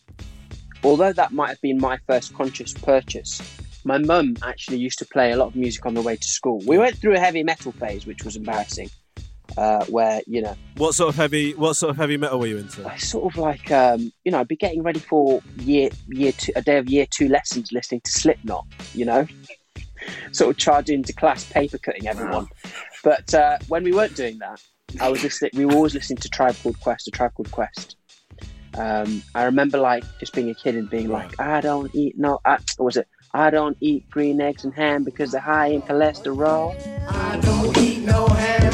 although 0.84 1.14
that 1.14 1.32
might 1.32 1.50
have 1.50 1.62
been 1.62 1.80
my 1.80 1.98
first 2.08 2.34
conscious 2.34 2.74
purchase, 2.74 3.42
my 3.84 3.98
mum 3.98 4.36
actually 4.44 4.78
used 4.78 5.00
to 5.00 5.06
play 5.06 5.32
a 5.32 5.38
lot 5.38 5.48
of 5.48 5.56
music 5.56 5.86
on 5.86 5.94
the 5.94 6.02
way 6.02 6.16
to 6.16 6.28
school. 6.28 6.62
We 6.66 6.78
went 6.78 6.98
through 6.98 7.16
a 7.16 7.20
heavy 7.20 7.44
metal 7.44 7.72
phase, 7.72 8.06
which 8.06 8.24
was 8.24 8.36
embarrassing, 8.36 8.90
uh, 9.60 9.84
where 9.88 10.22
you 10.26 10.42
know 10.42 10.56
what 10.78 10.96
sort 10.96 11.10
of 11.10 11.16
heavy 11.18 11.54
what 11.56 11.74
sort 11.74 11.90
of 11.90 11.98
heavy 11.98 12.16
metal 12.16 12.40
were 12.40 12.48
you 12.48 12.58
into? 12.58 12.88
I 12.88 12.96
sort 12.96 13.34
of 13.34 13.38
like 13.38 13.70
um, 13.72 14.12
you 14.24 14.32
know 14.32 14.40
I'd 14.40 14.48
be 14.48 14.56
getting 14.56 14.84
ready 14.84 15.00
for 15.02 15.42
year 15.58 15.90
year 16.08 16.32
two 16.32 16.54
a 16.56 16.62
day 16.62 16.78
of 16.78 16.90
year 16.90 17.06
two 17.10 17.28
lessons, 17.28 17.74
listening 17.74 18.00
to 18.06 18.12
Slipknot, 18.12 18.66
you 18.94 19.04
know, 19.04 19.28
sort 20.32 20.52
of 20.52 20.58
charging 20.58 21.00
into 21.00 21.12
class, 21.12 21.44
paper 21.52 21.78
cutting 21.78 22.08
everyone. 22.08 22.48
But 23.04 23.34
uh, 23.34 23.58
when 23.68 23.84
we 23.84 23.92
weren't 23.92 24.16
doing 24.16 24.40
that, 24.40 24.62
I 25.02 25.10
was 25.10 25.24
listening. 25.24 25.52
We 25.54 25.66
were 25.66 25.74
always 25.74 25.94
listening 25.94 26.20
to 26.20 26.30
Tribe 26.30 26.56
Called 26.64 26.80
Quest, 26.80 27.10
a 27.10 27.12
Tribe 27.12 27.34
Called 27.34 27.52
Quest. 27.52 27.98
Um, 28.78 29.22
I 29.36 29.44
remember 29.44 29.78
like 29.78 30.06
just 30.22 30.34
being 30.34 30.50
a 30.50 30.56
kid 30.56 30.76
and 30.76 30.90
being 30.90 31.10
like, 31.10 31.38
I 31.38 31.60
don't 31.60 31.94
eat 31.94 32.18
no. 32.18 32.40
I, 32.46 32.60
what 32.78 32.86
was 32.86 32.98
it? 32.98 33.10
I 33.34 33.50
don't 33.50 33.76
eat 33.82 34.10
green 34.10 34.40
eggs 34.40 34.64
and 34.64 34.74
ham 34.74 35.04
because 35.04 35.32
they're 35.32 35.42
high 35.42 35.68
in 35.68 35.82
cholesterol. 35.82 36.74
I 37.10 37.38
don't 37.42 37.78
eat 37.78 38.00
no 38.00 38.26
a 38.26 38.69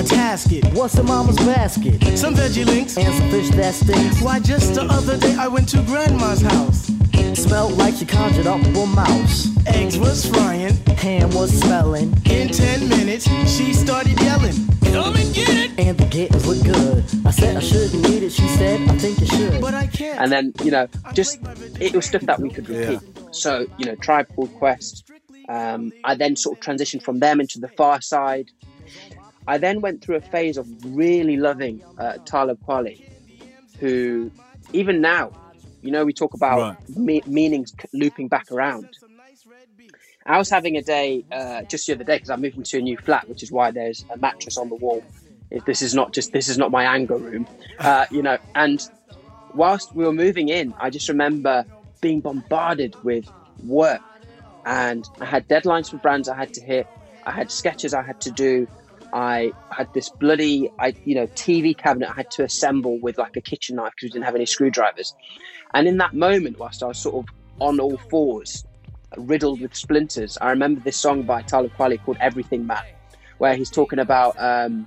A 0.00 0.02
tasket. 0.02 0.72
What's 0.72 0.96
in 0.96 1.04
mama's 1.04 1.36
basket? 1.36 2.16
Some 2.16 2.34
veggie 2.34 2.64
links 2.64 2.96
and 2.96 3.14
some 3.14 3.30
fish 3.30 3.50
that 3.50 3.74
stinks. 3.74 4.22
Why, 4.22 4.40
just 4.40 4.74
the 4.74 4.84
other 4.84 5.18
day 5.18 5.36
I 5.38 5.46
went 5.46 5.68
to 5.70 5.82
grandma's 5.82 6.40
house. 6.40 6.99
Smelled 7.34 7.76
like 7.78 7.94
she 7.94 8.04
conjured 8.06 8.46
up 8.46 8.60
a 8.64 8.86
mouse. 8.86 9.48
Eggs 9.66 9.98
was 9.98 10.26
frying, 10.26 10.74
ham 10.98 11.30
was 11.30 11.50
smelling. 11.60 12.12
In 12.26 12.48
ten 12.48 12.88
minutes, 12.88 13.24
she 13.48 13.72
started 13.72 14.20
yelling, 14.20 14.54
"Come 14.92 15.16
and 15.16 15.34
get 15.34 15.48
it!" 15.50 15.70
And 15.78 15.96
the 15.96 16.06
getters 16.06 16.46
look 16.46 16.62
good. 16.64 17.04
I 17.24 17.30
said 17.30 17.56
I 17.56 17.60
shouldn't 17.60 18.08
eat 18.08 18.22
it. 18.22 18.32
She 18.32 18.46
said, 18.48 18.80
"I 18.88 18.96
think 18.98 19.20
you 19.20 19.26
should." 19.26 19.60
But 19.60 19.74
I 19.74 19.86
can't. 19.86 20.20
and 20.20 20.30
then 20.32 20.52
you 20.62 20.70
know 20.70 20.86
just 21.14 21.38
it 21.80 21.94
was 21.94 22.06
stuff 22.06 22.22
that 22.22 22.38
we 22.40 22.50
could 22.50 22.68
repeat 22.68 23.00
so 23.32 23.66
you 23.78 23.86
know 23.86 23.94
tribe 23.96 24.26
called 24.34 24.52
quest 24.56 25.10
um, 25.48 25.92
i 26.04 26.14
then 26.14 26.36
sort 26.36 26.58
of 26.58 26.64
transitioned 26.64 27.02
from 27.02 27.18
them 27.20 27.40
into 27.40 27.58
the 27.58 27.68
Pharcyde 27.68 28.48
i 29.46 29.56
then 29.58 29.80
went 29.80 30.02
through 30.02 30.16
a 30.16 30.20
phase 30.20 30.56
of 30.56 30.66
really 30.84 31.36
loving 31.36 31.82
uh, 31.98 32.14
Talib 32.24 32.58
Kweli, 32.66 33.02
who 33.78 34.30
even 34.72 35.00
now 35.00 35.32
you 35.82 35.90
know 35.90 36.04
we 36.04 36.12
talk 36.12 36.34
about 36.34 36.66
me- 36.88 37.22
meanings 37.26 37.72
looping 37.92 38.28
back 38.28 38.50
around 38.50 38.88
i 40.26 40.38
was 40.38 40.50
having 40.50 40.76
a 40.76 40.82
day 40.82 41.24
uh, 41.32 41.62
just 41.70 41.86
the 41.86 41.94
other 41.94 42.04
day 42.04 42.16
because 42.16 42.30
i'm 42.30 42.40
moving 42.40 42.62
to 42.64 42.78
a 42.78 42.82
new 42.82 42.96
flat 42.98 43.28
which 43.28 43.42
is 43.42 43.50
why 43.52 43.70
there's 43.70 44.04
a 44.14 44.18
mattress 44.18 44.56
on 44.56 44.68
the 44.68 44.76
wall 44.76 45.04
If 45.50 45.64
this 45.64 45.82
is 45.82 45.94
not 45.94 46.12
just 46.12 46.32
this 46.32 46.48
is 46.48 46.58
not 46.58 46.70
my 46.70 46.84
anger 46.84 47.18
room 47.18 47.46
uh, 47.78 48.06
you 48.10 48.22
know 48.22 48.38
and 48.54 48.78
whilst 49.52 49.90
we 49.94 50.04
were 50.04 50.12
moving 50.12 50.48
in, 50.48 50.74
I 50.80 50.90
just 50.90 51.08
remember 51.08 51.64
being 52.00 52.20
bombarded 52.20 52.94
with 53.02 53.26
work, 53.58 54.02
and 54.64 55.04
I 55.20 55.26
had 55.26 55.48
deadlines 55.48 55.90
for 55.90 55.98
brands 55.98 56.28
I 56.28 56.36
had 56.36 56.52
to 56.54 56.62
hit. 56.64 56.88
I 57.26 57.32
had 57.32 57.50
sketches 57.50 57.94
I 57.94 58.02
had 58.02 58.20
to 58.20 58.32
do. 58.32 58.66
I 59.12 59.54
had 59.72 59.88
this 59.92 60.08
bloody, 60.08 60.70
I 60.78 60.94
you 61.04 61.14
know, 61.16 61.28
TV 61.36 61.74
cabinet 61.74 62.10
I 62.10 62.14
had 62.14 62.30
to 62.32 62.44
assemble 62.44 63.00
with 63.00 63.18
like 63.18 63.36
a 63.36 63.42
kitchen 63.42 63.76
knife 63.76 63.92
because 63.96 64.06
we 64.06 64.10
didn't 64.10 64.26
have 64.26 64.36
any 64.36 64.46
screwdrivers. 64.46 65.14
And 65.74 65.86
in 65.86 65.96
that 65.98 66.14
moment, 66.14 66.58
whilst 66.58 66.82
I 66.82 66.86
was 66.86 66.98
sort 66.98 67.16
of 67.16 67.34
on 67.60 67.78
all 67.80 67.96
fours, 67.96 68.64
riddled 69.16 69.60
with 69.60 69.74
splinters, 69.74 70.38
I 70.40 70.50
remember 70.50 70.80
this 70.80 70.96
song 70.96 71.22
by 71.22 71.42
Talib 71.42 71.72
Kweli 71.76 72.02
called 72.02 72.16
"Everything 72.20 72.66
Man," 72.66 72.82
where 73.38 73.54
he's 73.54 73.70
talking 73.70 73.98
about 73.98 74.38
um, 74.38 74.86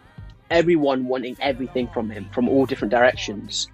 everyone 0.50 1.06
wanting 1.06 1.38
everything 1.39 1.88
from 1.88 2.10
him 2.10 2.30
from 2.34 2.50
all 2.50 2.65
different 2.65 2.91
directions. 2.91 3.67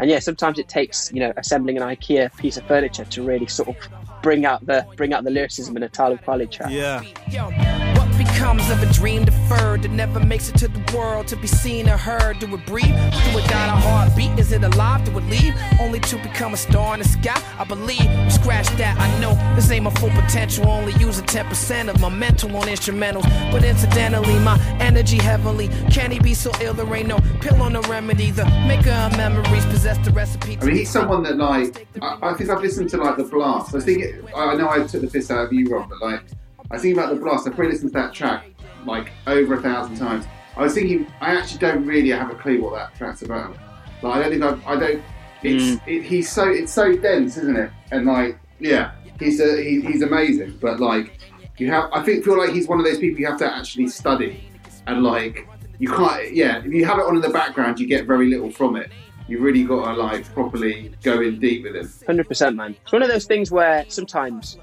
And 0.00 0.08
yeah, 0.08 0.20
sometimes 0.20 0.58
it 0.58 0.68
takes 0.68 1.12
you 1.12 1.20
know 1.20 1.32
assembling 1.36 1.76
an 1.76 1.82
IKEA 1.82 2.34
piece 2.36 2.56
of 2.56 2.64
furniture 2.66 3.04
to 3.04 3.22
really 3.22 3.46
sort 3.46 3.68
of 3.68 3.76
bring 4.22 4.44
out 4.44 4.64
the 4.66 4.86
bring 4.96 5.12
out 5.12 5.24
the 5.24 5.30
lyricism 5.30 5.76
in 5.76 5.82
a 5.82 5.88
Talib 5.88 6.22
Kweli 6.22 6.50
track. 6.50 6.70
Yeah. 6.70 7.87
Becomes 8.18 8.68
of 8.68 8.82
a 8.82 8.92
dream 8.92 9.24
deferred 9.24 9.82
that 9.82 9.92
never 9.92 10.18
makes 10.18 10.48
it 10.48 10.56
to 10.56 10.66
the 10.66 10.96
world 10.96 11.28
to 11.28 11.36
be 11.36 11.46
seen 11.46 11.88
or 11.88 11.96
heard? 11.96 12.40
Do 12.40 12.52
it 12.52 12.66
breathe? 12.66 12.86
Do 12.86 13.38
it 13.38 13.48
got 13.48 13.68
a 13.68 13.80
heartbeat? 13.80 14.36
Is 14.38 14.50
it 14.50 14.64
alive? 14.64 15.04
Do 15.04 15.16
it 15.16 15.24
leave? 15.26 15.54
Only 15.80 16.00
to 16.00 16.16
become 16.16 16.52
a 16.52 16.56
star 16.56 16.94
in 16.94 17.00
the 17.00 17.08
sky? 17.08 17.40
I 17.58 17.64
believe. 17.64 18.08
Scratch 18.32 18.66
that. 18.76 18.98
I 18.98 19.20
know 19.20 19.34
this 19.54 19.70
ain't 19.70 19.84
my 19.84 19.94
full 19.94 20.10
potential. 20.10 20.68
Only 20.68 20.92
using 20.94 21.24
10% 21.26 21.88
of 21.88 22.00
my 22.00 22.08
mental 22.08 22.56
on 22.56 22.64
instrumentals. 22.64 23.22
But 23.52 23.62
incidentally, 23.62 24.38
my 24.40 24.58
energy 24.80 25.18
heavenly. 25.18 25.68
Can 25.90 26.10
he 26.10 26.18
be 26.18 26.34
so 26.34 26.50
ill? 26.60 26.74
There 26.74 26.92
ain't 26.92 27.06
no 27.06 27.18
pill 27.40 27.62
on 27.62 27.74
the 27.74 27.82
remedy. 27.82 28.32
The 28.32 28.46
maker 28.66 28.90
of 28.90 29.16
memories 29.16 29.64
possess 29.66 29.96
the 30.04 30.10
recipe. 30.10 30.58
I 30.60 30.64
mean, 30.64 30.76
he's 30.76 30.90
someone 30.90 31.22
that 31.22 31.36
like 31.36 31.86
I, 32.02 32.18
I 32.22 32.34
think 32.34 32.50
I've 32.50 32.62
listened 32.62 32.90
to 32.90 32.96
like 32.96 33.16
the 33.16 33.24
Blast. 33.24 33.74
I 33.74 33.80
think, 33.80 34.02
thinking, 34.02 34.34
I 34.34 34.54
know 34.56 34.68
I 34.68 34.86
took 34.86 35.02
the 35.02 35.06
piss 35.06 35.30
out 35.30 35.46
of 35.46 35.52
you, 35.52 35.68
Rob, 35.68 35.88
but 35.88 36.00
like 36.00 36.22
I 36.70 36.78
thinking 36.78 36.98
about 36.98 37.14
the 37.14 37.20
Blast. 37.20 37.46
I've 37.46 37.54
probably 37.54 37.72
listened 37.72 37.92
to 37.92 37.98
that 37.98 38.12
track 38.12 38.44
like 38.84 39.10
over 39.26 39.54
a 39.54 39.62
thousand 39.62 39.96
times. 39.96 40.26
I 40.56 40.62
was 40.62 40.74
thinking, 40.74 41.06
I 41.20 41.36
actually 41.36 41.60
don't 41.60 41.86
really 41.86 42.10
have 42.10 42.30
a 42.30 42.34
clue 42.34 42.60
what 42.60 42.74
that 42.74 42.94
track's 42.96 43.22
about. 43.22 43.56
Like, 44.02 44.16
I 44.16 44.22
don't 44.22 44.30
think 44.30 44.42
I've, 44.42 44.66
I 44.66 44.78
don't. 44.78 45.02
It's 45.42 45.64
mm. 45.64 45.80
it, 45.86 46.02
he's 46.02 46.30
so 46.30 46.48
it's 46.48 46.72
so 46.72 46.96
dense, 46.96 47.36
isn't 47.36 47.56
it? 47.56 47.70
And 47.92 48.06
like, 48.06 48.38
yeah, 48.58 48.92
he's 49.18 49.40
a, 49.40 49.62
he, 49.62 49.80
he's 49.80 50.02
amazing. 50.02 50.58
But 50.60 50.80
like, 50.80 51.18
you 51.58 51.70
have 51.70 51.90
I 51.92 52.02
think 52.02 52.24
feel 52.24 52.36
like 52.36 52.50
he's 52.50 52.68
one 52.68 52.78
of 52.78 52.84
those 52.84 52.98
people 52.98 53.20
you 53.20 53.26
have 53.26 53.38
to 53.38 53.56
actually 53.56 53.88
study 53.88 54.48
and 54.86 55.02
like 55.02 55.46
you 55.78 55.88
can't. 55.88 56.34
Yeah, 56.34 56.58
if 56.58 56.72
you 56.72 56.84
have 56.84 56.98
it 56.98 57.06
on 57.06 57.16
in 57.16 57.22
the 57.22 57.28
background, 57.28 57.78
you 57.78 57.86
get 57.86 58.06
very 58.06 58.28
little 58.28 58.50
from 58.50 58.76
it. 58.76 58.90
You 59.28 59.40
really 59.40 59.62
got 59.62 59.94
to 59.94 60.00
like 60.00 60.24
properly 60.32 60.92
go 61.02 61.20
in 61.20 61.38
deep 61.38 61.64
with 61.64 61.76
him. 61.76 61.92
Hundred 62.06 62.26
percent, 62.26 62.56
man. 62.56 62.74
It's 62.82 62.92
one 62.92 63.02
of 63.02 63.08
those 63.08 63.26
things 63.26 63.50
where 63.50 63.84
sometimes 63.88 64.58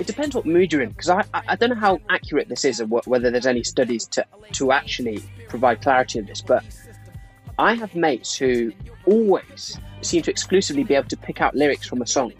it 0.00 0.06
depends 0.06 0.34
what 0.34 0.46
mood 0.46 0.72
you're 0.72 0.82
in. 0.82 0.88
Because 0.90 1.10
I, 1.10 1.24
I 1.34 1.42
I 1.48 1.56
don't 1.56 1.70
know 1.70 1.76
how 1.76 2.00
accurate 2.08 2.48
this 2.48 2.64
is, 2.64 2.80
or 2.80 2.86
wh- 2.86 3.06
whether 3.06 3.30
there's 3.30 3.46
any 3.46 3.62
studies 3.62 4.06
to 4.08 4.24
to 4.52 4.72
actually 4.72 5.22
provide 5.48 5.80
clarity 5.82 6.18
of 6.18 6.26
this. 6.26 6.40
But 6.40 6.64
I 7.58 7.74
have 7.74 7.94
mates 7.94 8.34
who 8.36 8.72
always 9.06 9.78
seem 10.02 10.22
to 10.22 10.30
exclusively 10.30 10.84
be 10.84 10.94
able 10.94 11.08
to 11.08 11.16
pick 11.16 11.40
out 11.40 11.54
lyrics 11.54 11.86
from 11.86 12.00
a 12.02 12.06
song. 12.06 12.32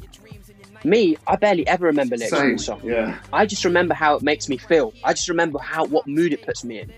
Me, 0.82 1.16
I 1.26 1.36
barely 1.36 1.66
ever 1.68 1.84
remember 1.86 2.16
lyrics 2.16 2.38
from 2.38 2.54
a 2.54 2.58
song. 2.58 2.80
yeah. 2.82 3.18
I 3.34 3.44
just 3.44 3.64
remember 3.66 3.92
how 3.92 4.16
it 4.16 4.22
makes 4.22 4.48
me 4.48 4.56
feel. 4.56 4.94
I 5.04 5.12
just 5.12 5.28
remember 5.28 5.58
how 5.58 5.84
what 5.84 6.06
mood 6.06 6.32
it 6.32 6.40
puts 6.42 6.64
me 6.64 6.80
in. 6.80 6.90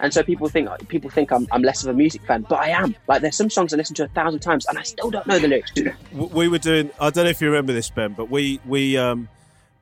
And 0.00 0.12
so 0.12 0.24
people 0.24 0.48
think 0.48 0.68
people 0.88 1.08
think 1.10 1.30
I'm, 1.30 1.46
I'm 1.52 1.62
less 1.62 1.84
of 1.84 1.90
a 1.90 1.94
music 1.94 2.22
fan, 2.26 2.44
but 2.48 2.56
I 2.56 2.70
am. 2.70 2.96
Like 3.06 3.22
there's 3.22 3.36
some 3.36 3.48
songs 3.48 3.72
I 3.72 3.76
listen 3.76 3.94
to 3.96 4.04
a 4.04 4.08
thousand 4.08 4.40
times 4.40 4.66
and 4.66 4.76
I 4.76 4.82
still 4.82 5.10
don't 5.10 5.26
know 5.28 5.38
the 5.38 5.46
lyrics. 5.46 5.72
we 6.12 6.48
were 6.48 6.58
doing 6.58 6.90
i 7.00 7.10
don't 7.10 7.24
know 7.24 7.30
if 7.30 7.40
you 7.40 7.48
remember 7.48 7.72
this 7.72 7.90
ben 7.90 8.12
but 8.12 8.30
we 8.30 8.60
we 8.66 8.96
um 8.96 9.28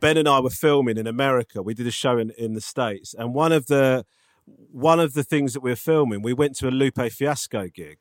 ben 0.02 0.16
and 0.18 0.28
i 0.28 0.38
were 0.40 0.50
filming 0.50 0.96
in 1.02 1.06
america. 1.06 1.62
We 1.62 1.74
did 1.74 1.86
a 1.86 1.90
show 2.02 2.18
in, 2.22 2.30
in 2.44 2.50
the 2.54 2.60
states 2.60 3.14
and 3.18 3.32
one 3.34 3.52
of 3.52 3.66
the 3.66 4.04
one 4.88 5.00
of 5.00 5.10
the 5.14 5.22
things 5.32 5.52
that 5.54 5.62
we 5.62 5.70
were 5.70 5.76
filming 5.92 6.20
we 6.22 6.32
went 6.42 6.56
to 6.56 6.68
a 6.68 6.70
lupe 6.80 7.00
fiasco 7.18 7.68
gig. 7.68 7.98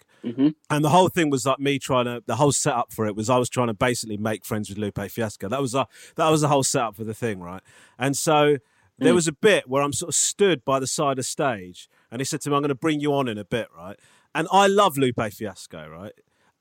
And 0.73 0.83
the 0.85 0.89
whole 0.89 1.09
thing 1.09 1.29
was 1.29 1.45
like 1.45 1.59
me 1.59 1.77
trying 1.79 2.05
to 2.05 2.23
the 2.25 2.37
whole 2.41 2.51
setup 2.51 2.91
for 2.91 3.05
it 3.05 3.15
was 3.15 3.29
i 3.29 3.37
was 3.37 3.49
trying 3.49 3.67
to 3.67 3.73
basically 3.73 4.17
make 4.17 4.41
friends 4.45 4.67
with 4.69 4.77
lupe 4.77 4.99
fiasco. 5.15 5.47
That 5.49 5.61
was 5.61 5.73
a, 5.75 5.87
that 6.15 6.29
was 6.29 6.41
the 6.41 6.47
whole 6.53 6.63
setup 6.63 6.95
for 6.95 7.03
the 7.03 7.13
thing 7.23 7.39
right? 7.39 7.63
And 7.97 8.13
so 8.17 8.57
there 8.97 9.13
Mm. 9.13 9.15
was 9.15 9.27
a 9.27 9.37
bit 9.49 9.67
where 9.71 9.81
i'm 9.83 9.93
sort 9.93 10.09
of 10.09 10.15
stood 10.15 10.63
by 10.71 10.77
the 10.79 10.87
side 10.97 11.17
of 11.19 11.25
stage 11.25 11.79
and 12.11 12.19
he 12.21 12.25
said 12.25 12.39
to 12.41 12.49
me 12.49 12.55
i'm 12.55 12.61
going 12.61 12.69
to 12.69 12.75
bring 12.87 12.99
you 12.99 13.11
on 13.19 13.27
in 13.27 13.37
a 13.37 13.45
bit 13.57 13.67
right? 13.75 13.97
And 14.35 14.47
i 14.51 14.67
love 14.67 14.93
lupe 14.97 15.23
fiasco 15.39 15.81
right? 15.99 16.13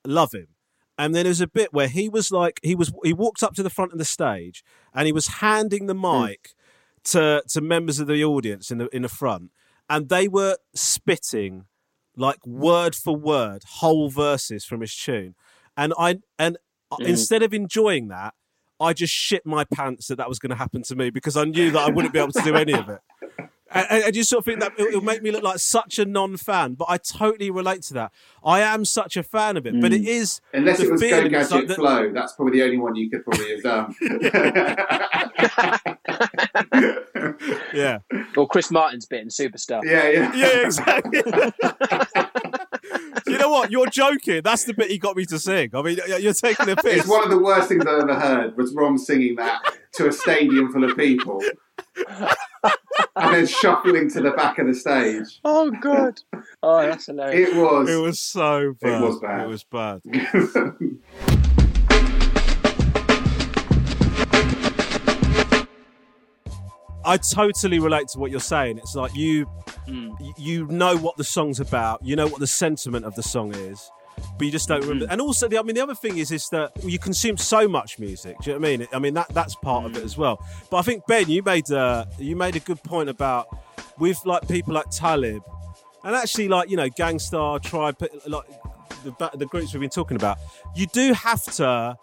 Love 0.06 0.32
him 0.32 0.48
and 1.00 1.14
then 1.14 1.24
there 1.24 1.30
was 1.30 1.40
a 1.40 1.46
bit 1.46 1.72
where 1.72 1.88
he 1.88 2.08
was 2.08 2.30
like 2.30 2.60
he 2.62 2.74
was 2.74 2.92
he 3.02 3.12
walked 3.14 3.42
up 3.42 3.54
to 3.54 3.62
the 3.62 3.70
front 3.70 3.92
of 3.92 3.98
the 3.98 4.04
stage 4.04 4.62
and 4.94 5.06
he 5.06 5.12
was 5.12 5.26
handing 5.44 5.86
the 5.86 5.94
mic 5.94 6.50
to 7.04 7.42
to 7.48 7.60
members 7.60 7.98
of 7.98 8.06
the 8.06 8.22
audience 8.22 8.70
in 8.70 8.78
the 8.78 8.86
in 8.96 9.02
the 9.02 9.08
front. 9.08 9.50
And 9.88 10.08
they 10.08 10.28
were 10.28 10.56
spitting 10.74 11.64
like 12.16 12.46
word 12.46 12.94
for 12.94 13.16
word 13.16 13.62
whole 13.80 14.10
verses 14.10 14.64
from 14.64 14.80
his 14.82 14.94
tune. 14.94 15.34
And 15.76 15.92
i 15.98 16.18
and 16.38 16.58
Mm. 16.92 17.06
instead 17.06 17.42
of 17.44 17.54
enjoying 17.54 18.08
that 18.08 18.34
i 18.80 18.92
just 18.92 19.14
shit 19.14 19.46
my 19.46 19.62
pants 19.62 20.08
that 20.08 20.16
that 20.16 20.28
was 20.28 20.40
going 20.40 20.50
to 20.50 20.56
happen 20.56 20.82
to 20.82 20.96
me 20.96 21.08
because 21.10 21.36
i 21.36 21.44
knew 21.44 21.70
that 21.70 21.78
i 21.88 21.88
wouldn't 21.88 22.12
be 22.12 22.18
able 22.18 22.32
to 22.32 22.42
do 22.42 22.56
any 22.56 22.72
of 22.72 22.88
it 22.88 23.00
and, 23.72 23.86
and 23.90 24.04
and 24.04 24.16
you 24.16 24.24
sort 24.24 24.40
of 24.40 24.44
think 24.44 24.60
that 24.60 24.72
it'll 24.78 25.00
make 25.00 25.22
me 25.22 25.30
look 25.30 25.42
like 25.42 25.58
such 25.58 25.98
a 25.98 26.04
non-fan, 26.04 26.74
but 26.74 26.86
I 26.88 26.98
totally 26.98 27.50
relate 27.50 27.82
to 27.84 27.94
that. 27.94 28.12
I 28.44 28.60
am 28.60 28.84
such 28.84 29.16
a 29.16 29.22
fan 29.22 29.56
of 29.56 29.66
it, 29.66 29.80
but 29.80 29.92
it 29.92 30.02
mm. 30.02 30.06
is 30.06 30.40
Unless 30.52 30.80
it 30.80 30.90
was 30.90 31.00
Go 31.00 31.08
feeling, 31.08 31.34
it's 31.34 31.50
Gadget 31.50 31.52
like 31.52 31.66
the- 31.68 31.74
Flow, 31.74 32.12
that's 32.12 32.32
probably 32.32 32.58
the 32.58 32.64
only 32.64 32.78
one 32.78 32.96
you 32.96 33.10
could 33.10 33.24
probably 33.24 33.50
have 33.50 33.62
done. 33.62 33.94
yeah. 37.74 37.98
Or 38.36 38.48
Chris 38.48 38.70
Martin's 38.70 39.06
bit 39.06 39.22
in 39.22 39.28
Superstar. 39.28 39.82
Yeah, 39.84 40.08
yeah. 40.08 40.32
Yeah, 40.40 40.64
exactly. 40.64 41.18
you 43.26 43.38
know 43.38 43.50
what? 43.50 43.70
You're 43.70 43.88
joking. 43.88 44.40
That's 44.42 44.64
the 44.64 44.74
bit 44.74 44.90
he 44.90 44.98
got 44.98 45.16
me 45.16 45.24
to 45.26 45.38
sing. 45.38 45.70
I 45.74 45.82
mean, 45.82 45.98
you're 46.20 46.32
taking 46.32 46.68
a 46.68 46.76
piss. 46.76 47.00
It's 47.00 47.08
one 47.08 47.24
of 47.24 47.30
the 47.30 47.38
worst 47.38 47.68
things 47.68 47.84
I've 47.86 48.02
ever 48.02 48.18
heard 48.18 48.56
was 48.56 48.74
Rom 48.74 48.98
singing 48.98 49.36
that 49.36 49.62
to 49.94 50.08
a 50.08 50.12
stadium 50.12 50.72
full 50.72 50.84
of 50.84 50.96
people. 50.96 51.42
And 53.16 53.34
then 53.34 53.46
shuffling 53.46 54.10
to 54.10 54.20
the 54.20 54.30
back 54.32 54.58
of 54.58 54.66
the 54.66 54.74
stage. 54.74 55.40
Oh 55.44 55.70
god. 55.80 56.20
Oh, 56.62 56.82
that's 56.82 57.06
hilarious. 57.06 57.50
It 57.50 57.56
was. 57.56 57.88
It 57.90 57.96
was 58.00 58.20
so 58.20 58.74
bad. 58.80 59.02
It 59.02 59.04
was 59.04 59.18
bad. 59.20 59.40
It 59.40 59.48
was 59.48 59.64
bad. 59.64 60.00
I 67.02 67.16
totally 67.16 67.78
relate 67.78 68.08
to 68.08 68.18
what 68.18 68.30
you're 68.30 68.40
saying. 68.40 68.78
It's 68.78 68.94
like 68.94 69.14
you 69.16 69.46
y- 69.88 70.32
you 70.36 70.66
know 70.66 70.96
what 70.96 71.16
the 71.16 71.24
song's 71.24 71.58
about, 71.58 72.04
you 72.04 72.14
know 72.14 72.26
what 72.28 72.40
the 72.40 72.46
sentiment 72.46 73.04
of 73.06 73.14
the 73.14 73.22
song 73.22 73.54
is, 73.54 73.90
but 74.38 74.44
you 74.44 74.50
just 74.50 74.68
don't 74.68 74.82
remember. 74.82 75.06
Mm. 75.06 75.12
And 75.12 75.20
also, 75.20 75.48
the, 75.48 75.58
I 75.58 75.62
mean, 75.62 75.74
the 75.74 75.82
other 75.82 75.94
thing 75.94 76.18
is 76.18 76.30
is 76.30 76.48
that 76.50 76.72
you 76.84 76.98
consume 76.98 77.36
so 77.36 77.68
much 77.68 77.98
music. 77.98 78.36
Do 78.42 78.50
you 78.50 78.56
know 78.56 78.60
what 78.60 78.68
I 78.68 78.76
mean? 78.76 78.88
I 78.92 78.98
mean 78.98 79.14
that 79.14 79.28
that's 79.30 79.54
part 79.56 79.84
of 79.86 79.96
it 79.96 80.02
mm. 80.02 80.04
as 80.04 80.16
well. 80.16 80.44
But 80.70 80.78
I 80.78 80.82
think 80.82 81.06
Ben, 81.06 81.28
you 81.28 81.42
made 81.42 81.70
uh, 81.70 82.06
you 82.18 82.36
made 82.36 82.56
a 82.56 82.60
good 82.60 82.82
point 82.82 83.08
about 83.08 83.48
with 83.98 84.18
like 84.24 84.46
people 84.48 84.74
like 84.74 84.90
Talib, 84.90 85.42
and 86.04 86.14
actually 86.14 86.48
like 86.48 86.70
you 86.70 86.76
know 86.76 86.88
Gang 86.88 87.18
Starr, 87.18 87.58
Tribe, 87.58 87.96
like 88.26 88.44
the 89.04 89.30
the 89.34 89.46
groups 89.46 89.72
we've 89.72 89.80
been 89.80 89.90
talking 89.90 90.16
about. 90.16 90.38
You 90.74 90.86
do 90.86 91.12
have 91.12 91.42
to 91.56 91.96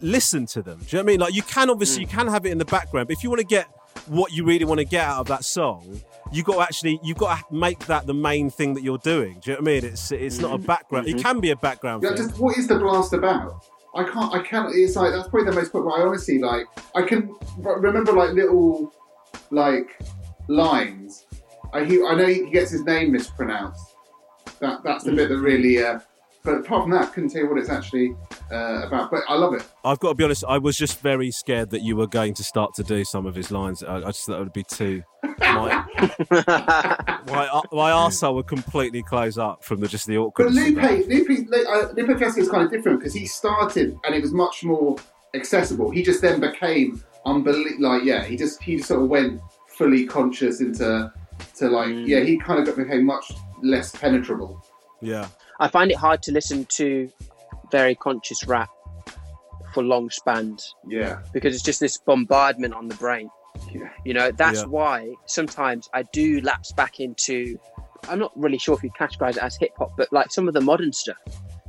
listen 0.00 0.46
to 0.46 0.62
them. 0.62 0.78
Do 0.78 0.84
you 0.84 0.98
know 0.98 0.98
what 0.98 1.02
I 1.02 1.12
mean? 1.12 1.20
Like 1.20 1.34
you 1.34 1.42
can 1.42 1.70
obviously 1.70 2.02
you 2.02 2.08
mm. 2.08 2.12
can 2.12 2.28
have 2.28 2.46
it 2.46 2.52
in 2.52 2.58
the 2.58 2.64
background, 2.64 3.08
but 3.08 3.16
if 3.16 3.22
you 3.22 3.30
want 3.30 3.40
to 3.40 3.46
get 3.46 3.68
what 4.06 4.32
you 4.32 4.44
really 4.44 4.64
want 4.64 4.78
to 4.78 4.84
get 4.84 5.04
out 5.04 5.20
of 5.20 5.26
that 5.28 5.44
song, 5.44 6.00
you 6.32 6.42
got 6.42 6.54
to 6.54 6.60
actually 6.60 7.00
you've 7.02 7.18
got 7.18 7.38
to 7.38 7.54
make 7.54 7.78
that 7.86 8.06
the 8.06 8.14
main 8.14 8.50
thing 8.50 8.74
that 8.74 8.82
you're 8.82 8.98
doing. 8.98 9.40
Do 9.40 9.50
you 9.50 9.56
know 9.56 9.62
what 9.62 9.70
I 9.70 9.80
mean? 9.80 9.84
It's 9.84 10.12
it's 10.12 10.38
not 10.38 10.52
a 10.52 10.56
mm-hmm. 10.56 10.66
background. 10.66 11.08
It 11.08 11.16
mm-hmm. 11.16 11.22
can 11.22 11.40
be 11.40 11.50
a 11.50 11.56
background 11.56 12.02
Yeah, 12.02 12.14
just 12.14 12.38
what 12.38 12.56
is 12.56 12.66
the 12.66 12.78
blast 12.78 13.12
about? 13.12 13.64
I 13.94 14.04
can't. 14.04 14.34
I 14.34 14.42
can't. 14.42 14.74
It's 14.74 14.96
like 14.96 15.12
that's 15.12 15.28
probably 15.28 15.50
the 15.50 15.56
most. 15.56 15.72
But 15.72 15.86
I 15.86 16.02
honestly 16.02 16.38
like. 16.38 16.66
I 16.94 17.02
can 17.02 17.34
remember 17.58 18.12
like 18.12 18.32
little 18.32 18.92
like 19.50 19.98
lines. 20.48 21.26
I 21.72 21.84
he, 21.84 22.02
I 22.02 22.14
know 22.14 22.26
he 22.26 22.50
gets 22.50 22.70
his 22.70 22.84
name 22.84 23.12
mispronounced. 23.12 23.94
That 24.60 24.82
that's 24.84 25.04
the 25.04 25.12
mm. 25.12 25.16
bit 25.16 25.28
that 25.30 25.38
really. 25.38 25.82
Uh, 25.82 26.00
but 26.46 26.58
apart 26.58 26.84
from 26.84 26.92
that, 26.92 27.12
couldn't 27.12 27.30
tell 27.30 27.42
you 27.42 27.48
what 27.50 27.58
it's 27.58 27.68
actually 27.68 28.14
uh, 28.52 28.86
about. 28.86 29.10
But 29.10 29.24
I 29.28 29.34
love 29.34 29.52
it. 29.52 29.66
I've 29.84 29.98
got 29.98 30.10
to 30.10 30.14
be 30.14 30.22
honest. 30.22 30.44
I 30.48 30.58
was 30.58 30.78
just 30.78 31.00
very 31.00 31.32
scared 31.32 31.70
that 31.70 31.82
you 31.82 31.96
were 31.96 32.06
going 32.06 32.34
to 32.34 32.44
start 32.44 32.72
to 32.74 32.84
do 32.84 33.04
some 33.04 33.26
of 33.26 33.34
his 33.34 33.50
lines. 33.50 33.82
I, 33.82 33.96
I 33.96 34.06
just 34.06 34.26
thought 34.26 34.36
it 34.36 34.44
would 34.44 34.52
be 34.52 34.62
too. 34.62 35.02
My, 35.40 35.84
my, 36.30 37.62
my 37.72 37.90
arsehole 37.90 38.36
would 38.36 38.46
completely 38.46 39.02
close 39.02 39.36
up 39.38 39.64
from 39.64 39.80
the 39.80 39.88
just 39.88 40.06
the 40.06 40.16
awkward. 40.16 40.54
But 40.54 40.60
awkwardness. 40.60 41.00
of 41.00 41.08
Lupe. 41.10 41.28
Lupe, 41.28 41.66
uh, 41.68 41.88
Lupe 41.94 42.18
Fiasco 42.18 42.40
is 42.40 42.48
kind 42.48 42.62
of 42.62 42.70
different 42.70 43.00
because 43.00 43.12
he 43.12 43.26
started 43.26 43.98
and 44.04 44.14
it 44.14 44.22
was 44.22 44.32
much 44.32 44.62
more 44.62 44.96
accessible. 45.34 45.90
He 45.90 46.04
just 46.04 46.22
then 46.22 46.40
became 46.40 47.02
unbelievable. 47.24 47.90
Like, 47.90 48.04
yeah, 48.04 48.24
he 48.24 48.36
just 48.36 48.62
he 48.62 48.76
just 48.76 48.88
sort 48.88 49.02
of 49.02 49.08
went 49.08 49.40
fully 49.66 50.06
conscious 50.06 50.60
into 50.60 51.12
to 51.56 51.68
like, 51.68 51.90
yeah, 51.90 52.20
he 52.20 52.38
kind 52.38 52.60
of 52.60 52.66
got, 52.66 52.76
became 52.76 53.04
much 53.04 53.32
less 53.62 53.90
penetrable. 53.96 54.64
Yeah. 55.02 55.28
I 55.58 55.68
find 55.68 55.90
it 55.90 55.96
hard 55.96 56.22
to 56.24 56.32
listen 56.32 56.66
to 56.76 57.10
very 57.72 57.94
conscious 57.94 58.46
rap 58.46 58.68
for 59.74 59.82
long 59.82 60.10
spans 60.10 60.74
Yeah, 60.86 61.20
because 61.32 61.54
it's 61.54 61.64
just 61.64 61.80
this 61.80 61.98
bombardment 61.98 62.74
on 62.74 62.88
the 62.88 62.94
brain. 62.96 63.28
yeah. 63.72 63.88
You 64.04 64.14
know, 64.14 64.30
that's 64.32 64.60
Yeah. 64.60 64.66
why 64.66 65.14
sometimes 65.26 65.88
I 65.94 66.02
do 66.12 66.40
lapse 66.42 66.72
back 66.72 67.00
into. 67.00 67.58
I'm 68.08 68.18
not 68.18 68.32
really 68.36 68.58
sure 68.58 68.74
if 68.76 68.82
you 68.82 68.90
categorize 68.98 69.30
it 69.36 69.42
as 69.42 69.56
hip 69.56 69.72
hop, 69.78 69.92
but 69.96 70.12
like 70.12 70.30
some 70.30 70.46
of 70.46 70.54
the 70.54 70.60
modern 70.60 70.92
stuff, 70.92 71.16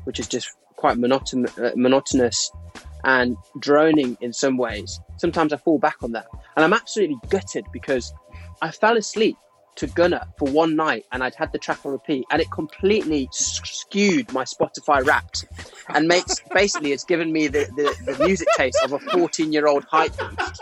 which 0.03 0.19
is 0.19 0.27
just 0.27 0.51
quite 0.75 0.97
monoton- 0.97 1.47
uh, 1.57 1.71
monotonous 1.75 2.51
and 3.03 3.35
droning 3.59 4.17
in 4.21 4.31
some 4.33 4.57
ways. 4.57 4.99
Sometimes 5.17 5.51
I 5.53 5.57
fall 5.57 5.79
back 5.79 5.95
on 6.03 6.11
that, 6.11 6.27
and 6.55 6.63
I'm 6.63 6.73
absolutely 6.73 7.17
gutted 7.29 7.65
because 7.73 8.13
I 8.61 8.69
fell 8.71 8.97
asleep 8.97 9.37
to 9.77 9.87
Gunna 9.87 10.27
for 10.37 10.49
one 10.49 10.75
night, 10.75 11.05
and 11.11 11.23
I'd 11.23 11.35
had 11.35 11.51
the 11.51 11.57
track 11.57 11.85
on 11.85 11.91
repeat, 11.91 12.25
and 12.31 12.41
it 12.41 12.51
completely 12.51 13.29
skewed 13.31 14.31
my 14.33 14.43
Spotify 14.43 15.05
Wrapped, 15.05 15.45
and 15.89 16.07
makes 16.07 16.39
basically 16.53 16.91
it's 16.91 17.03
given 17.03 17.31
me 17.31 17.47
the, 17.47 17.65
the, 17.75 18.13
the 18.13 18.25
music 18.25 18.47
taste 18.57 18.79
of 18.83 18.93
a 18.93 18.99
14 18.99 19.53
year 19.53 19.67
old 19.67 19.85
hype 19.85 20.13
beast. 20.17 20.61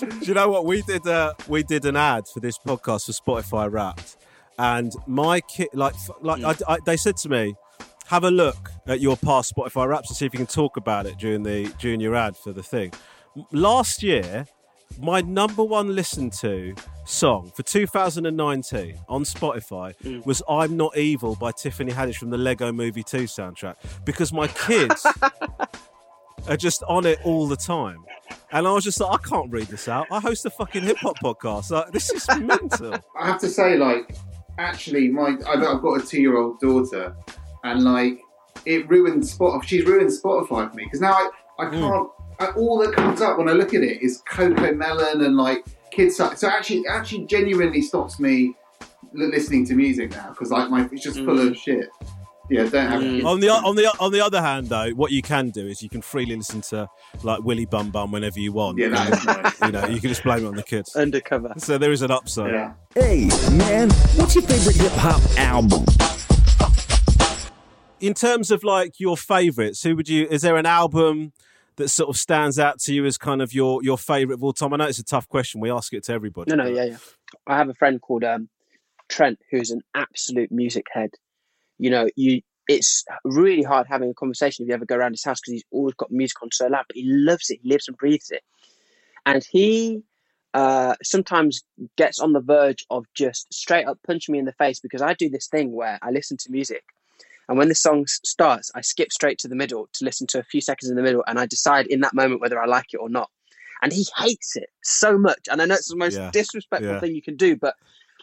Do 0.00 0.26
you 0.26 0.34
know 0.34 0.48
what 0.48 0.64
we 0.64 0.82
did? 0.82 1.06
Uh, 1.06 1.34
we 1.48 1.62
did 1.62 1.84
an 1.84 1.96
ad 1.96 2.28
for 2.28 2.40
this 2.40 2.58
podcast 2.58 3.06
for 3.06 3.12
Spotify 3.12 3.70
Wrapped, 3.70 4.16
and 4.58 4.92
my 5.06 5.40
kid, 5.40 5.68
like, 5.72 5.94
like 6.20 6.42
I, 6.44 6.74
I, 6.74 6.78
they 6.84 6.96
said 6.96 7.16
to 7.18 7.28
me, 7.28 7.54
"Have 8.08 8.24
a 8.24 8.30
look 8.30 8.70
at 8.86 9.00
your 9.00 9.16
past 9.16 9.54
Spotify 9.54 9.88
Wraps 9.88 10.10
and 10.10 10.16
see 10.16 10.26
if 10.26 10.32
you 10.32 10.38
can 10.38 10.46
talk 10.46 10.76
about 10.76 11.06
it 11.06 11.16
during 11.18 11.42
the 11.42 11.72
during 11.78 12.00
your 12.00 12.14
ad 12.14 12.36
for 12.36 12.52
the 12.52 12.62
thing." 12.62 12.92
Last 13.52 14.02
year, 14.02 14.46
my 15.00 15.20
number 15.20 15.62
one 15.62 15.94
listened 15.94 16.32
to 16.40 16.74
song 17.04 17.52
for 17.54 17.62
2019 17.62 18.98
on 19.08 19.24
Spotify 19.24 19.94
mm. 20.02 20.24
was 20.26 20.42
"I'm 20.48 20.76
Not 20.76 20.96
Evil" 20.96 21.36
by 21.36 21.52
Tiffany 21.52 21.92
Haddish 21.92 22.16
from 22.16 22.30
the 22.30 22.38
Lego 22.38 22.72
Movie 22.72 23.02
2 23.02 23.24
soundtrack 23.24 23.76
because 24.04 24.32
my 24.32 24.48
kids 24.48 25.06
are 26.48 26.56
just 26.56 26.82
on 26.88 27.06
it 27.06 27.18
all 27.24 27.46
the 27.46 27.56
time. 27.56 28.04
And 28.50 28.66
I 28.66 28.72
was 28.72 28.84
just 28.84 29.00
like, 29.00 29.20
I 29.20 29.28
can't 29.28 29.50
read 29.52 29.66
this 29.66 29.88
out. 29.88 30.06
I 30.10 30.20
host 30.20 30.46
a 30.46 30.50
fucking 30.50 30.82
hip 30.82 30.96
hop 30.98 31.18
podcast. 31.18 31.70
Like, 31.70 31.92
this 31.92 32.10
is 32.10 32.26
mental. 32.40 32.94
I 33.18 33.26
have 33.26 33.40
to 33.40 33.48
say, 33.48 33.76
like, 33.76 34.16
actually, 34.58 35.08
my 35.08 35.36
I've, 35.46 35.62
I've 35.62 35.82
got 35.82 36.02
a 36.02 36.06
two-year-old 36.06 36.60
daughter, 36.60 37.14
and 37.64 37.82
like, 37.84 38.20
it 38.64 38.88
ruined 38.88 39.22
Spotify. 39.22 39.64
She's 39.64 39.84
ruined 39.84 40.10
Spotify 40.10 40.68
for 40.70 40.74
me 40.74 40.84
because 40.84 41.00
now 41.00 41.12
I, 41.12 41.30
I 41.58 41.66
hmm. 41.66 41.80
can't. 41.80 42.08
I, 42.40 42.46
all 42.52 42.78
that 42.78 42.92
comes 42.92 43.20
up 43.20 43.38
when 43.38 43.48
I 43.48 43.52
look 43.52 43.74
at 43.74 43.82
it 43.82 44.00
is 44.02 44.22
Cocomelon 44.30 45.24
and 45.24 45.36
like 45.36 45.66
kids. 45.90 46.16
So 46.16 46.32
so 46.34 46.48
actually, 46.48 46.84
actually, 46.88 47.26
genuinely 47.26 47.82
stops 47.82 48.20
me 48.20 48.54
li- 49.12 49.26
listening 49.26 49.66
to 49.66 49.74
music 49.74 50.10
now 50.12 50.30
because 50.30 50.50
like 50.50 50.70
my 50.70 50.88
it's 50.92 51.02
just 51.02 51.18
full 51.18 51.38
of 51.38 51.48
hmm. 51.48 51.52
shit. 51.54 51.88
Yeah, 52.50 52.64
don't 52.64 52.86
have 52.86 53.00
kids. 53.02 53.20
Hmm. 53.22 53.26
on 53.26 53.40
the 53.40 53.48
on 53.50 53.76
the 53.76 53.86
on 54.00 54.12
the 54.12 54.20
other 54.20 54.40
hand, 54.40 54.68
though, 54.68 54.90
what 54.90 55.12
you 55.12 55.20
can 55.20 55.50
do 55.50 55.66
is 55.66 55.82
you 55.82 55.90
can 55.90 56.00
freely 56.00 56.36
listen 56.36 56.62
to 56.62 56.88
like 57.22 57.42
Willy 57.42 57.66
Bum 57.66 57.90
Bum 57.90 58.10
whenever 58.12 58.40
you 58.40 58.52
want. 58.52 58.78
Yeah, 58.78 58.88
that 58.88 59.12
is 59.12 59.24
nice. 59.24 59.60
You 59.60 59.72
know, 59.72 59.86
you 59.86 60.00
can 60.00 60.08
just 60.08 60.22
blame 60.22 60.44
it 60.44 60.48
on 60.48 60.54
the 60.54 60.62
kids. 60.62 60.96
Undercover. 60.96 61.52
So 61.58 61.76
there 61.76 61.92
is 61.92 62.02
an 62.02 62.10
upside. 62.10 62.52
Yeah. 62.52 62.72
Hey, 62.94 63.28
man, 63.52 63.90
what's 64.16 64.34
your 64.34 64.44
favorite 64.44 64.76
hip 64.76 64.92
hop 64.92 65.20
album? 65.36 65.84
In 68.00 68.14
terms 68.14 68.50
of 68.50 68.62
like 68.62 69.00
your 69.00 69.16
favourites, 69.16 69.82
who 69.82 69.96
would 69.96 70.08
you? 70.08 70.26
Is 70.28 70.42
there 70.42 70.56
an 70.56 70.66
album 70.66 71.32
that 71.76 71.88
sort 71.88 72.08
of 72.08 72.16
stands 72.16 72.58
out 72.58 72.78
to 72.80 72.94
you 72.94 73.04
as 73.06 73.18
kind 73.18 73.42
of 73.42 73.52
your 73.52 73.82
your 73.82 73.98
favourite 73.98 74.38
of 74.38 74.44
all 74.44 74.52
time? 74.52 74.72
I 74.72 74.76
know 74.76 74.86
it's 74.86 74.98
a 74.98 75.04
tough 75.04 75.28
question. 75.28 75.60
We 75.60 75.70
ask 75.70 75.92
it 75.92 76.04
to 76.04 76.12
everybody. 76.12 76.54
No, 76.54 76.62
no, 76.62 76.70
yeah, 76.70 76.84
yeah. 76.84 76.96
I 77.46 77.56
have 77.56 77.68
a 77.68 77.74
friend 77.74 78.00
called 78.00 78.24
um, 78.24 78.48
Trent 79.08 79.38
who's 79.50 79.70
an 79.70 79.82
absolute 79.94 80.52
music 80.52 80.86
head. 80.92 81.10
You 81.78 81.90
know, 81.90 82.08
you 82.14 82.42
it's 82.68 83.04
really 83.24 83.62
hard 83.62 83.86
having 83.88 84.10
a 84.10 84.14
conversation 84.14 84.62
if 84.62 84.68
you 84.68 84.74
ever 84.74 84.84
go 84.84 84.96
around 84.96 85.12
his 85.12 85.24
house 85.24 85.40
because 85.40 85.52
he's 85.52 85.64
always 85.70 85.94
got 85.94 86.10
music 86.10 86.40
on 86.42 86.50
so 86.52 86.66
loud, 86.66 86.84
but 86.86 86.96
he 86.96 87.04
loves 87.04 87.50
it. 87.50 87.60
He 87.62 87.68
lives 87.68 87.88
and 87.88 87.96
breathes 87.96 88.30
it. 88.30 88.42
And 89.24 89.44
he 89.50 90.02
uh, 90.54 90.94
sometimes 91.02 91.62
gets 91.96 92.20
on 92.20 92.34
the 92.34 92.40
verge 92.40 92.84
of 92.90 93.06
just 93.14 93.52
straight 93.52 93.86
up 93.86 93.98
punching 94.06 94.32
me 94.32 94.38
in 94.38 94.44
the 94.44 94.52
face 94.52 94.80
because 94.80 95.02
I 95.02 95.14
do 95.14 95.30
this 95.30 95.48
thing 95.48 95.72
where 95.72 95.98
I 96.02 96.10
listen 96.10 96.36
to 96.38 96.52
music. 96.52 96.84
And 97.48 97.56
when 97.56 97.68
the 97.68 97.74
song 97.74 98.06
starts, 98.06 98.70
I 98.74 98.82
skip 98.82 99.10
straight 99.10 99.38
to 99.38 99.48
the 99.48 99.54
middle 99.56 99.88
to 99.94 100.04
listen 100.04 100.26
to 100.28 100.38
a 100.38 100.44
few 100.44 100.60
seconds 100.60 100.90
in 100.90 100.96
the 100.96 101.02
middle, 101.02 101.24
and 101.26 101.38
I 101.38 101.46
decide 101.46 101.86
in 101.86 102.00
that 102.00 102.14
moment 102.14 102.40
whether 102.40 102.60
I 102.60 102.66
like 102.66 102.92
it 102.92 102.98
or 102.98 103.08
not. 103.08 103.30
And 103.82 103.92
he 103.92 104.06
hates 104.16 104.56
it 104.56 104.68
so 104.82 105.16
much. 105.16 105.48
And 105.50 105.62
I 105.62 105.64
know 105.64 105.74
it's 105.74 105.88
the 105.88 105.96
most 105.96 106.16
Yeah. 106.16 106.30
disrespectful 106.32 106.94
Yeah. 106.94 107.00
thing 107.00 107.14
you 107.14 107.22
can 107.22 107.36
do, 107.36 107.56
but 107.56 107.74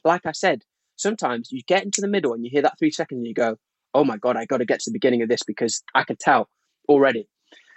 like 0.03 0.25
I 0.25 0.31
said, 0.31 0.63
sometimes 0.97 1.51
you 1.51 1.61
get 1.63 1.83
into 1.83 2.01
the 2.01 2.07
middle 2.07 2.33
and 2.33 2.43
you 2.43 2.51
hear 2.51 2.61
that 2.61 2.77
three 2.77 2.91
seconds 2.91 3.19
and 3.19 3.27
you 3.27 3.33
go, 3.33 3.57
oh 3.93 4.03
my 4.03 4.17
God, 4.17 4.37
I 4.37 4.45
got 4.45 4.57
to 4.57 4.65
get 4.65 4.81
to 4.81 4.89
the 4.89 4.93
beginning 4.93 5.21
of 5.21 5.29
this 5.29 5.43
because 5.43 5.81
I 5.93 6.03
can 6.03 6.17
tell 6.17 6.49
already. 6.89 7.27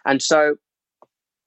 And 0.04 0.20
so 0.20 0.56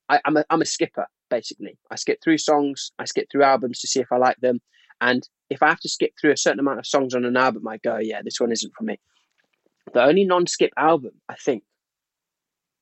I, 0.09 0.19
I'm, 0.25 0.37
a, 0.37 0.45
I'm 0.49 0.61
a 0.61 0.65
skipper, 0.65 1.07
basically. 1.29 1.77
I 1.91 1.95
skip 1.95 2.19
through 2.23 2.37
songs, 2.39 2.91
I 2.97 3.05
skip 3.05 3.27
through 3.31 3.43
albums 3.43 3.79
to 3.81 3.87
see 3.87 3.99
if 3.99 4.11
I 4.11 4.17
like 4.17 4.37
them. 4.37 4.59
And 5.01 5.27
if 5.49 5.61
I 5.61 5.67
have 5.67 5.79
to 5.81 5.89
skip 5.89 6.13
through 6.19 6.31
a 6.31 6.37
certain 6.37 6.59
amount 6.59 6.79
of 6.79 6.87
songs 6.87 7.13
on 7.13 7.25
an 7.25 7.37
album, 7.37 7.67
I 7.67 7.77
go, 7.77 7.97
yeah, 7.97 8.21
this 8.23 8.39
one 8.39 8.51
isn't 8.51 8.73
for 8.77 8.83
me. 8.83 8.99
The 9.93 10.03
only 10.03 10.25
non 10.25 10.47
skip 10.47 10.71
album, 10.77 11.11
I 11.27 11.35
think, 11.35 11.63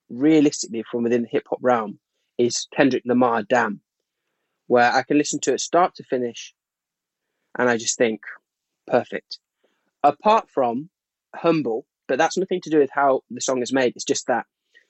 realistically 0.10 0.84
from 0.90 1.04
within 1.04 1.24
the 1.24 1.30
hip 1.30 1.48
hop 1.50 1.60
realm, 1.62 2.00
is 2.38 2.68
Kendrick 2.76 3.04
Lamar 3.06 3.44
Damn, 3.44 3.82
where 4.68 4.92
I 4.92 5.04
can 5.04 5.18
listen 5.18 5.40
to 5.42 5.54
it 5.54 5.62
start 5.62 5.96
to 5.96 6.04
finish 6.04 6.54
and 7.58 7.70
I 7.70 7.78
just 7.78 7.98
think, 7.98 8.22
perfect. 8.88 9.40
Apart 10.04 10.50
from 10.50 10.90
Humble, 11.36 11.86
but 12.08 12.18
that's 12.18 12.38
nothing 12.38 12.62
to 12.62 12.70
do 12.70 12.80
with 12.80 12.90
how 12.92 13.22
the 13.30 13.42
song 13.42 13.62
is 13.62 13.74
made. 13.74 13.94
It's 13.96 14.06
just 14.06 14.28
that 14.28 14.46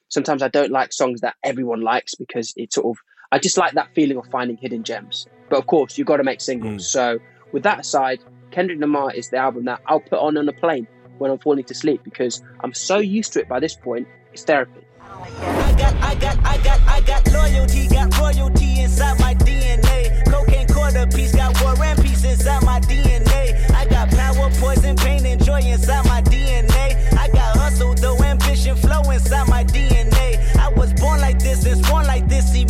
sometimes 0.08 0.42
I 0.42 0.48
don't 0.48 0.72
like 0.72 0.94
songs 0.94 1.22
that 1.22 1.36
everyone 1.44 1.82
likes 1.82 2.16
because 2.16 2.54
it 2.56 2.74
sort 2.74 2.86
of, 2.88 3.02
I 3.32 3.40
just 3.40 3.58
like 3.58 3.74
that 3.74 3.94
feeling 3.94 4.18
of 4.18 4.28
finding 4.28 4.58
hidden 4.58 4.84
gems. 4.84 5.28
But 5.50 5.60
of 5.60 5.68
course, 5.68 5.98
you've 5.98 6.08
got 6.08 6.18
to 6.18 6.24
make 6.24 6.42
singles. 6.42 6.74
Hmm. 6.74 6.80
So, 6.80 7.20
with 7.52 7.64
that 7.64 7.80
aside, 7.80 8.20
Kendrick 8.52 8.80
Lamar 8.80 9.14
is 9.14 9.30
the 9.30 9.38
album 9.38 9.66
that 9.66 9.82
I'll 9.88 10.00
put 10.00 10.20
on 10.20 10.38
on 10.38 10.48
a 10.48 10.54
plane 10.54 10.88
when 11.20 11.32
I'm 11.32 11.38
falling 11.38 11.64
to 11.66 11.74
sleep 11.74 12.04
because 12.04 12.42
I'm 12.62 12.74
so 12.74 12.98
used 12.98 13.34
to 13.34 13.42
it 13.42 13.48
by 13.48 13.60
this 13.60 13.76
point. 13.76 14.08
It's 14.34 14.44
therapy. 14.44 14.82
I 15.02 15.76
got, 15.78 15.96
I 15.96 16.16
got, 16.16 16.38
I 16.46 16.58
got, 16.64 16.80
I 16.82 17.02
got 17.02 17.32
loyalty, 17.32 17.88
got 17.88 18.18
royalty 18.18 18.82
inside 18.82 19.20
my 19.20 19.34
DNA. 19.36 20.26
Cocaine 20.26 20.68
quarter 20.68 21.08
piece, 21.08 21.36
got 21.36 21.62
war 21.62 21.76
and 21.84 22.02
peace 22.02 22.24
inside 22.24 22.64
my 22.64 22.80
DNA. 22.80 23.70
I 23.72 23.86
got 23.86 24.10
power, 24.10 24.50
poison, 24.60 24.96
pain, 24.96 25.26
and 25.26 25.44
joy 25.44 25.62
inside 25.62 26.06
my 26.06 26.19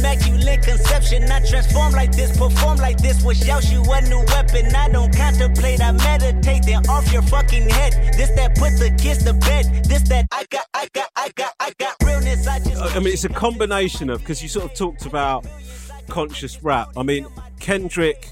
immaculate 0.10 0.62
conception. 0.64 1.24
I 1.32 1.45
transform 1.45 1.93
like 1.93 2.12
this, 2.12 2.38
perform 2.38 2.78
like 2.78 2.97
this, 2.97 3.24
wish 3.24 3.47
out 3.49 3.70
you 3.72 3.82
a 3.84 4.01
new 4.01 4.24
weapon. 4.28 4.74
I 4.76 4.89
don't 4.89 5.16
contemplate, 5.16 5.82
I 5.82 5.91
meditate, 5.91 6.64
then 6.64 6.88
off 6.88 7.12
your 7.12 7.22
fucking 7.24 7.70
head. 7.70 8.14
This 8.16 8.30
that 8.32 8.55
put 8.55 8.78
the 8.78 8.95
kids 9.01 9.24
to 9.26 9.34
bed. 9.34 9.86
This 9.86 10.03
that 10.10 10.28
I 10.32 10.45
got, 10.49 10.66
I 10.74 10.88
got, 10.93 11.10
I 11.16 11.30
got, 11.36 11.53
I 11.60 11.74
got 11.78 11.95
realness. 12.03 12.47
I 12.47 12.60
just. 12.60 12.95
I 12.95 12.99
mean, 12.99 13.14
it's 13.14 13.26
a 13.26 13.30
combination 13.30 14.10
of 14.10 14.20
because 14.20 14.41
you 14.41 14.49
sort 14.49 14.66
of 14.66 14.74
talked 14.74 15.05
about 15.05 15.45
conscious 16.07 16.64
rap. 16.64 16.89
I 16.97 17.03
mean, 17.03 17.28
Kendrick 17.60 18.32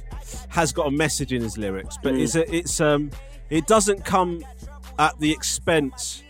has 0.49 0.71
got 0.71 0.87
a 0.87 0.91
message 0.91 1.31
in 1.33 1.41
his 1.41 1.57
lyrics, 1.57 1.97
but 2.01 2.15
it's 2.15 2.35
a, 2.35 2.53
it's 2.53 2.81
um, 2.81 3.11
it 3.49 3.67
doesn't 3.67 4.03
come 4.03 4.43
at 4.99 5.19
the 5.19 5.31
expense 5.31 6.23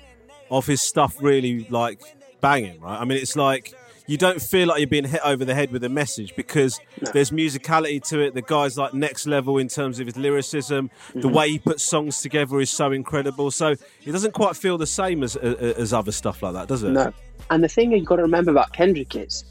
of 0.50 0.66
his 0.66 0.82
stuff 0.82 1.22
really 1.22 1.68
like 1.70 2.02
banging, 2.42 2.80
right? 2.82 3.00
I 3.00 3.06
mean, 3.06 3.18
it's 3.18 3.36
like 3.36 3.74
you 4.08 4.18
don't 4.18 4.42
feel 4.42 4.68
like 4.70 4.80
you're 4.80 4.88
being 4.88 5.04
hit 5.06 5.22
over 5.24 5.44
the 5.46 5.54
head 5.54 5.72
with 5.72 5.84
a 5.84 5.90
message 5.90 6.36
because 6.36 6.80
there's 7.14 7.32
musicality 7.32 8.02
to 8.10 8.20
it. 8.22 8.34
The 8.34 8.42
guy's 8.42 8.78
like 8.78 8.94
next 8.94 9.28
level 9.28 9.58
in 9.58 9.68
terms 9.68 10.00
of 10.00 10.06
his 10.08 10.18
lyricism. 10.18 10.90
The 11.14 11.28
Mhm. 11.28 11.34
way 11.34 11.50
he 11.52 11.60
puts 11.60 11.84
songs 11.84 12.22
together 12.22 12.60
is 12.60 12.70
so 12.70 12.92
incredible. 12.92 13.52
So 13.52 13.70
it 14.06 14.12
doesn't 14.12 14.34
quite 14.34 14.56
feel 14.56 14.78
the 14.78 14.88
same 14.88 15.24
as 15.24 15.36
as 15.36 15.94
other 15.94 16.12
stuff 16.12 16.42
like 16.42 16.54
that, 16.54 16.68
does 16.68 16.84
it? 16.84 16.90
No. 16.92 17.12
And 17.50 17.64
the 17.64 17.68
thing 17.68 17.92
you've 17.92 18.06
got 18.06 18.16
to 18.18 18.22
remember 18.24 18.52
about 18.52 18.74
Kendrick 18.74 19.16
is 19.16 19.44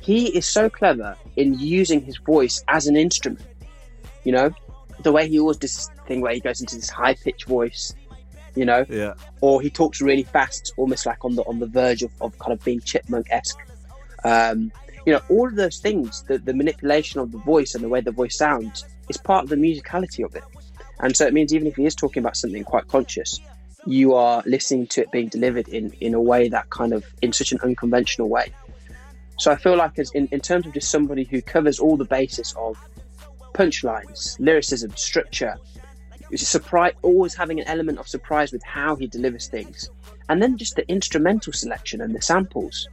he 0.00 0.36
is 0.36 0.46
so 0.46 0.68
clever 0.68 1.16
in 1.36 1.58
using 1.58 2.00
his 2.02 2.16
voice 2.18 2.62
as 2.68 2.86
an 2.86 2.96
instrument. 2.96 3.44
You 4.24 4.32
know, 4.32 4.50
the 5.02 5.12
way 5.12 5.28
he 5.28 5.38
always 5.38 5.56
does 5.58 5.74
this 5.76 5.90
thing 6.06 6.20
where 6.20 6.32
he 6.34 6.40
goes 6.40 6.60
into 6.60 6.76
this 6.76 6.90
high 6.90 7.14
pitched 7.14 7.44
voice, 7.46 7.94
you 8.54 8.64
know, 8.64 8.84
Yeah. 8.88 9.14
or 9.40 9.60
he 9.62 9.70
talks 9.70 10.00
really 10.00 10.22
fast, 10.24 10.72
almost 10.76 11.06
like 11.06 11.24
on 11.24 11.34
the 11.36 11.42
on 11.44 11.58
the 11.60 11.66
verge 11.66 12.02
of, 12.02 12.10
of 12.20 12.36
kind 12.38 12.52
of 12.52 12.62
being 12.64 12.80
chipmunk 12.80 13.26
esque. 13.30 13.58
Um, 14.24 14.72
you 15.04 15.12
know, 15.12 15.20
all 15.30 15.46
of 15.46 15.54
those 15.54 15.78
things, 15.78 16.22
the, 16.22 16.38
the 16.38 16.52
manipulation 16.52 17.20
of 17.20 17.30
the 17.30 17.38
voice 17.38 17.74
and 17.74 17.84
the 17.84 17.88
way 17.88 18.00
the 18.00 18.10
voice 18.10 18.36
sounds 18.36 18.84
is 19.08 19.16
part 19.16 19.44
of 19.44 19.50
the 19.50 19.56
musicality 19.56 20.24
of 20.24 20.34
it. 20.34 20.42
And 20.98 21.16
so 21.16 21.26
it 21.26 21.32
means 21.32 21.54
even 21.54 21.66
if 21.68 21.76
he 21.76 21.84
is 21.84 21.94
talking 21.94 22.22
about 22.22 22.36
something 22.36 22.64
quite 22.64 22.88
conscious, 22.88 23.40
you 23.86 24.14
are 24.14 24.42
listening 24.46 24.88
to 24.88 25.02
it 25.02 25.12
being 25.12 25.28
delivered 25.28 25.68
in, 25.68 25.92
in 26.00 26.14
a 26.14 26.20
way 26.20 26.48
that 26.48 26.70
kind 26.70 26.92
of 26.92 27.04
in 27.22 27.32
such 27.32 27.52
an 27.52 27.60
unconventional 27.62 28.28
way. 28.28 28.52
So 29.38 29.52
I 29.52 29.56
feel 29.56 29.76
like 29.76 29.98
as 29.98 30.10
in, 30.12 30.26
in 30.32 30.40
terms 30.40 30.66
of 30.66 30.72
just 30.72 30.90
somebody 30.90 31.24
who 31.24 31.40
covers 31.40 31.78
all 31.78 31.96
the 31.96 32.04
basis 32.04 32.54
of 32.56 32.76
punchlines, 33.54 34.38
lyricism, 34.40 34.96
structure, 34.96 35.56
it's 36.30 36.48
surprise 36.48 36.94
always 37.02 37.34
having 37.34 37.60
an 37.60 37.66
element 37.68 37.98
of 37.98 38.08
surprise 38.08 38.50
with 38.50 38.64
how 38.64 38.96
he 38.96 39.06
delivers 39.06 39.46
things. 39.46 39.88
And 40.28 40.42
then 40.42 40.56
just 40.56 40.74
the 40.74 40.88
instrumental 40.88 41.52
selection 41.52 42.00
and 42.00 42.14
the 42.14 42.22
samples. 42.22 42.88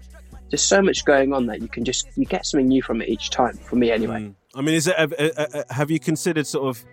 There's 0.54 0.62
so 0.64 0.84
much 0.84 1.04
going 1.04 1.34
on 1.34 1.47
that 1.47 1.64
you 1.64 1.68
can 1.68 1.84
just 1.84 2.08
you 2.16 2.26
get 2.26 2.45
something 2.45 2.68
new 2.68 2.84
from 2.84 3.01
it 3.01 3.10
each 3.10 3.32
time. 3.32 3.58
For 3.58 3.76
me, 3.76 3.89
anyway. 3.89 4.32
I 4.54 4.62
mean, 4.62 4.76
is 4.76 4.86
it? 4.86 4.95
Have, 4.95 5.12
uh, 5.18 5.32
uh, 5.36 5.64
have 5.72 5.89
you 5.89 5.99
considered 5.99 6.45
sort 6.45 6.68
of? 6.68 6.86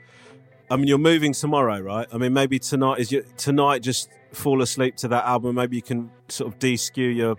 I 0.70 0.76
mean, 0.76 0.86
you're 0.86 0.96
moving 0.96 1.34
tomorrow, 1.34 1.78
right? 1.78 2.06
I 2.10 2.16
mean, 2.16 2.32
maybe 2.32 2.58
tonight 2.58 3.00
is 3.00 3.12
your 3.12 3.20
tonight. 3.36 3.82
Just 3.82 4.08
fall 4.32 4.62
asleep 4.62 4.96
to 4.96 5.08
that 5.08 5.26
album. 5.26 5.56
Maybe 5.56 5.76
you 5.76 5.82
can 5.82 6.10
sort 6.28 6.50
of 6.50 6.58
de-skew 6.58 7.08
your 7.08 7.36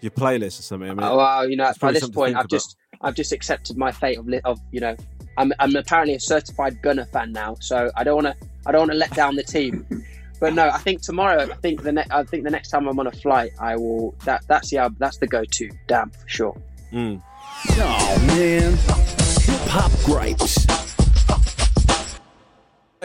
your 0.00 0.10
playlist 0.10 0.58
or 0.58 0.62
something. 0.62 0.90
I 0.90 0.94
mean, 0.94 1.04
Oh, 1.04 1.18
well, 1.18 1.48
you 1.48 1.56
know, 1.56 1.72
by 1.78 1.92
this 1.92 2.08
point, 2.08 2.34
I've 2.34 2.46
about. 2.46 2.50
just 2.50 2.76
I've 3.00 3.14
just 3.14 3.30
accepted 3.30 3.76
my 3.76 3.92
fate 3.92 4.18
of 4.18 4.28
of 4.42 4.58
you 4.72 4.80
know, 4.80 4.96
I'm 5.36 5.52
I'm 5.60 5.76
apparently 5.76 6.16
a 6.16 6.20
certified 6.20 6.82
Gunna 6.82 7.06
fan 7.06 7.30
now, 7.30 7.54
so 7.60 7.92
I 7.94 8.02
don't 8.02 8.24
want 8.24 8.36
to 8.36 8.48
I 8.66 8.72
don't 8.72 8.80
want 8.80 8.90
to 8.90 8.98
let 8.98 9.14
down 9.14 9.36
the 9.36 9.44
team. 9.44 9.86
But 10.42 10.54
no, 10.54 10.68
I 10.70 10.78
think 10.78 11.02
tomorrow. 11.02 11.42
I 11.42 11.54
think 11.54 11.84
the 11.84 11.92
ne- 11.92 12.04
I 12.10 12.24
think 12.24 12.42
the 12.42 12.50
next 12.50 12.70
time 12.70 12.88
I'm 12.88 12.98
on 12.98 13.06
a 13.06 13.12
flight, 13.12 13.52
I 13.60 13.76
will. 13.76 14.10
That 14.24 14.42
that's 14.48 14.70
the 14.70 14.78
album. 14.78 14.96
That's 14.98 15.18
the 15.18 15.28
go-to. 15.28 15.70
Damn 15.86 16.10
for 16.10 16.28
sure. 16.28 16.60
Mm. 16.92 17.22
Oh 17.70 18.24
man, 18.26 18.72
hip 18.72 19.68
hop 19.68 19.92
gripes. 20.04 20.66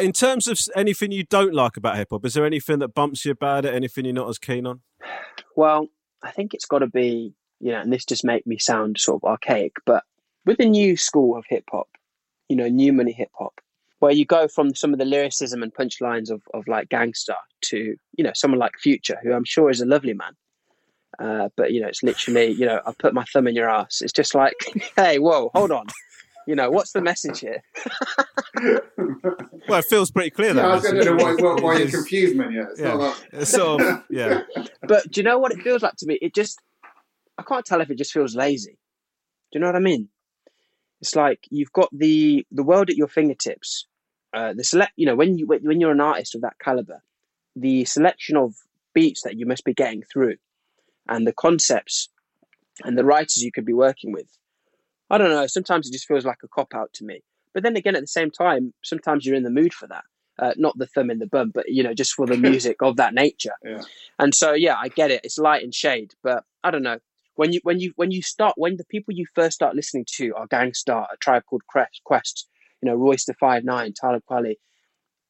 In 0.03 0.13
terms 0.13 0.47
of 0.47 0.59
anything 0.75 1.11
you 1.11 1.25
don't 1.25 1.53
like 1.53 1.77
about 1.77 1.97
hip 1.97 2.07
hop, 2.09 2.25
is 2.25 2.33
there 2.33 2.43
anything 2.43 2.79
that 2.79 2.95
bumps 2.95 3.23
you 3.23 3.33
about 3.33 3.65
it? 3.65 3.75
Anything 3.75 4.05
you're 4.05 4.15
not 4.15 4.29
as 4.29 4.39
keen 4.39 4.65
on? 4.65 4.81
Well, 5.55 5.89
I 6.23 6.31
think 6.31 6.55
it's 6.55 6.65
got 6.65 6.79
to 6.79 6.87
be 6.87 7.35
you 7.59 7.71
know, 7.71 7.81
and 7.81 7.93
this 7.93 8.05
just 8.05 8.25
make 8.25 8.47
me 8.47 8.57
sound 8.57 8.97
sort 8.97 9.21
of 9.21 9.29
archaic, 9.29 9.73
but 9.85 10.03
with 10.47 10.57
the 10.57 10.65
new 10.65 10.97
school 10.97 11.37
of 11.37 11.45
hip 11.47 11.65
hop, 11.69 11.89
you 12.49 12.55
know, 12.55 12.67
new 12.67 12.91
money 12.91 13.11
hip 13.11 13.29
hop, 13.37 13.61
where 13.99 14.11
you 14.11 14.25
go 14.25 14.47
from 14.47 14.75
some 14.75 14.93
of 14.93 14.99
the 14.99 15.05
lyricism 15.05 15.63
and 15.63 15.73
punchlines 15.73 16.29
of, 16.29 16.41
of 16.53 16.67
like 16.67 16.89
Gang 16.89 17.13
Starr 17.13 17.37
to, 17.65 17.95
you 18.17 18.23
know, 18.23 18.31
someone 18.35 18.59
like 18.59 18.73
Future, 18.79 19.17
who 19.23 19.33
I'm 19.33 19.45
sure 19.45 19.69
is 19.69 19.81
a 19.81 19.85
lovely 19.85 20.13
man. 20.13 20.33
Uh, 21.19 21.49
but, 21.57 21.71
you 21.73 21.81
know, 21.81 21.87
it's 21.87 22.03
literally, 22.03 22.51
you 22.51 22.65
know, 22.65 22.79
I 22.85 22.93
put 22.99 23.13
my 23.13 23.23
thumb 23.33 23.47
in 23.47 23.55
your 23.55 23.69
ass. 23.69 24.01
It's 24.01 24.13
just 24.13 24.35
like, 24.35 24.53
hey, 24.95 25.17
whoa, 25.17 25.49
hold 25.55 25.71
on. 25.71 25.87
You 26.45 26.55
know, 26.55 26.69
what's 26.69 26.93
the 26.93 27.01
message 27.01 27.39
here? 27.39 27.61
Well, 29.67 29.79
it 29.79 29.85
feels 29.85 30.11
pretty 30.11 30.29
clear. 30.29 30.49
Yeah, 30.49 30.53
that 30.53 30.65
I 30.65 30.75
was 30.75 30.83
message. 30.83 31.05
going 31.05 31.17
to 31.17 31.23
know 31.25 31.49
why, 31.49 31.55
why, 31.55 31.61
why 31.61 31.77
you're 31.77 31.91
confused, 31.91 32.37
man. 32.37 32.53
Yeah, 32.53 32.65
it's 32.71 32.79
yeah. 32.79 32.93
not 32.93 32.99
that. 32.99 33.41
It's 33.41 33.51
sort 33.51 33.81
of 33.81 34.03
yeah. 34.09 34.41
But 34.87 35.11
do 35.11 35.19
you 35.19 35.25
know 35.25 35.39
what 35.39 35.51
it 35.51 35.61
feels 35.61 35.81
like 35.81 35.95
to 35.97 36.05
me? 36.05 36.17
It 36.21 36.33
just, 36.33 36.61
I 37.37 37.43
can't 37.43 37.65
tell 37.65 37.81
if 37.81 37.89
it 37.89 37.97
just 37.97 38.13
feels 38.13 38.33
lazy. 38.33 38.77
Do 39.51 39.59
you 39.59 39.59
know 39.59 39.67
what 39.67 39.75
I 39.75 39.79
mean? 39.79 40.07
It's 41.01 41.15
like 41.15 41.47
you've 41.49 41.73
got 41.73 41.89
the 41.91 42.45
the 42.51 42.63
world 42.63 42.89
at 42.89 42.97
your 42.97 43.07
fingertips. 43.07 43.87
Uh, 44.33 44.53
the 44.53 44.63
select, 44.63 44.91
you 44.97 45.05
know, 45.05 45.15
when 45.15 45.37
you 45.37 45.47
when 45.47 45.79
you're 45.79 45.91
an 45.91 46.01
artist 46.01 46.35
of 46.35 46.41
that 46.41 46.59
caliber, 46.59 47.01
the 47.55 47.85
selection 47.85 48.35
of 48.37 48.55
beats 48.93 49.21
that 49.23 49.37
you 49.37 49.45
must 49.45 49.63
be 49.63 49.73
getting 49.73 50.03
through, 50.03 50.35
and 51.07 51.25
the 51.25 51.33
concepts, 51.33 52.09
and 52.83 52.97
the 52.97 53.05
writers 53.05 53.43
you 53.43 53.51
could 53.51 53.65
be 53.65 53.73
working 53.73 54.11
with. 54.11 54.27
I 55.09 55.17
don't 55.17 55.29
know. 55.29 55.47
Sometimes 55.47 55.87
it 55.87 55.93
just 55.93 56.07
feels 56.07 56.25
like 56.25 56.39
a 56.43 56.47
cop 56.47 56.73
out 56.75 56.91
to 56.93 57.05
me. 57.05 57.23
But 57.53 57.63
then 57.63 57.75
again, 57.75 57.95
at 57.95 58.01
the 58.01 58.07
same 58.07 58.29
time, 58.29 58.73
sometimes 58.83 59.25
you're 59.25 59.35
in 59.35 59.43
the 59.43 59.49
mood 59.49 59.73
for 59.73 59.87
that. 59.87 60.03
Uh, 60.39 60.53
not 60.57 60.77
the 60.77 60.85
thumb 60.85 61.09
in 61.09 61.17
the 61.17 61.25
bum, 61.25 61.51
but 61.51 61.67
you 61.69 61.81
know, 61.81 61.93
just 61.93 62.13
for 62.13 62.27
the 62.27 62.37
music 62.49 62.77
of 62.81 62.97
that 62.97 63.13
nature. 63.13 63.55
Yeah. 63.65 63.81
And 64.19 64.35
so, 64.35 64.53
yeah, 64.53 64.75
I 64.79 64.89
get 64.89 65.09
it. 65.09 65.21
It's 65.23 65.39
light 65.39 65.63
and 65.63 65.73
shade, 65.73 66.13
but 66.21 66.43
I 66.63 66.69
don't 66.69 66.83
know. 66.83 66.99
When 67.37 67.53
you 67.53 67.59
when 67.63 67.79
you 67.79 67.93
when 67.95 68.11
you 68.11 68.21
start 68.21 68.55
when 68.57 68.77
the 68.77 68.85
people 68.85 69.13
you 69.13 69.25
first 69.33 69.55
start 69.55 69.75
listening 69.75 70.05
to 70.15 70.33
are 70.35 70.47
Gang 70.47 70.73
Starr, 70.73 71.07
a 71.13 71.17
tribe 71.17 71.43
called 71.47 71.61
Quest, 71.67 72.47
you 72.81 72.89
know, 72.89 72.95
Royce 72.95 73.25
the 73.25 73.35
Five 73.35 73.63
Nine, 73.63 73.93
Talib 73.93 74.23
Kweli, 74.29 74.55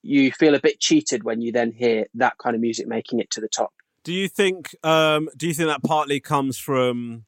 you 0.02 0.32
feel 0.32 0.56
a 0.56 0.60
bit 0.60 0.80
cheated 0.80 1.24
when 1.24 1.42
you 1.42 1.52
then 1.52 1.72
hear 1.72 2.06
that 2.16 2.38
kind 2.42 2.56
of 2.56 2.62
music 2.62 2.88
making 2.88 3.20
it 3.20 3.30
to 3.32 3.42
the 3.42 3.50
top. 3.50 3.74
Do 4.04 4.14
you 4.14 4.30
think? 4.30 4.74
Um, 4.84 5.30
do 5.36 5.48
you 5.48 5.54
think 5.54 5.68
that 5.68 5.84
partly 5.84 6.22
comes 6.22 6.58
from 6.58 7.26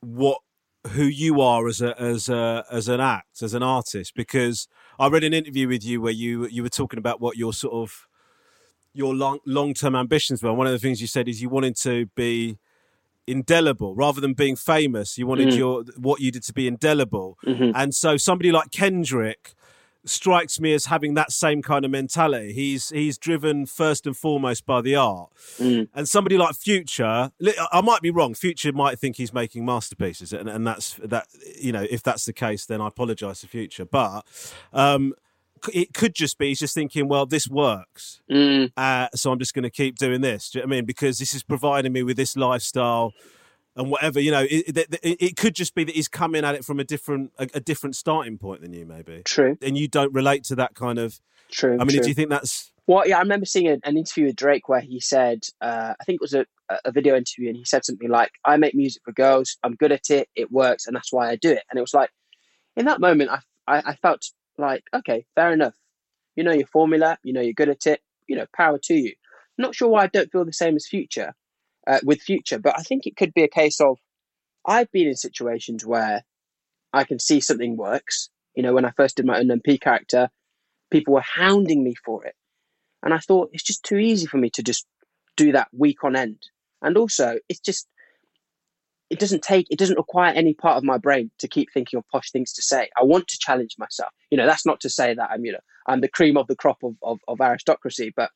what 0.00 0.38
who 0.92 1.02
you 1.02 1.40
are 1.40 1.66
as 1.66 1.80
a 1.80 2.00
as 2.00 2.28
a 2.28 2.64
as 2.70 2.86
an 2.86 3.00
act 3.00 3.42
as 3.42 3.52
an 3.52 3.64
artist? 3.64 4.14
Because 4.14 4.68
I 5.00 5.08
read 5.08 5.24
an 5.24 5.34
interview 5.34 5.66
with 5.66 5.84
you 5.84 6.00
where 6.00 6.12
you 6.12 6.46
you 6.46 6.62
were 6.62 6.68
talking 6.68 6.98
about 6.98 7.20
what 7.20 7.36
your 7.36 7.52
sort 7.52 7.74
of 7.74 8.06
your 8.92 9.12
long 9.12 9.40
long 9.44 9.74
term 9.74 9.96
ambitions 9.96 10.40
were. 10.40 10.52
One 10.52 10.68
of 10.68 10.72
the 10.72 10.78
things 10.78 11.00
you 11.00 11.08
said 11.08 11.28
is 11.28 11.42
you 11.42 11.48
wanted 11.48 11.74
to 11.78 12.06
be 12.14 12.58
indelible 13.28 13.94
rather 13.94 14.20
than 14.20 14.32
being 14.34 14.56
famous. 14.56 15.18
You 15.18 15.26
wanted 15.26 15.48
Mhm. 15.48 15.56
your 15.58 15.84
what 15.96 16.20
you 16.20 16.30
did 16.30 16.42
to 16.44 16.52
be 16.52 16.66
indelible. 16.66 17.38
Mhm. 17.46 17.72
And 17.74 17.94
so 17.94 18.16
somebody 18.16 18.50
like 18.52 18.70
Kendrick 18.70 19.54
strikes 20.04 20.58
me 20.58 20.72
as 20.72 20.86
having 20.86 21.14
that 21.14 21.30
same 21.32 21.60
kind 21.60 21.84
of 21.84 21.90
mentality. 21.90 22.52
He's 22.52 22.88
he's 22.90 23.18
driven 23.18 23.66
first 23.66 24.06
and 24.06 24.16
foremost 24.16 24.64
by 24.64 24.80
the 24.80 24.94
art. 24.96 25.30
Mm. 25.58 25.88
And 25.94 26.08
somebody 26.08 26.38
like 26.38 26.54
Future, 26.54 27.30
I 27.72 27.80
might 27.82 28.00
be 28.00 28.10
wrong. 28.10 28.34
Future 28.34 28.72
might 28.72 28.98
think 28.98 29.16
he's 29.16 29.32
making 29.34 29.66
masterpieces, 29.66 30.32
and, 30.32 30.48
and 30.48 30.66
that's 30.66 30.94
that. 31.04 31.26
You 31.60 31.72
know, 31.72 31.86
if 31.90 32.02
that's 32.02 32.24
the 32.24 32.32
case, 32.32 32.64
then 32.64 32.80
I 32.80 32.88
apologise 32.88 33.40
to 33.42 33.48
Future. 33.48 33.84
But 33.84 34.24
um, 34.72 35.14
it 35.72 35.94
could 35.94 36.14
just 36.14 36.38
be 36.38 36.48
he's 36.48 36.60
just 36.60 36.74
thinking, 36.74 37.08
well, 37.08 37.26
this 37.26 37.48
works, 37.48 38.20
Mm. 38.30 38.72
uh, 38.76 39.08
so 39.14 39.32
I'm 39.32 39.38
just 39.38 39.54
going 39.54 39.64
to 39.64 39.70
keep 39.70 39.96
doing 39.96 40.20
this. 40.20 40.50
Do 40.50 40.58
you 40.58 40.62
know 40.62 40.68
what 40.68 40.74
I 40.74 40.76
mean? 40.76 40.84
Because 40.84 41.18
this 41.18 41.34
is 41.34 41.42
providing 41.42 41.92
me 41.92 42.02
with 42.02 42.16
this 42.16 42.36
lifestyle 42.36 43.12
and 43.76 43.90
whatever. 43.90 44.20
You 44.20 44.30
know, 44.30 44.46
it, 44.48 44.76
it, 44.76 44.98
it, 45.02 45.36
could 45.36 45.54
just 45.54 45.74
be 45.74 45.84
that 45.84 45.94
he's 45.94 46.08
coming 46.08 46.44
at 46.44 46.54
it 46.54 46.64
from 46.64 46.80
a 46.80 46.84
different 46.84 47.32
a, 47.38 47.48
a 47.54 47.60
different 47.60 47.96
starting 47.96 48.38
point 48.38 48.60
than 48.60 48.72
you, 48.72 48.84
maybe. 48.84 49.22
True. 49.24 49.56
And 49.62 49.78
you 49.78 49.88
don't 49.88 50.12
relate 50.12 50.44
to 50.44 50.56
that 50.56 50.74
kind 50.74 50.98
of. 50.98 51.20
True. 51.50 51.74
I 51.74 51.84
mean, 51.84 51.88
true. 51.88 52.00
do 52.00 52.08
you 52.08 52.14
think 52.14 52.30
that's? 52.30 52.72
Well, 52.86 53.06
yeah, 53.06 53.18
I 53.18 53.20
remember 53.20 53.46
seeing 53.46 53.68
an 53.68 53.96
interview 53.96 54.26
with 54.26 54.36
Drake 54.36 54.68
where 54.68 54.80
he 54.80 54.98
said, 54.98 55.44
uh, 55.60 55.92
I 56.00 56.04
think 56.04 56.16
it 56.16 56.22
was 56.22 56.32
a, 56.32 56.46
a 56.86 56.90
video 56.90 57.16
interview, 57.16 57.48
and 57.48 57.56
he 57.56 57.64
said 57.64 57.84
something 57.84 58.08
like, 58.08 58.32
I 58.46 58.56
make 58.56 58.74
music 58.74 59.02
for 59.04 59.12
girls, 59.12 59.58
I'm 59.62 59.74
good 59.74 59.92
at 59.92 60.08
it, 60.08 60.28
it 60.34 60.50
works, 60.50 60.86
and 60.86 60.96
that's 60.96 61.12
why 61.12 61.28
I 61.28 61.36
do 61.36 61.50
it. 61.50 61.62
And 61.70 61.76
it 61.76 61.82
was 61.82 61.92
like, 61.92 62.10
in 62.76 62.86
that 62.86 62.98
moment, 62.98 63.30
I, 63.30 63.40
I, 63.66 63.82
I 63.90 63.94
felt 63.96 64.22
like, 64.58 64.84
okay, 64.94 65.24
fair 65.34 65.52
enough. 65.52 65.74
You 66.36 66.44
know 66.44 66.52
your 66.52 66.66
formula, 66.66 67.18
you 67.22 67.32
know 67.32 67.40
you're 67.40 67.52
good 67.52 67.68
at 67.68 67.86
it, 67.86 68.00
you 68.26 68.36
know, 68.36 68.46
power 68.54 68.78
to 68.84 68.94
you. 68.94 69.14
not 69.56 69.74
sure 69.74 69.88
why 69.88 70.04
I 70.04 70.06
don't 70.08 70.30
feel 70.30 70.44
the 70.44 70.52
same 70.52 70.76
as 70.76 70.86
Future, 70.86 71.34
uh, 71.86 72.00
with 72.04 72.20
Future, 72.20 72.58
but 72.58 72.78
I 72.78 72.82
think 72.82 73.06
it 73.06 73.16
could 73.16 73.34
be 73.34 73.42
a 73.42 73.48
case 73.48 73.80
of 73.80 73.98
I've 74.66 74.90
been 74.92 75.08
in 75.08 75.16
situations 75.16 75.84
where 75.84 76.22
I 76.92 77.04
can 77.04 77.18
see 77.18 77.40
something 77.40 77.76
works. 77.76 78.30
You 78.54 78.62
know, 78.62 78.74
when 78.74 78.84
I 78.84 78.90
first 78.90 79.16
did 79.16 79.26
my 79.26 79.38
unknown 79.38 79.60
P 79.60 79.78
character, 79.78 80.28
people 80.90 81.14
were 81.14 81.20
hounding 81.20 81.82
me 81.82 81.94
for 81.94 82.24
it. 82.24 82.34
And 83.02 83.14
I 83.14 83.18
thought 83.18 83.50
it's 83.52 83.62
just 83.62 83.84
too 83.84 83.96
easy 83.96 84.26
for 84.26 84.38
me 84.38 84.50
to 84.50 84.62
just 84.62 84.86
do 85.36 85.52
that 85.52 85.68
week 85.72 86.04
on 86.04 86.16
end. 86.16 86.42
And 86.82 86.96
also, 86.96 87.38
it's 87.48 87.60
just, 87.60 87.86
it 89.10 89.18
doesn't 89.18 89.42
take, 89.42 89.66
it 89.70 89.78
doesn't 89.78 89.96
require 89.96 90.32
any 90.34 90.54
part 90.54 90.76
of 90.76 90.84
my 90.84 90.98
brain 90.98 91.30
to 91.38 91.48
keep 91.48 91.68
thinking 91.72 91.98
of 91.98 92.08
posh 92.08 92.30
things 92.30 92.52
to 92.52 92.62
say. 92.62 92.90
I 92.98 93.04
want 93.04 93.28
to 93.28 93.38
challenge 93.38 93.76
myself. 93.78 94.12
You 94.30 94.36
know, 94.36 94.46
that's 94.46 94.66
not 94.66 94.80
to 94.80 94.90
say 94.90 95.14
that 95.14 95.30
I'm, 95.30 95.44
you 95.44 95.52
know, 95.52 95.60
I'm 95.86 96.00
the 96.00 96.08
cream 96.08 96.36
of 96.36 96.46
the 96.46 96.56
crop 96.56 96.78
of, 96.82 96.94
of, 97.02 97.18
of 97.26 97.40
aristocracy. 97.40 98.12
But 98.14 98.30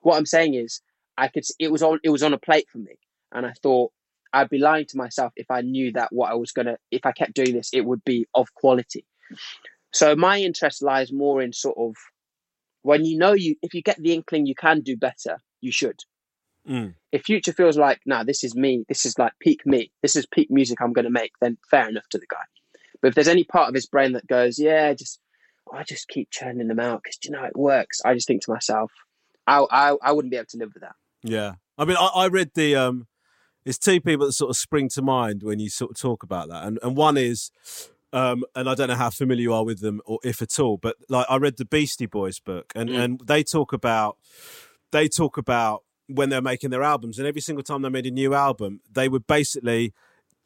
what 0.00 0.16
I'm 0.16 0.26
saying 0.26 0.54
is, 0.54 0.80
I 1.16 1.28
could, 1.28 1.44
it 1.58 1.70
was 1.70 1.82
on, 1.82 2.00
it 2.02 2.08
was 2.08 2.22
on 2.22 2.32
a 2.32 2.38
plate 2.38 2.66
for 2.72 2.78
me. 2.78 2.98
And 3.32 3.44
I 3.44 3.52
thought 3.62 3.92
I'd 4.32 4.48
be 4.48 4.58
lying 4.58 4.86
to 4.86 4.96
myself 4.96 5.32
if 5.36 5.50
I 5.50 5.60
knew 5.60 5.92
that 5.92 6.08
what 6.10 6.30
I 6.30 6.34
was 6.34 6.52
to, 6.52 6.76
if 6.90 7.04
I 7.04 7.12
kept 7.12 7.34
doing 7.34 7.52
this, 7.52 7.70
it 7.72 7.84
would 7.84 8.04
be 8.04 8.26
of 8.34 8.52
quality. 8.54 9.06
So 9.92 10.16
my 10.16 10.40
interest 10.40 10.82
lies 10.82 11.12
more 11.12 11.40
in 11.42 11.52
sort 11.52 11.76
of 11.78 11.94
when 12.82 13.04
you 13.04 13.16
know 13.16 13.32
you, 13.32 13.56
if 13.62 13.74
you 13.74 13.82
get 13.82 13.96
the 13.98 14.12
inkling 14.12 14.46
you 14.46 14.54
can 14.54 14.80
do 14.80 14.96
better, 14.96 15.38
you 15.60 15.70
should. 15.70 16.00
Mm. 16.68 16.94
If 17.12 17.22
Future 17.24 17.52
feels 17.52 17.76
like, 17.76 18.00
nah, 18.06 18.24
this 18.24 18.42
is 18.42 18.54
me, 18.54 18.84
this 18.88 19.04
is 19.04 19.18
like 19.18 19.32
peak 19.40 19.66
me, 19.66 19.90
this 20.02 20.16
is 20.16 20.26
peak 20.26 20.50
music 20.50 20.80
I'm 20.80 20.92
going 20.92 21.04
to 21.04 21.10
make, 21.10 21.32
then 21.40 21.58
fair 21.70 21.88
enough 21.88 22.08
to 22.10 22.18
the 22.18 22.26
guy. 22.28 22.38
But 23.02 23.08
if 23.08 23.14
there's 23.14 23.28
any 23.28 23.44
part 23.44 23.68
of 23.68 23.74
his 23.74 23.86
brain 23.86 24.12
that 24.12 24.26
goes, 24.26 24.58
yeah, 24.58 24.94
just 24.94 25.20
I 25.72 25.82
just 25.82 26.08
keep 26.08 26.30
churning 26.30 26.68
them 26.68 26.80
out 26.80 27.02
because 27.02 27.18
you 27.24 27.30
know 27.30 27.44
it 27.44 27.56
works, 27.56 28.00
I 28.04 28.14
just 28.14 28.26
think 28.26 28.42
to 28.44 28.52
myself, 28.52 28.90
I, 29.46 29.64
I 29.70 29.96
I 30.02 30.12
wouldn't 30.12 30.30
be 30.30 30.36
able 30.38 30.46
to 30.50 30.58
live 30.58 30.70
with 30.74 30.82
that. 30.82 30.96
Yeah, 31.22 31.54
I 31.76 31.84
mean, 31.84 31.96
I, 31.98 32.06
I 32.14 32.26
read 32.28 32.50
the 32.54 32.76
um, 32.76 33.06
there's 33.64 33.78
two 33.78 34.00
people 34.00 34.26
that 34.26 34.32
sort 34.32 34.50
of 34.50 34.56
spring 34.56 34.88
to 34.90 35.02
mind 35.02 35.42
when 35.42 35.58
you 35.58 35.68
sort 35.68 35.90
of 35.90 35.98
talk 36.00 36.22
about 36.22 36.48
that, 36.48 36.64
and 36.64 36.78
and 36.82 36.96
one 36.96 37.16
is. 37.16 37.50
Um, 38.12 38.44
and 38.54 38.68
I 38.68 38.76
don't 38.76 38.86
know 38.86 38.94
how 38.94 39.10
familiar 39.10 39.42
you 39.42 39.52
are 39.52 39.64
with 39.64 39.80
them, 39.80 40.00
or 40.06 40.20
if 40.22 40.40
at 40.40 40.60
all, 40.60 40.76
but 40.76 40.94
like 41.08 41.26
I 41.28 41.36
read 41.36 41.56
the 41.56 41.64
Beastie 41.64 42.06
Boys 42.06 42.38
book, 42.38 42.72
and, 42.76 42.88
Mm. 42.88 42.98
and 43.00 43.20
they 43.24 43.42
talk 43.42 43.72
about 43.72 44.18
they 44.92 45.08
talk 45.08 45.36
about 45.36 45.82
when 46.08 46.28
they're 46.28 46.42
making 46.42 46.70
their 46.70 46.82
albums, 46.82 47.18
and 47.18 47.26
every 47.26 47.40
single 47.40 47.62
time 47.62 47.82
they 47.82 47.88
made 47.88 48.06
a 48.06 48.10
new 48.10 48.34
album, 48.34 48.80
they 48.92 49.08
would 49.08 49.26
basically 49.26 49.92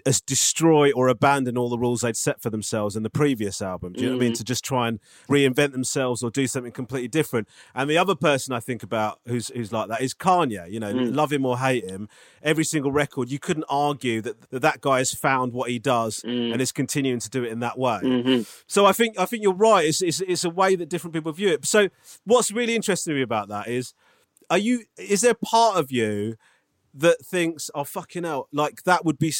as 0.06 0.20
destroy 0.20 0.92
or 0.92 1.08
abandon 1.08 1.58
all 1.58 1.68
the 1.68 1.76
rules 1.76 2.02
they'd 2.02 2.16
set 2.16 2.40
for 2.40 2.50
themselves 2.50 2.94
in 2.94 3.02
the 3.02 3.10
previous 3.10 3.60
album. 3.60 3.92
Do 3.92 4.02
you 4.02 4.06
know 4.10 4.14
what 4.16 4.22
I 4.22 4.26
mean? 4.26 4.32
Mm. 4.32 4.36
To 4.36 4.44
just 4.44 4.64
try 4.64 4.86
and 4.86 5.00
reinvent 5.28 5.72
themselves 5.72 6.22
or 6.22 6.30
do 6.30 6.46
something 6.46 6.70
completely 6.70 7.08
different. 7.08 7.48
And 7.74 7.90
the 7.90 7.98
other 7.98 8.14
person 8.14 8.54
I 8.54 8.60
think 8.60 8.84
about 8.84 9.18
who's 9.26 9.48
who's 9.48 9.72
like 9.72 9.88
that 9.88 10.00
is 10.00 10.14
Kanye. 10.14 10.70
You 10.70 10.78
know, 10.78 10.94
Mm. 10.94 11.16
love 11.16 11.32
him 11.32 11.44
or 11.44 11.58
hate 11.58 11.84
him, 11.90 12.08
every 12.44 12.62
single 12.64 12.92
record 12.92 13.28
you 13.28 13.40
couldn't 13.40 13.64
argue 13.68 14.20
that 14.22 14.50
that, 14.52 14.62
that 14.62 14.80
guy 14.80 14.98
has 14.98 15.12
found 15.12 15.52
what 15.52 15.68
he 15.68 15.80
does 15.80 16.20
Mm. 16.24 16.52
and 16.52 16.62
is 16.62 16.70
continuing 16.70 17.18
to 17.18 17.28
do 17.28 17.42
it 17.42 17.50
in 17.50 17.58
that 17.58 17.76
way. 17.76 17.98
Mhm. 18.00 18.46
So 18.68 18.86
I 18.86 18.92
think 18.92 19.18
I 19.18 19.26
think 19.26 19.42
you're 19.42 19.52
right. 19.52 19.84
It's, 19.84 20.00
it's 20.00 20.20
it's 20.20 20.44
a 20.44 20.50
way 20.50 20.76
that 20.76 20.88
different 20.88 21.12
people 21.12 21.32
view 21.32 21.48
it. 21.48 21.66
So 21.66 21.88
what's 22.24 22.52
really 22.52 22.76
interesting 22.76 23.10
to 23.14 23.16
me 23.16 23.22
about 23.22 23.48
that 23.48 23.66
is, 23.66 23.94
are 24.50 24.58
you? 24.58 24.84
Is 24.96 25.20
there 25.20 25.34
part 25.34 25.76
of 25.76 25.90
you 25.92 26.36
that 26.94 27.24
thinks, 27.24 27.70
"Oh 27.74 27.84
fucking 27.84 28.24
hell!" 28.24 28.48
Like 28.52 28.82
that 28.84 29.04
would 29.04 29.18
be 29.18 29.32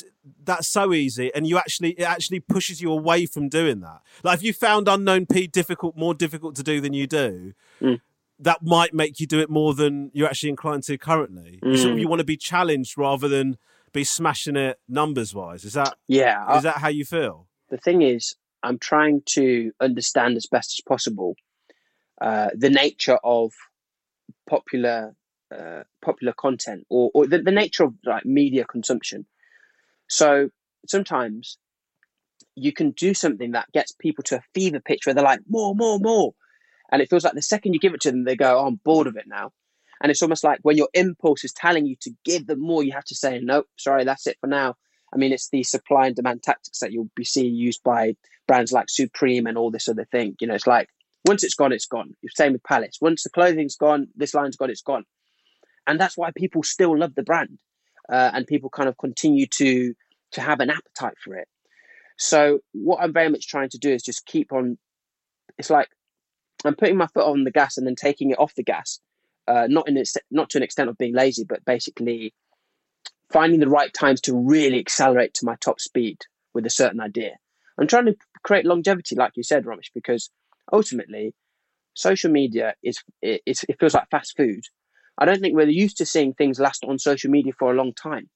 that's 0.45 0.69
so 0.69 0.93
easy, 0.93 1.33
and 1.35 1.47
you 1.47 1.59
actually 1.59 1.91
it 1.93 2.03
actually 2.05 2.41
pushes 2.41 2.81
you 2.81 2.93
away 2.93 3.27
from 3.27 3.49
doing 3.49 3.81
that. 3.81 4.01
Like 4.23 4.39
if 4.39 4.43
you 4.43 4.53
found 4.53 4.89
unknown 4.89 5.27
P 5.27 5.47
difficult, 5.47 5.97
more 5.97 6.15
difficult 6.15 6.55
to 6.57 6.63
do 6.63 6.81
than 6.81 6.93
you 6.93 7.07
do. 7.07 7.55
Mm. 7.81 8.01
That 8.41 8.63
might 8.63 8.95
make 8.95 9.19
you 9.19 9.27
do 9.27 9.41
it 9.41 9.51
more 9.51 9.75
than 9.75 10.13
you're 10.15 10.29
actually 10.29 10.51
inclined 10.51 10.85
to 10.85 10.97
currently. 10.97 11.59
You 11.61 11.77
sort 11.77 11.91
of 11.93 11.97
Mm. 11.97 12.01
you 12.03 12.09
want 12.09 12.21
to 12.21 12.25
be 12.25 12.37
challenged 12.37 12.97
rather 12.97 13.27
than 13.27 13.57
be 13.93 14.05
smashing 14.05 14.55
it 14.55 14.79
numbers 14.89 15.35
wise. 15.35 15.65
Is 15.65 15.73
that 15.73 15.97
Yeah, 16.07 16.45
I- 16.47 16.59
is 16.59 16.63
that 16.63 16.77
how 16.77 16.89
you 16.89 17.05
feel? 17.05 17.49
the 17.71 17.79
thing 17.79 18.03
is, 18.03 18.37
I'm 18.63 18.79
trying 18.79 19.23
to 19.27 19.73
understand 19.81 20.37
as 20.37 20.47
best 20.47 20.79
as 20.79 20.81
possible 20.87 21.35
uh, 22.21 22.51
the 22.55 22.71
nature 22.71 23.19
of 23.25 23.53
popular 24.49 25.15
uh, 25.55 25.83
popular 26.05 26.35
content 26.35 26.87
or, 26.91 27.11
or 27.15 27.27
the, 27.27 27.39
the 27.39 27.51
nature 27.51 27.85
of 27.85 27.95
like 28.05 28.27
media 28.27 28.65
consumption. 28.65 29.25
So 30.09 30.51
sometimes 30.87 31.59
you 32.55 32.73
can 32.73 32.91
do 32.91 33.15
something 33.15 33.53
that 33.53 33.71
gets 33.73 33.93
people 33.93 34.23
to 34.25 34.37
a 34.37 34.43
fever 34.53 34.81
pitch 34.81 35.07
where 35.07 35.15
they're 35.15 35.25
like 35.25 35.41
more, 35.49 35.75
more, 35.75 35.99
more, 35.99 36.35
and 36.91 37.01
it 37.01 37.09
feels 37.09 37.25
like 37.25 37.35
the 37.35 37.43
second 37.43 37.75
you 37.75 37.81
give 37.81 37.95
it 37.95 38.01
to 38.03 38.11
them, 38.11 38.25
they 38.25 38.37
go, 38.37 38.59
"Oh, 38.59 38.67
I'm 38.67 38.81
bored 38.85 39.07
of 39.07 39.17
it 39.17 39.27
now." 39.27 39.53
And 40.01 40.11
it's 40.11 40.23
almost 40.23 40.45
like 40.45 40.61
when 40.63 40.77
your 40.77 40.89
impulse 40.95 41.45
is 41.45 41.53
telling 41.53 41.87
you 41.87 41.97
to 42.01 42.11
give 42.25 42.47
them 42.47 42.61
more, 42.61 42.83
you 42.83 42.93
have 42.93 43.05
to 43.05 43.15
say, 43.15 43.41
"Nope, 43.41 43.67
sorry, 43.77 44.05
that's 44.05 44.27
it 44.27 44.39
for 44.41 44.47
now." 44.47 44.77
I 45.13 45.17
mean, 45.17 45.33
it's 45.33 45.49
the 45.51 45.63
supply 45.63 46.07
and 46.07 46.17
demand 46.17 46.43
tactics 46.43 46.81
that 46.81 46.93
you'll 46.93 47.11
be 47.17 47.25
seeing 47.25 47.55
used 47.55 47.83
by 47.83 48.15
brands 48.47 48.73
like 48.73 48.89
Supreme 48.89 49.47
and 49.47 49.57
all 49.57 49.71
this 49.71 49.89
other 49.89 50.05
thing. 50.05 50.37
You 50.41 50.47
know, 50.47 50.55
it's 50.55 50.67
like 50.67 50.89
once 51.29 51.45
it's 51.45 51.55
gone, 51.55 51.73
it's 51.73 51.87
gone. 51.87 52.15
Same 52.35 52.55
with 52.55 52.65
Palace. 52.65 52.99
Once 53.01 53.23
the 53.23 53.31
clothing's 53.31 53.77
gone, 53.77 54.09
this 54.17 54.35
line's 54.35 54.57
gone, 54.57 54.71
it's 54.71 54.83
gone. 54.83 55.05
And 55.87 56.01
that's 56.01 56.17
why 56.17 56.31
people 56.35 56.63
still 56.63 56.99
love 56.99 57.15
the 57.15 57.23
brand, 57.23 57.59
uh, 58.11 58.31
and 58.35 58.47
people 58.47 58.71
kind 58.71 58.89
of 58.89 58.97
continue 58.99 59.47
to 59.47 59.95
to 60.33 60.41
have 60.41 60.61
an 60.61 60.71
appetite 60.71 61.15
for 61.23 61.37
it. 61.37 61.49
So 62.19 62.61
what 62.73 63.01
I'm 63.01 63.13
very 63.13 63.31
much 63.31 63.47
trying 63.47 63.71
to 63.71 63.79
do 63.79 63.91
is 63.91 64.03
just 64.03 64.27
keep 64.27 64.53
on. 64.53 64.79
It's 65.59 65.71
like 65.71 65.89
I'm 66.65 66.75
putting 66.75 66.97
my 66.97 67.07
foot 67.07 67.25
on 67.25 67.45
the 67.45 67.51
gas 67.51 67.77
and 67.77 67.87
then 67.87 67.95
taking 67.95 68.31
it 68.31 68.39
off 68.39 68.55
the 68.55 68.65
gas, 68.65 69.01
uh, 69.47 69.67
not 69.69 69.89
in 69.89 70.03
not 70.31 70.51
to 70.51 70.59
an 70.59 70.65
extent 70.65 70.91
of 70.91 70.99
being 70.99 71.15
lazy, 71.15 71.45
but 71.49 71.65
basically 71.65 72.35
finding 73.33 73.61
the 73.61 73.69
right 73.69 73.93
times 73.93 74.21
to 74.23 74.35
really 74.35 74.79
accelerate 74.79 75.35
to 75.35 75.47
my 75.47 75.57
top 75.61 75.81
speed 75.81 76.19
with 76.55 76.67
a 76.67 76.71
certain 76.71 77.01
idea. 77.01 77.37
I'm 77.79 77.87
trying 77.87 78.07
to 78.07 78.17
create 78.43 78.65
longevity, 78.65 79.15
like 79.15 79.33
you 79.37 79.43
said, 79.43 79.65
Romesh, 79.65 79.91
because 79.95 80.31
ultimately, 80.73 81.35
social 81.95 82.31
media 82.31 82.75
is 82.83 83.03
it, 83.23 83.43
it 83.47 83.81
feels 83.81 83.95
like 83.95 84.11
fast 84.11 84.37
food. 84.37 84.61
I 85.19 85.25
don't 85.25 85.41
think 85.41 85.57
we're 85.57 85.69
used 85.69 85.99
to 85.99 86.07
seeing 86.07 86.35
things 86.35 86.61
last 86.61 86.85
on 86.85 86.99
social 86.99 87.31
media 87.31 87.53
for 87.59 87.73
a 87.73 87.77
long 87.77 87.93
time, 87.95 88.29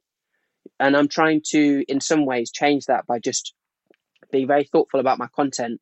and 0.81 0.97
I'm 0.97 1.09
trying 1.09 1.43
to, 1.51 1.85
in 1.89 2.01
some 2.01 2.27
ways, 2.27 2.51
change 2.51 2.87
that 2.87 3.07
by 3.07 3.19
just 3.19 3.55
being 4.31 4.47
very 4.47 4.65
thoughtful 4.65 5.01
about 5.01 5.19
my 5.19 5.29
content 5.35 5.81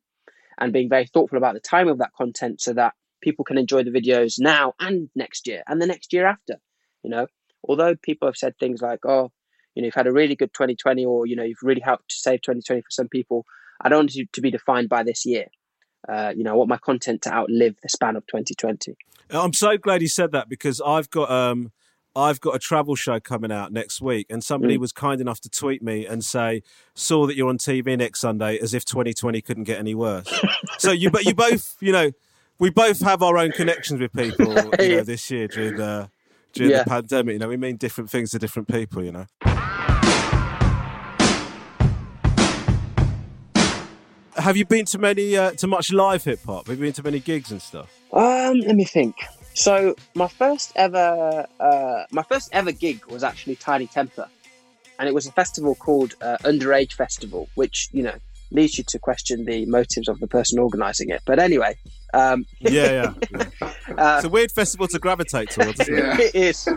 and 0.59 0.73
being 0.73 0.89
very 0.89 1.07
thoughtful 1.07 1.37
about 1.37 1.53
the 1.53 1.59
time 1.59 1.87
of 1.87 1.97
that 1.99 2.11
content, 2.17 2.61
so 2.61 2.73
that 2.73 2.93
people 3.21 3.45
can 3.45 3.57
enjoy 3.57 3.83
the 3.83 3.91
videos 3.91 4.35
now 4.39 4.73
and 4.79 5.09
next 5.15 5.47
year 5.47 5.63
and 5.67 5.81
the 5.81 5.87
next 5.87 6.13
year 6.13 6.27
after. 6.27 6.55
You 7.03 7.09
know, 7.09 7.27
although 7.67 7.95
people 7.95 8.27
have 8.27 8.37
said 8.37 8.55
things 8.59 8.81
like, 8.81 8.99
"Oh, 9.05 9.31
you 9.73 9.81
know, 9.81 9.85
you've 9.87 9.95
had 9.95 10.07
a 10.07 10.11
really 10.13 10.35
good 10.35 10.53
2020," 10.53 11.05
or 11.05 11.25
you 11.25 11.35
know, 11.35 11.43
you've 11.43 11.63
really 11.63 11.81
helped 11.81 12.09
to 12.09 12.15
save 12.15 12.41
2020 12.41 12.81
for 12.81 12.91
some 12.91 13.07
people. 13.07 13.45
I 13.81 13.89
don't 13.89 13.99
want 13.99 14.11
to 14.33 14.41
be 14.41 14.51
defined 14.51 14.89
by 14.89 15.03
this 15.03 15.25
year. 15.25 15.47
Uh, 16.07 16.33
you 16.35 16.43
know, 16.43 16.51
I 16.51 16.55
want 16.55 16.69
my 16.69 16.77
content 16.77 17.21
to 17.23 17.33
outlive 17.33 17.75
the 17.83 17.89
span 17.89 18.15
of 18.15 18.25
2020. 18.27 18.95
I'm 19.29 19.53
so 19.53 19.77
glad 19.77 20.01
you 20.01 20.07
said 20.07 20.31
that 20.33 20.49
because 20.49 20.81
I've 20.85 21.09
got 21.09 21.29
um 21.31 21.71
I've 22.13 22.41
got 22.41 22.55
a 22.55 22.59
travel 22.59 22.95
show 22.95 23.19
coming 23.21 23.51
out 23.53 23.71
next 23.71 24.01
week, 24.01 24.27
and 24.29 24.43
somebody 24.43 24.75
Mm. 24.77 24.81
was 24.81 24.91
kind 24.91 25.21
enough 25.21 25.39
to 25.41 25.49
tweet 25.49 25.81
me 25.81 26.05
and 26.05 26.25
say, 26.25 26.61
"Saw 26.93 27.25
that 27.27 27.37
you're 27.37 27.47
on 27.47 27.57
TV 27.57 27.95
next 27.97 28.19
Sunday, 28.19 28.57
as 28.59 28.73
if 28.73 28.83
2020 28.83 29.41
couldn't 29.41 29.63
get 29.63 29.79
any 29.79 29.95
worse." 29.95 30.27
so 30.77 30.91
you, 30.91 31.09
but 31.09 31.23
you 31.23 31.33
both, 31.33 31.77
you 31.81 31.93
know, 31.93 32.11
we 32.59 32.69
both 32.69 32.99
have 33.01 33.23
our 33.23 33.37
own 33.37 33.51
connections 33.53 34.01
with 34.01 34.11
people, 34.11 34.73
you 34.79 34.89
know, 34.97 35.03
this 35.03 35.31
year 35.31 35.47
during 35.47 35.77
the 35.77 36.09
during 36.51 36.71
Yeah. 36.71 36.83
the 36.83 36.89
pandemic. 36.89 37.33
You 37.33 37.39
know, 37.39 37.47
we 37.47 37.55
mean 37.55 37.77
different 37.77 38.09
things 38.09 38.31
to 38.31 38.39
different 38.39 38.67
people. 38.67 39.01
You 39.05 39.13
know. 39.13 39.25
Have 44.41 44.57
you 44.57 44.65
been 44.65 44.85
to 44.85 44.97
many 44.97 45.37
uh, 45.37 45.51
to 45.51 45.67
much 45.67 45.91
live 45.91 46.23
hip 46.23 46.39
hop? 46.45 46.67
Have 46.67 46.77
you 46.77 46.85
been 46.85 46.93
to 46.93 47.03
many 47.03 47.19
gigs 47.19 47.51
and 47.51 47.61
stuff? 47.61 47.89
Um, 48.11 48.59
let 48.61 48.75
me 48.75 48.85
think. 48.85 49.15
So 49.53 49.95
my 50.15 50.27
first 50.27 50.71
ever, 50.75 51.45
uh, 51.59 52.03
my 52.11 52.23
first 52.23 52.49
ever 52.51 52.71
gig 52.71 53.05
was 53.05 53.23
actually 53.23 53.55
Tinie 53.57 53.87
Tempah, 53.87 54.27
and 54.97 55.07
it 55.07 55.13
was 55.13 55.27
a 55.27 55.31
festival 55.31 55.75
called 55.75 56.15
uh, 56.21 56.37
Underage 56.43 56.93
Festival, 56.93 57.49
which 57.55 57.89
you 57.91 58.01
know 58.01 58.15
leads 58.49 58.77
you 58.79 58.83
to 58.87 58.97
question 58.97 59.45
the 59.45 59.65
motives 59.67 60.07
of 60.07 60.19
the 60.19 60.27
person 60.27 60.57
organising 60.57 61.09
it. 61.09 61.21
But 61.25 61.37
anyway, 61.37 61.77
um, 62.13 62.45
Yeah, 62.59 63.13
yeah. 63.31 63.43
uh, 63.97 64.15
it's 64.17 64.25
a 64.25 64.29
weird 64.29 64.51
festival 64.51 64.87
to 64.87 64.99
gravitate 64.99 65.51
towards. 65.51 65.79
Isn't 65.81 65.97
it? 65.97 66.19
it 66.19 66.35
is. 66.35 66.67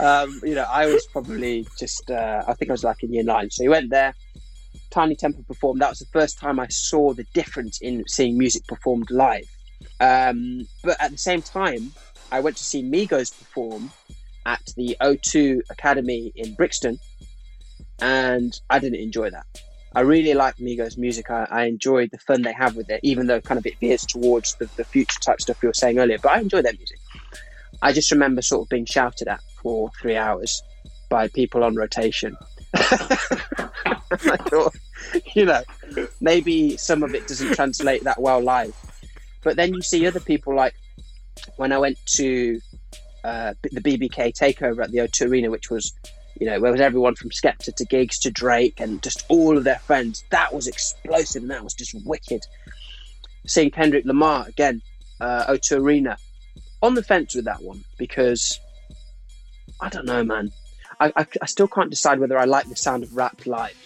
Um, 0.00 0.40
you 0.44 0.54
know, 0.54 0.66
I 0.70 0.86
was 0.86 1.06
probably 1.08 1.66
just, 1.78 2.08
uh, 2.10 2.44
I 2.46 2.54
think 2.54 2.70
I 2.70 2.72
was 2.72 2.84
like 2.84 3.02
in 3.02 3.12
year 3.12 3.24
nine. 3.24 3.50
So 3.50 3.64
we 3.64 3.68
went 3.68 3.90
there. 3.90 4.14
Tinie 4.98 5.16
Tempah 5.16 5.46
performed. 5.46 5.80
That 5.80 5.90
was 5.90 6.00
the 6.00 6.06
first 6.06 6.40
time 6.40 6.58
I 6.58 6.66
saw 6.68 7.12
the 7.12 7.24
difference 7.32 7.80
in 7.80 8.04
seeing 8.08 8.36
music 8.36 8.66
performed 8.66 9.10
live. 9.10 9.48
Um, 10.00 10.66
but 10.82 11.00
at 11.00 11.12
the 11.12 11.18
same 11.18 11.40
time, 11.40 11.92
I 12.32 12.40
went 12.40 12.56
to 12.56 12.64
see 12.64 12.82
Migos 12.82 13.36
perform 13.38 13.92
at 14.44 14.60
the 14.76 14.96
O2 15.00 15.60
Academy 15.70 16.32
in 16.34 16.54
Brixton, 16.54 16.98
and 18.00 18.60
I 18.70 18.80
didn't 18.80 18.98
enjoy 18.98 19.30
that. 19.30 19.46
I 19.94 20.00
really 20.00 20.34
like 20.34 20.56
Migos 20.56 20.98
music. 20.98 21.30
I, 21.30 21.46
I 21.48 21.64
enjoyed 21.66 22.10
the 22.10 22.18
fun 22.18 22.42
they 22.42 22.52
have 22.52 22.74
with 22.74 22.90
it, 22.90 22.98
even 23.04 23.28
though 23.28 23.40
kind 23.40 23.58
of 23.58 23.66
it 23.66 23.78
veers 23.78 24.04
towards 24.04 24.56
the, 24.56 24.68
the 24.76 24.84
future 24.84 25.20
type 25.20 25.40
stuff 25.40 25.62
you 25.62 25.68
were 25.68 25.74
saying 25.74 26.00
earlier. 26.00 26.18
But 26.20 26.32
I 26.32 26.40
enjoy 26.40 26.62
their 26.62 26.74
music. 26.74 26.98
I 27.82 27.92
just 27.92 28.10
remember 28.10 28.42
sort 28.42 28.62
of 28.66 28.68
being 28.68 28.84
shouted 28.84 29.28
at 29.28 29.40
for 29.62 29.92
three 30.00 30.16
hours 30.16 30.60
by 31.08 31.28
people 31.28 31.62
on 31.62 31.76
rotation. 31.76 32.36
I 34.10 34.36
thought, 34.36 34.74
you 35.34 35.44
know, 35.44 35.62
maybe 36.20 36.76
some 36.76 37.02
of 37.02 37.14
it 37.14 37.26
doesn't 37.26 37.54
translate 37.54 38.04
that 38.04 38.20
well 38.20 38.40
live. 38.40 38.74
But 39.42 39.56
then 39.56 39.74
you 39.74 39.82
see 39.82 40.06
other 40.06 40.20
people 40.20 40.54
like 40.54 40.74
when 41.56 41.72
I 41.72 41.78
went 41.78 41.98
to 42.14 42.60
uh, 43.24 43.54
the 43.62 43.80
BBK 43.80 44.32
takeover 44.36 44.82
at 44.82 44.90
the 44.90 44.98
O2 44.98 45.28
Arena, 45.28 45.50
which 45.50 45.70
was, 45.70 45.92
you 46.38 46.46
know, 46.46 46.60
where 46.60 46.72
was 46.72 46.80
everyone 46.80 47.14
from 47.14 47.30
Skepta 47.30 47.74
to 47.74 47.84
Giggs 47.84 48.18
to 48.20 48.30
Drake 48.30 48.80
and 48.80 49.02
just 49.02 49.24
all 49.28 49.56
of 49.56 49.64
their 49.64 49.78
friends. 49.80 50.24
That 50.30 50.52
was 50.52 50.66
explosive 50.66 51.42
and 51.42 51.50
that 51.50 51.64
was 51.64 51.74
just 51.74 51.94
wicked. 52.04 52.44
Seeing 53.46 53.70
Kendrick 53.70 54.04
Lamar 54.04 54.46
again, 54.48 54.82
uh, 55.20 55.46
O2 55.46 55.78
Arena, 55.78 56.16
on 56.82 56.94
the 56.94 57.02
fence 57.02 57.34
with 57.34 57.46
that 57.46 57.62
one 57.62 57.84
because 57.96 58.58
I 59.80 59.88
don't 59.88 60.06
know, 60.06 60.22
man. 60.24 60.50
I, 61.00 61.12
I, 61.16 61.26
I 61.42 61.46
still 61.46 61.68
can't 61.68 61.90
decide 61.90 62.18
whether 62.18 62.38
I 62.38 62.44
like 62.44 62.68
the 62.68 62.76
sound 62.76 63.04
of 63.04 63.16
rap 63.16 63.46
live 63.46 63.76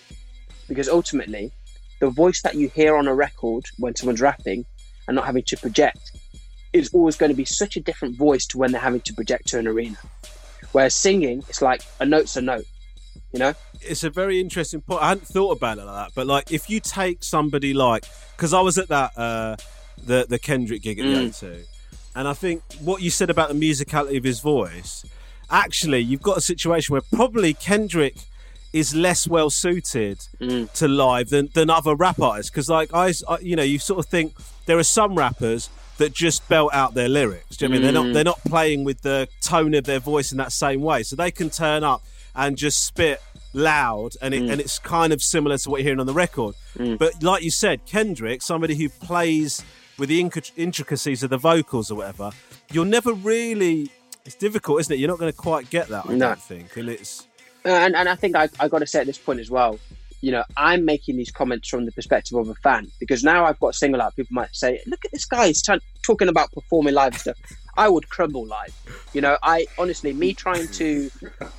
because 0.73 0.89
ultimately, 0.89 1.53
the 2.01 2.11
voice 2.11 2.43
that 2.43 2.55
you 2.55 2.69
hear 2.69 2.97
on 2.97 3.07
a 3.07 3.15
record 3.15 3.65
when 3.79 3.95
someone's 3.95 4.21
rapping 4.21 4.65
and 5.07 5.15
not 5.15 5.27
having 5.27 5.43
to 5.45 5.57
project 5.57 6.13
is 6.73 6.91
always 6.93 7.17
going 7.17 7.31
to 7.31 7.37
be 7.37 7.45
such 7.45 7.77
a 7.77 7.81
different 7.81 8.17
voice 8.17 8.47
to 8.47 8.59
when 8.59 8.73
they're 8.73 8.81
having 8.81 9.01
to 9.03 9.15
project 9.15 9.47
to 9.49 9.59
an 9.59 9.67
arena. 9.67 9.97
Whereas 10.73 10.95
singing, 10.95 11.45
it's 11.49 11.61
like 11.61 11.83
a 12.01 12.07
note's 12.07 12.37
a 12.37 12.41
note, 12.41 12.65
you 13.33 13.39
know? 13.39 13.53
It's 13.83 14.05
a 14.05 14.11
very 14.11 14.41
interesting 14.41 14.81
point. 14.81 15.03
I 15.03 15.09
hadn't 15.11 15.27
thought 15.27 15.57
about 15.57 15.79
it 15.79 15.85
like 15.85 16.07
that, 16.07 16.15
but 16.15 16.27
like 16.27 16.51
if 16.51 16.71
you 16.71 16.81
take 16.81 17.23
somebody 17.23 17.75
like, 17.75 18.05
because 18.37 18.55
I 18.55 18.61
was 18.61 18.79
at 18.79 18.89
that 18.89 19.17
uh, 19.19 19.57
the 20.05 20.27
the 20.29 20.39
Kendrick 20.39 20.83
gig 20.83 20.99
at 20.99 21.05
the 21.05 21.15
Mm. 21.15 21.29
O2, 21.29 21.65
and 22.15 22.29
I 22.29 22.33
think 22.33 22.63
what 22.81 23.03
you 23.03 23.11
said 23.11 23.29
about 23.29 23.49
the 23.49 23.55
musicality 23.55 24.17
of 24.17 24.25
his 24.25 24.41
voice, 24.41 25.05
actually, 25.51 26.01
you've 26.01 26.23
got 26.23 26.39
a 26.39 26.41
situation 26.41 26.93
where 26.93 27.03
probably 27.13 27.55
Kendrick 27.55 28.15
is 28.73 28.95
less 28.95 29.29
well 29.29 29.51
suited 29.51 30.19
Mm. 30.41 30.73
to 30.73 30.89
live 30.89 31.29
than, 31.31 31.49
than 31.55 31.69
other 31.71 31.95
rap 31.95 32.21
artists 32.21 32.51
because 32.51 32.69
like 32.69 32.93
I, 32.95 33.13
I 33.29 33.39
you 33.41 33.57
know 33.57 33.63
you 33.63 33.79
sort 33.79 33.99
of 34.05 34.07
think 34.11 34.35
there 34.67 34.79
are 34.79 34.83
some 34.85 35.15
rappers 35.15 35.69
that 35.99 36.13
just 36.15 36.49
belt 36.49 36.73
out 36.73 36.95
their 36.95 37.09
lyrics 37.09 37.57
do 37.57 37.67
you 37.67 37.69
know 37.69 37.75
what 37.75 37.79
I 37.79 37.83
mean 37.83 37.83
they're 37.83 37.93
not 38.03 38.07
Mm. 38.07 38.15
they're 38.15 38.25
not 38.25 38.41
playing 38.45 38.85
with 38.85 39.03
the 39.03 39.29
tone 39.43 39.75
of 39.75 39.85
their 39.85 39.99
voice 40.01 40.33
in 40.33 40.39
that 40.39 40.53
same 40.53 40.81
way 40.81 41.03
so 41.03 41.17
they 41.17 41.31
can 41.31 41.51
turn 41.51 41.85
up 41.85 42.03
and 42.35 42.57
just 42.57 42.85
spit 42.87 43.21
loud 43.53 44.13
and 44.23 44.33
it, 44.33 44.43
Mm. 44.43 44.53
and 44.53 44.61
it's 44.61 44.79
kind 44.79 45.13
of 45.13 45.23
similar 45.23 45.59
to 45.59 45.71
what 45.71 45.79
you're 45.81 45.85
hearing 45.85 46.01
on 46.01 46.07
the 46.07 46.15
record 46.15 46.55
Mm. 46.79 46.97
but 46.99 47.23
like 47.23 47.43
you 47.43 47.51
said 47.51 47.85
Kendrick 47.85 48.41
somebody 48.43 48.75
who 48.75 48.89
plays 48.89 49.63
with 49.99 50.09
the 50.09 50.23
inc- 50.25 50.51
intricacies 50.57 51.23
of 51.23 51.29
the 51.31 51.37
vocals 51.37 51.91
or 51.91 51.97
whatever 51.97 52.31
you're 52.73 52.87
never 52.87 53.13
really 53.13 53.91
it's 54.25 54.35
difficult 54.37 54.81
isn't 54.81 54.95
it 54.95 54.99
you're 54.99 55.09
not 55.11 55.19
going 55.19 55.31
to 55.31 55.37
quite 55.37 55.69
get 55.69 55.89
that 55.89 56.07
I 56.09 56.15
No. 56.15 56.29
don't 56.29 56.41
think 56.43 56.77
and 56.79 56.89
it's 56.89 57.27
and, 57.65 57.95
and 57.97 58.09
I 58.09 58.15
think 58.15 58.37
I, 58.37 58.49
I 58.61 58.69
got 58.69 58.81
to 58.81 58.87
say 58.87 59.01
at 59.01 59.07
this 59.07 59.19
point 59.19 59.41
as 59.41 59.51
well, 59.51 59.79
you 60.23 60.31
know, 60.31 60.45
I'm 60.57 60.85
making 60.85 61.17
these 61.17 61.33
comments 61.33 61.69
from 61.69 61.85
the 61.85 61.93
perspective 61.93 62.39
of 62.39 62.49
a 62.49 62.55
fan 62.55 62.91
because 63.01 63.25
now 63.25 63.45
I've 63.45 63.59
got 63.59 63.75
single 63.75 64.01
out. 64.01 64.15
People 64.15 64.35
might 64.35 64.55
say, 64.55 64.81
"Look 64.87 65.05
at 65.05 65.11
this 65.11 65.25
guy; 65.25 65.49
he's 65.49 65.61
t- 65.63 65.81
talking 66.03 66.29
about 66.29 66.53
performing 66.53 66.95
live 66.95 67.17
stuff." 67.17 67.37
I 67.77 67.89
would 67.89 68.09
crumble 68.09 68.47
live. 68.47 68.75
You 69.15 69.21
know, 69.21 69.37
I 69.43 69.67
honestly, 69.79 70.13
me 70.13 70.33
trying 70.33 70.69
to, 70.69 71.11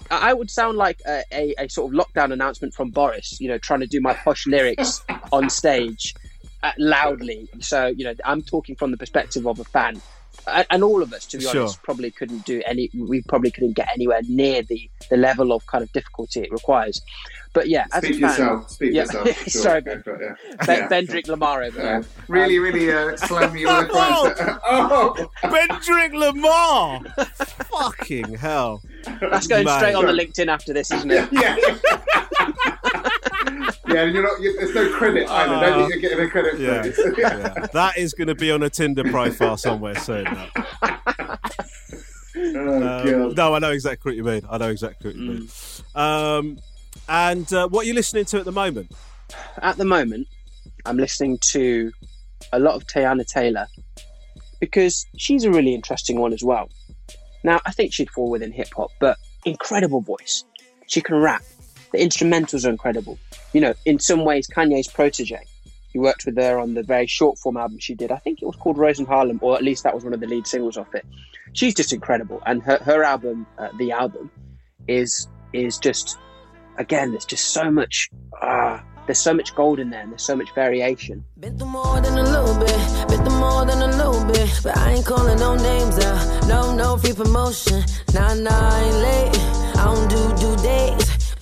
I 0.09 0.29
I 0.29 0.33
would 0.33 0.49
sound 0.49 0.77
like 0.77 1.01
a, 1.05 1.23
a, 1.31 1.55
a 1.59 1.69
sort 1.69 1.93
of 1.93 1.99
lockdown 1.99 2.31
announcement 2.31 2.73
from 2.73 2.89
Boris. 2.89 3.39
You 3.41 3.49
know, 3.49 3.57
trying 3.57 3.81
to 3.81 3.87
do 3.87 3.99
my 3.99 4.13
posh 4.13 4.47
lyrics 4.47 5.03
on 5.33 5.49
stage 5.49 6.15
uh, 6.63 6.71
loudly. 6.77 7.49
So 7.59 7.87
you 7.87 8.05
know, 8.05 8.13
I'm 8.23 8.41
talking 8.41 8.75
from 8.75 8.91
the 8.91 8.97
perspective 8.97 9.45
of 9.45 9.59
a 9.59 9.65
fan. 9.65 10.01
And 10.47 10.65
and 10.71 10.83
all 10.83 11.01
of 11.01 11.13
us, 11.13 11.25
to 11.27 11.37
be 11.37 11.43
Sure. 11.45 11.61
honest, 11.61 11.81
probably 11.83 12.11
couldn't 12.11 12.45
do 12.45 12.61
any. 12.65 12.89
We 12.97 13.21
probably 13.23 13.51
couldn't 13.51 13.73
get 13.73 13.87
anywhere 13.93 14.21
near 14.27 14.61
the 14.63 14.89
the 15.09 15.17
level 15.17 15.51
of 15.53 15.65
kind 15.67 15.83
of 15.83 15.91
difficulty 15.93 16.41
it 16.41 16.51
requires. 16.51 17.01
But 17.53 17.69
yeah, 17.69 17.85
as 17.93 18.03
Speak 18.03 18.15
a 18.17 18.19
for 18.19 18.19
fan, 18.19 18.29
yourself. 18.29 18.69
Speak 18.71 18.89
for 18.89 18.95
yeah, 18.95 19.01
yourself. 19.03 19.27
Sure. 19.47 19.61
sorry, 19.61 19.81
Go 19.81 19.93
Ben, 19.93 20.03
for 20.03 20.23
yeah. 20.23 20.65
ben, 20.65 20.77
Yeah. 20.79 20.87
Bendrick 20.89 21.27
Lamar 21.27 21.61
over 21.63 21.77
there. 21.79 22.03
really, 22.27 22.57
really 22.57 22.91
uh, 22.91 23.15
slam 23.27 23.55
you 23.55 23.69
on 23.69 23.87
the 23.87 23.93
front. 24.35 24.59
oh, 24.65 25.29
Kendrick 25.41 26.13
Lamar 26.13 27.01
fucking 27.69 28.33
hell 28.33 28.81
That's 29.21 29.45
going 29.47 29.65
Mate. 29.65 29.77
straight 29.77 29.93
on 29.95 30.05
the 30.07 30.13
LinkedIn 30.13 30.47
after 30.47 30.73
this, 30.73 30.91
isn't 30.91 31.11
it? 31.11 31.29
yeah. 31.31 31.55
Yeah, 33.93 34.01
and 34.03 34.13
you're 34.13 34.23
not. 34.23 34.41
You, 34.41 34.55
there's 34.57 34.73
no 34.75 34.89
credit 34.97 35.29
either. 35.29 35.59
Don't 35.69 35.89
think 35.89 36.01
you're 36.01 36.11
getting 36.11 36.25
a 36.25 36.29
credit 36.29 36.55
for 36.55 36.61
Yeah, 36.61 36.81
this. 36.81 36.99
yeah. 37.17 37.67
That 37.73 37.97
is 37.97 38.13
going 38.13 38.27
to 38.27 38.35
be 38.35 38.51
on 38.51 38.63
a 38.63 38.69
Tinder 38.69 39.03
profile 39.03 39.57
somewhere 39.57 39.95
soon. 39.95 40.23
that. 40.25 41.39
Oh, 42.35 42.75
Um, 42.75 43.05
God. 43.29 43.37
no, 43.37 43.53
I 43.55 43.59
know 43.59 43.69
exactly 43.71 44.09
what 44.11 44.15
you 44.17 44.23
mean. 44.23 44.41
I 44.49 44.57
know 44.57 44.69
exactly 44.69 45.11
what 45.11 45.15
you 45.17 45.29
mean. 45.31 45.41
Mm. 45.43 45.95
Um, 45.95 46.59
and 47.07 47.51
uh, 47.53 47.67
what 47.67 47.85
are 47.85 47.87
you 47.87 47.93
listening 47.93 48.25
to 48.25 48.39
at 48.39 48.45
the 48.45 48.51
moment? 48.51 48.91
At 49.59 49.77
the 49.77 49.85
moment, 49.85 50.27
I'm 50.85 50.97
listening 50.97 51.37
to 51.51 51.91
a 52.51 52.59
lot 52.59 52.73
of 52.75 52.87
Teyana 52.87 53.25
Taylor 53.25 53.67
because 54.59 55.05
she's 55.17 55.43
a 55.43 55.51
really 55.51 55.75
interesting 55.75 56.19
one 56.19 56.33
as 56.33 56.43
well. 56.43 56.69
Now, 57.43 57.59
I 57.65 57.71
think 57.71 57.93
she'd 57.93 58.09
fall 58.09 58.29
within 58.31 58.51
hip 58.51 58.69
hop, 58.75 58.89
but 58.99 59.17
incredible 59.45 60.01
voice. 60.01 60.43
She 60.87 61.01
can 61.01 61.15
rap. 61.17 61.43
The 61.93 61.99
instrumentals 61.99 62.65
are 62.65 62.69
incredible. 62.69 63.19
You 63.53 63.61
know, 63.61 63.73
in 63.85 63.99
some 63.99 64.25
ways, 64.25 64.47
Kanye's 64.47 64.87
protege. 64.87 65.39
He 65.91 65.99
worked 65.99 66.25
with 66.25 66.35
her 66.37 66.57
on 66.57 66.73
the 66.73 66.81
very 66.81 67.05
short 67.05 67.37
form 67.37 67.55
album 67.55 67.77
she 67.77 67.93
did. 67.93 68.11
I 68.11 68.17
think 68.17 68.41
it 68.41 68.45
was 68.47 68.55
called 68.55 68.79
Rose 68.79 68.99
in 68.99 69.05
Harlem, 69.05 69.37
or 69.43 69.55
at 69.55 69.63
least 69.63 69.83
that 69.83 69.93
was 69.93 70.03
one 70.03 70.13
of 70.13 70.19
the 70.19 70.25
lead 70.25 70.47
singles 70.47 70.75
off 70.75 70.93
it. 70.95 71.05
She's 71.53 71.75
just 71.75 71.93
incredible, 71.93 72.41
and 72.47 72.63
her 72.63 72.79
her 72.79 73.03
album, 73.03 73.45
uh, 73.59 73.69
the 73.77 73.91
album, 73.91 74.31
is 74.87 75.27
is 75.53 75.77
just 75.77 76.17
again. 76.79 77.11
There's 77.11 77.25
just 77.25 77.49
so 77.49 77.69
much. 77.69 78.09
Ah, 78.41 78.83
there's 79.05 79.19
so 79.19 79.35
much 79.35 79.53
gold 79.53 79.79
in 79.79 79.91
there, 79.91 80.01
and 80.01 80.11
there's 80.11 80.23
so 80.23 80.35
much 80.35 80.51
variation. 80.55 81.23
More 81.63 82.01
than 82.01 82.17
a 82.17 82.23
little 82.23 82.57
bit, 82.59 83.31
more 83.33 83.63
than 83.65 83.83
a 83.83 83.95
little 83.95 84.25
bit. 84.25 84.49
But 84.63 84.75
I 84.77 84.93
ain't 84.93 85.05
calling 85.05 85.37
no 85.37 85.55
names 85.55 85.99
out, 85.99 86.47
no, 86.47 86.75
no 86.75 86.97
free 86.97 87.13
promotion. 87.13 87.83
Nah, 88.15 88.33
nah, 88.33 88.49
I 88.51 88.81
ain't 88.81 88.95
late. 88.95 89.77
I 89.77 89.85
don't 89.85 90.09
do 90.09 90.41
due. 90.41 90.53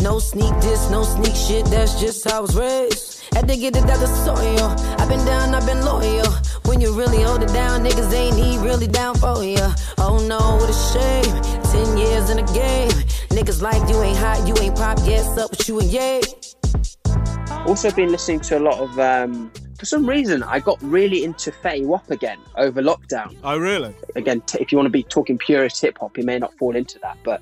No 0.02 0.18
sneak 0.18 0.54
this, 0.62 0.90
no 0.90 1.04
sneak 1.04 1.36
shit, 1.36 1.66
that's 1.66 2.00
just 2.02 2.28
how 2.28 2.40
I 2.40 2.42
was 2.42 2.56
raised. 2.56 3.24
Had 3.36 3.48
to 3.48 3.56
get 3.56 3.78
it 3.78 3.84
out 3.84 4.00
the 4.00 4.08
soil. 4.08 4.76
I've 5.00 5.08
been 5.08 5.24
down, 5.26 5.54
I've 5.54 5.66
been 5.66 5.86
loyal. 5.86 6.26
When 6.66 6.82
you 6.82 6.92
really 6.92 7.22
hold 7.22 7.44
it 7.44 7.54
down, 7.54 7.84
niggas 7.84 8.12
ain't 8.12 8.36
he 8.36 8.58
really 8.58 8.88
down 8.88 9.16
for 9.16 9.44
ya. 9.44 9.74
Oh 10.00 10.18
no, 10.28 10.40
what 10.58 10.70
a 10.70 10.74
shame. 10.74 11.42
Ten 11.72 11.98
years 11.98 12.32
in 12.32 12.38
the 12.38 12.52
game. 12.52 12.90
Niggas 13.30 13.62
like 13.62 13.88
you 13.90 14.02
ain't 14.02 14.18
hot, 14.18 14.48
you 14.48 14.58
ain't 14.58 14.76
pop, 14.76 14.98
yes, 15.04 15.38
up 15.38 15.52
with 15.52 15.70
you 15.70 15.80
and 15.80 15.90
yay. 15.92 16.22
Also, 17.68 17.92
been 17.92 18.12
listening 18.12 18.40
to 18.40 18.58
a 18.58 18.60
lot 18.60 18.80
of. 18.80 19.00
Um, 19.00 19.52
for 19.78 19.86
some 19.86 20.08
reason, 20.08 20.42
I 20.42 20.60
got 20.60 20.82
really 20.82 21.24
into 21.24 21.52
Fetty 21.52 21.86
Wap 21.86 22.10
again 22.10 22.40
over 22.56 22.82
lockdown. 22.82 23.36
Oh, 23.44 23.58
really? 23.58 23.96
Again, 24.16 24.42
t- 24.42 24.60
if 24.60 24.72
you 24.72 24.78
want 24.78 24.88
to 24.88 24.92
be 24.92 25.04
talking 25.04 25.38
purist 25.38 25.82
hip 25.82 25.98
hop, 26.00 26.18
you 26.18 26.24
may 26.24 26.40
not 26.40 26.56
fall 26.58 26.76
into 26.76 26.98
that, 27.00 27.18
but 27.24 27.42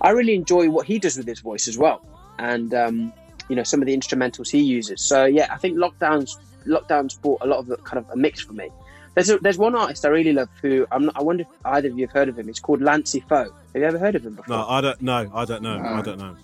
I 0.00 0.10
really 0.10 0.34
enjoy 0.34 0.70
what 0.70 0.86
he 0.86 0.98
does 0.98 1.16
with 1.16 1.26
his 1.26 1.40
voice 1.40 1.68
as 1.68 1.76
well, 1.76 2.04
and 2.38 2.72
um, 2.74 3.12
you 3.48 3.56
know 3.56 3.62
some 3.62 3.80
of 3.80 3.86
the 3.86 3.96
instrumentals 3.96 4.50
he 4.50 4.60
uses. 4.60 5.02
So 5.02 5.24
yeah, 5.24 5.48
I 5.50 5.56
think 5.56 5.76
lockdowns 5.76 6.36
lockdowns 6.66 7.20
brought 7.20 7.40
a 7.42 7.46
lot 7.46 7.58
of 7.58 7.66
the, 7.66 7.76
kind 7.78 7.98
of 7.98 8.10
a 8.10 8.16
mix 8.16 8.40
for 8.40 8.52
me. 8.52 8.68
There's 9.14 9.30
a, 9.30 9.38
there's 9.38 9.58
one 9.58 9.74
artist 9.74 10.04
I 10.04 10.08
really 10.08 10.32
love 10.32 10.48
who 10.62 10.86
I'm 10.92 11.06
not, 11.06 11.16
I 11.16 11.22
wonder 11.22 11.42
if 11.42 11.48
either 11.64 11.88
of 11.88 11.98
you 11.98 12.06
have 12.06 12.14
heard 12.14 12.28
of 12.28 12.38
him. 12.38 12.48
It's 12.48 12.60
called 12.60 12.80
Lancey 12.80 13.20
Foe. 13.20 13.52
Have 13.74 13.82
you 13.82 13.84
ever 13.84 13.98
heard 13.98 14.14
of 14.14 14.24
him 14.24 14.34
before? 14.34 14.56
No, 14.56 14.68
I 14.68 14.80
don't 14.80 15.02
know. 15.02 15.30
I 15.34 15.44
don't 15.44 15.62
know. 15.62 15.78
I 15.78 16.02
don't 16.02 16.18
know. 16.18 16.36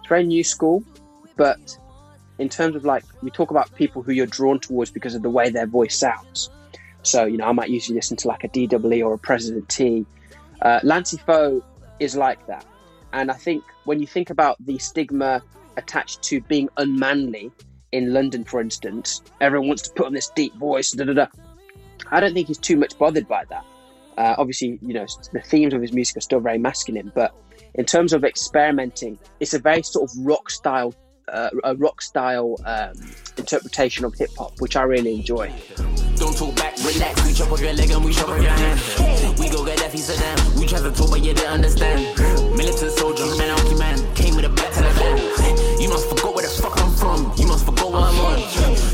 It's 0.00 0.08
very 0.08 0.24
new 0.24 0.44
school, 0.44 0.82
but 1.36 1.78
in 2.38 2.48
terms 2.48 2.76
of 2.76 2.84
like 2.84 3.04
we 3.22 3.30
talk 3.30 3.50
about 3.50 3.74
people 3.74 4.02
who 4.02 4.12
you're 4.12 4.26
drawn 4.26 4.60
towards 4.60 4.90
because 4.90 5.14
of 5.14 5.22
the 5.22 5.30
way 5.30 5.50
their 5.50 5.66
voice 5.66 5.98
sounds. 5.98 6.50
So 7.02 7.24
you 7.24 7.36
know, 7.36 7.46
I 7.46 7.52
might 7.52 7.70
usually 7.70 7.96
listen 7.96 8.16
to 8.18 8.28
like 8.28 8.44
a 8.44 8.48
DWE 8.48 9.04
or 9.04 9.14
a 9.14 9.18
President 9.18 9.68
T. 9.68 10.04
Uh, 10.60 10.80
Lancey 10.82 11.16
Foe 11.18 11.64
is 12.00 12.16
like 12.16 12.44
that, 12.46 12.64
and 13.12 13.30
I 13.30 13.34
think 13.34 13.64
when 13.84 14.00
you 14.00 14.06
think 14.06 14.30
about 14.30 14.56
the 14.64 14.78
stigma 14.78 15.42
attached 15.76 16.22
to 16.24 16.40
being 16.42 16.68
unmanly 16.76 17.50
in 17.92 18.12
London, 18.12 18.44
for 18.44 18.60
instance, 18.60 19.22
everyone 19.40 19.68
wants 19.68 19.82
to 19.82 19.90
put 19.94 20.06
on 20.06 20.12
this 20.12 20.30
deep 20.34 20.54
voice. 20.56 20.92
Da 20.92 21.04
da 21.04 21.12
da. 21.12 21.26
I 22.10 22.20
don't 22.20 22.34
think 22.34 22.48
he's 22.48 22.58
too 22.58 22.76
much 22.76 22.98
bothered 22.98 23.28
by 23.28 23.44
that. 23.50 23.64
Uh, 24.16 24.34
obviously, 24.36 24.78
you 24.82 24.94
know, 24.94 25.06
the 25.32 25.40
themes 25.40 25.72
of 25.72 25.80
his 25.80 25.92
music 25.92 26.16
are 26.16 26.20
still 26.20 26.40
very 26.40 26.58
masculine, 26.58 27.12
but 27.14 27.34
in 27.74 27.84
terms 27.84 28.12
of 28.12 28.24
experimenting, 28.24 29.18
it's 29.40 29.54
a 29.54 29.58
very 29.58 29.82
sort 29.82 30.10
of 30.10 30.16
rock 30.18 30.50
style, 30.50 30.94
uh, 31.28 31.50
a 31.64 31.76
rock 31.76 32.02
style 32.02 32.56
um, 32.64 32.94
interpretation 33.36 34.04
of 34.04 34.14
hip 34.14 34.30
hop, 34.36 34.60
which 34.60 34.76
I 34.76 34.82
really 34.82 35.14
enjoy. 35.14 35.52
Don't 36.18 36.36
talk 36.36 36.56
back, 36.56 36.76
relax. 36.78 37.24
We 37.24 37.32
chop 37.32 37.52
off 37.52 37.60
your 37.60 37.72
leg 37.74 37.90
and 37.90 38.04
we 38.04 38.12
chop 38.12 38.28
off 38.28 38.42
your 38.42 38.50
hand. 38.50 38.80
We 39.38 39.48
go 39.48 39.64
get 39.64 39.78
Gaddafi 39.78 40.02
Saddam. 40.02 40.58
We 40.58 40.66
try 40.66 40.80
to 40.80 40.90
talk, 40.90 41.10
but 41.10 41.22
you 41.22 41.32
didn't 41.32 41.46
understand. 41.46 42.18
Militant 42.56 42.90
soldier, 42.90 43.24
man, 43.38 43.50
Alki 43.50 43.76
man. 43.76 43.96
Came 44.16 44.34
with 44.34 44.44
a 44.44 44.48
black 44.48 44.72
telegram. 44.72 45.16
You 45.78 45.88
must 45.88 46.08
forgot 46.08 46.34
where 46.34 46.44
the 46.44 46.50
fuck 46.50 46.74
I'm 46.82 46.90
from. 46.90 47.32
You 47.38 47.46
must 47.46 47.64
forgot 47.64 47.92
what 47.92 48.02
I'm 48.02 48.18
on. 48.18 48.38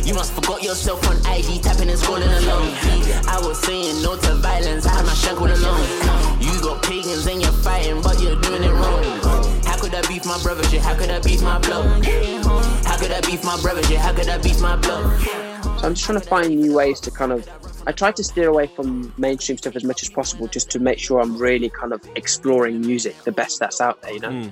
You 0.05 0.13
must 0.13 0.35
forgot 0.35 0.63
yourself 0.63 1.01
on 1.09 1.17
IG, 1.25 1.63
tapping 1.63 1.89
and 1.89 1.99
scrolling 1.99 2.29
along. 2.45 2.69
I 3.25 3.41
was 3.41 3.59
saying 3.65 4.03
no 4.03 4.17
to 4.17 4.35
violence. 4.45 4.85
I 4.85 4.93
had 4.93 5.07
my 5.07 5.15
shank 5.15 5.41
alone. 5.41 5.81
You 6.45 6.53
got 6.61 6.83
pagans 6.83 7.27
and 7.27 7.41
you're 7.41 7.57
fighting, 7.65 8.03
but 8.03 8.21
you're 8.21 8.37
doing 8.37 8.65
it 8.65 8.73
wrong. 8.73 9.03
How 9.65 9.81
could 9.81 9.95
I 9.95 10.03
beef 10.09 10.27
my 10.27 10.37
brother 10.43 10.63
shit? 10.65 10.83
How 10.83 10.95
could 10.95 11.09
I 11.09 11.21
beef 11.21 11.41
my 11.41 11.59
blood? 11.61 12.05
How 12.85 12.99
could 12.99 13.13
I 13.13 13.21
beef 13.23 13.43
my 13.45 13.59
brother 13.63 13.83
shit? 13.85 13.97
How 13.97 14.13
could 14.13 14.29
I 14.29 14.37
beef 14.37 14.61
my 14.61 14.77
blood? 14.77 15.54
So 15.85 15.89
I'm 15.89 15.95
just 15.95 16.07
trying 16.07 16.19
to 16.19 16.27
find 16.27 16.57
new 16.57 16.75
ways 16.75 16.99
to 17.01 17.11
kind 17.11 17.31
of. 17.31 17.47
I 17.87 17.93
try 17.93 18.11
to 18.11 18.25
steer 18.25 18.49
away 18.49 18.69
from 18.69 19.13
mainstream 19.19 19.59
stuff 19.59 19.77
as 19.77 19.85
much 19.85 20.03
as 20.03 20.09
possible, 20.09 20.47
just 20.47 20.71
to 20.71 20.79
make 20.79 20.99
sure 20.99 21.21
I'm 21.21 21.37
really 21.37 21.69
kind 21.69 21.93
of 21.93 22.03
exploring 22.17 22.81
music, 22.81 23.23
the 23.25 23.33
best 23.33 23.61
that's 23.61 23.83
out 23.83 24.01
there. 24.01 24.15
You 24.15 24.21
know. 24.21 24.51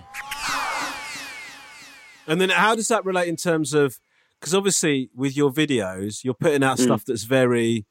And 2.27 2.39
then 2.39 2.51
how 2.51 2.75
does 2.75 2.89
that 2.89 3.07
relate 3.07 3.29
in 3.29 3.37
terms 3.37 3.73
of 3.73 3.99
because 4.39 4.55
obviously 4.55 5.09
with 5.15 5.35
your 5.35 5.51
videos 5.51 6.23
you're 6.23 6.35
putting 6.35 6.63
out 6.63 6.77
Mm. 6.77 6.83
stuff 6.83 7.07
that's 7.07 7.25
very 7.25 7.87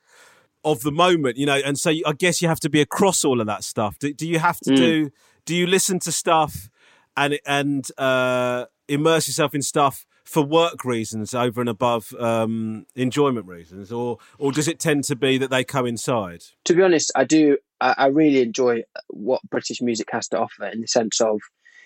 of 0.64 0.82
the 0.82 0.92
moment, 0.92 1.38
you 1.38 1.48
know, 1.48 1.60
and 1.66 1.80
so 1.80 1.89
I 1.89 2.14
guess 2.16 2.44
you 2.44 2.48
have 2.48 2.60
to 2.60 2.70
be 2.70 2.80
across 2.80 3.26
all 3.26 3.42
of 3.42 3.48
that 3.48 3.64
stuff. 3.64 3.98
Do, 3.98 4.14
do 4.14 4.28
you 4.28 4.38
have 4.38 4.60
to 4.60 4.70
Mm. 4.70 4.76
do? 4.76 5.10
Do 5.46 5.56
you 5.56 5.66
listen 5.66 5.98
to 6.02 6.12
stuff 6.12 6.70
and 7.18 7.39
and 7.48 7.88
uh, 7.98 8.66
immerse 8.88 9.28
yourself 9.28 9.56
in 9.56 9.64
stuff 9.64 10.06
for 10.24 10.44
work 10.44 10.86
reasons 10.86 11.34
over 11.34 11.62
and 11.62 11.70
above 11.70 12.14
um, 12.20 12.86
enjoyment 12.96 13.48
reasons, 13.48 13.92
or 13.92 14.18
or 14.38 14.52
does 14.52 14.68
it 14.68 14.80
tend 14.80 15.04
to 15.06 15.16
be 15.16 15.38
that 15.38 15.50
they 15.50 15.64
coincide? 15.64 16.44
To 16.66 16.74
be 16.74 16.82
honest, 16.82 17.12
I 17.16 17.24
do. 17.24 17.58
I, 17.80 17.96
I 17.98 18.06
really 18.08 18.42
enjoy 18.42 18.84
what 19.08 19.42
British 19.50 19.82
music 19.82 20.10
has 20.12 20.28
to 20.30 20.40
offer 20.40 20.68
in 20.68 20.82
the 20.82 20.88
sense 20.88 21.20
of 21.22 21.40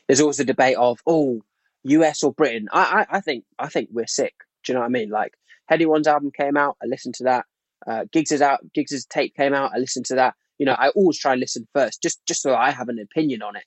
there's 0.08 0.22
always 0.22 0.40
a 0.40 0.46
debate 0.46 0.78
of 0.78 1.00
oh 1.08 1.42
US 1.84 2.24
or 2.24 2.34
Britain. 2.34 2.68
I, 2.72 3.06
I, 3.10 3.18
I 3.18 3.22
think 3.22 3.46
I 3.60 3.68
think 3.70 3.90
we're 3.92 4.08
sick. 4.08 4.34
Do 4.64 4.72
you 4.72 4.74
know 4.76 4.82
what 4.82 4.88
I 4.88 4.90
mean? 4.90 5.10
Like 5.10 5.34
Headie 5.72 5.88
One's 5.88 6.08
album 6.08 6.32
came 6.32 6.58
out, 6.58 6.78
I 6.82 6.88
listened 6.88 7.16
to 7.16 7.24
that. 7.26 7.46
Uh, 7.88 8.06
is 8.14 8.42
out, 8.42 8.62
Giggs's 8.74 9.06
tape 9.06 9.36
came 9.36 9.54
out, 9.54 9.72
I 9.76 9.78
listened 9.78 10.06
to 10.08 10.16
that. 10.16 10.34
You 10.58 10.66
know, 10.66 10.76
I 10.78 10.90
always 10.90 11.20
try 11.20 11.34
and 11.34 11.40
listen 11.40 11.68
first, 11.74 12.02
just 12.02 12.26
just 12.26 12.42
so 12.42 12.56
I 12.56 12.72
have 12.72 12.90
an 12.90 13.00
opinion 13.00 13.42
on 13.42 13.56
it. 13.56 13.66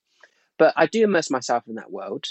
But 0.58 0.74
I 0.76 0.86
do 0.86 1.04
immerse 1.04 1.30
myself 1.30 1.64
in 1.68 1.76
that 1.76 1.92
world. 1.92 2.26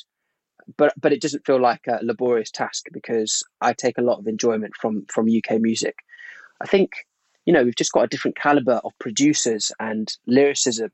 But 0.75 0.93
but 0.99 1.13
it 1.13 1.21
doesn't 1.21 1.45
feel 1.45 1.61
like 1.61 1.87
a 1.87 1.99
laborious 2.03 2.51
task 2.51 2.87
because 2.91 3.43
I 3.61 3.73
take 3.73 3.97
a 3.97 4.01
lot 4.03 4.19
of 4.19 4.27
enjoyment 4.27 4.75
from 4.75 5.05
from 5.05 5.27
UK 5.29 5.61
music. 5.61 5.95
I 6.61 6.65
think 6.65 6.91
you 7.45 7.53
know 7.53 7.63
we've 7.63 7.75
just 7.75 7.93
got 7.93 8.03
a 8.03 8.07
different 8.07 8.37
caliber 8.37 8.81
of 8.83 8.97
producers 8.99 9.71
and 9.79 10.11
lyricism, 10.25 10.91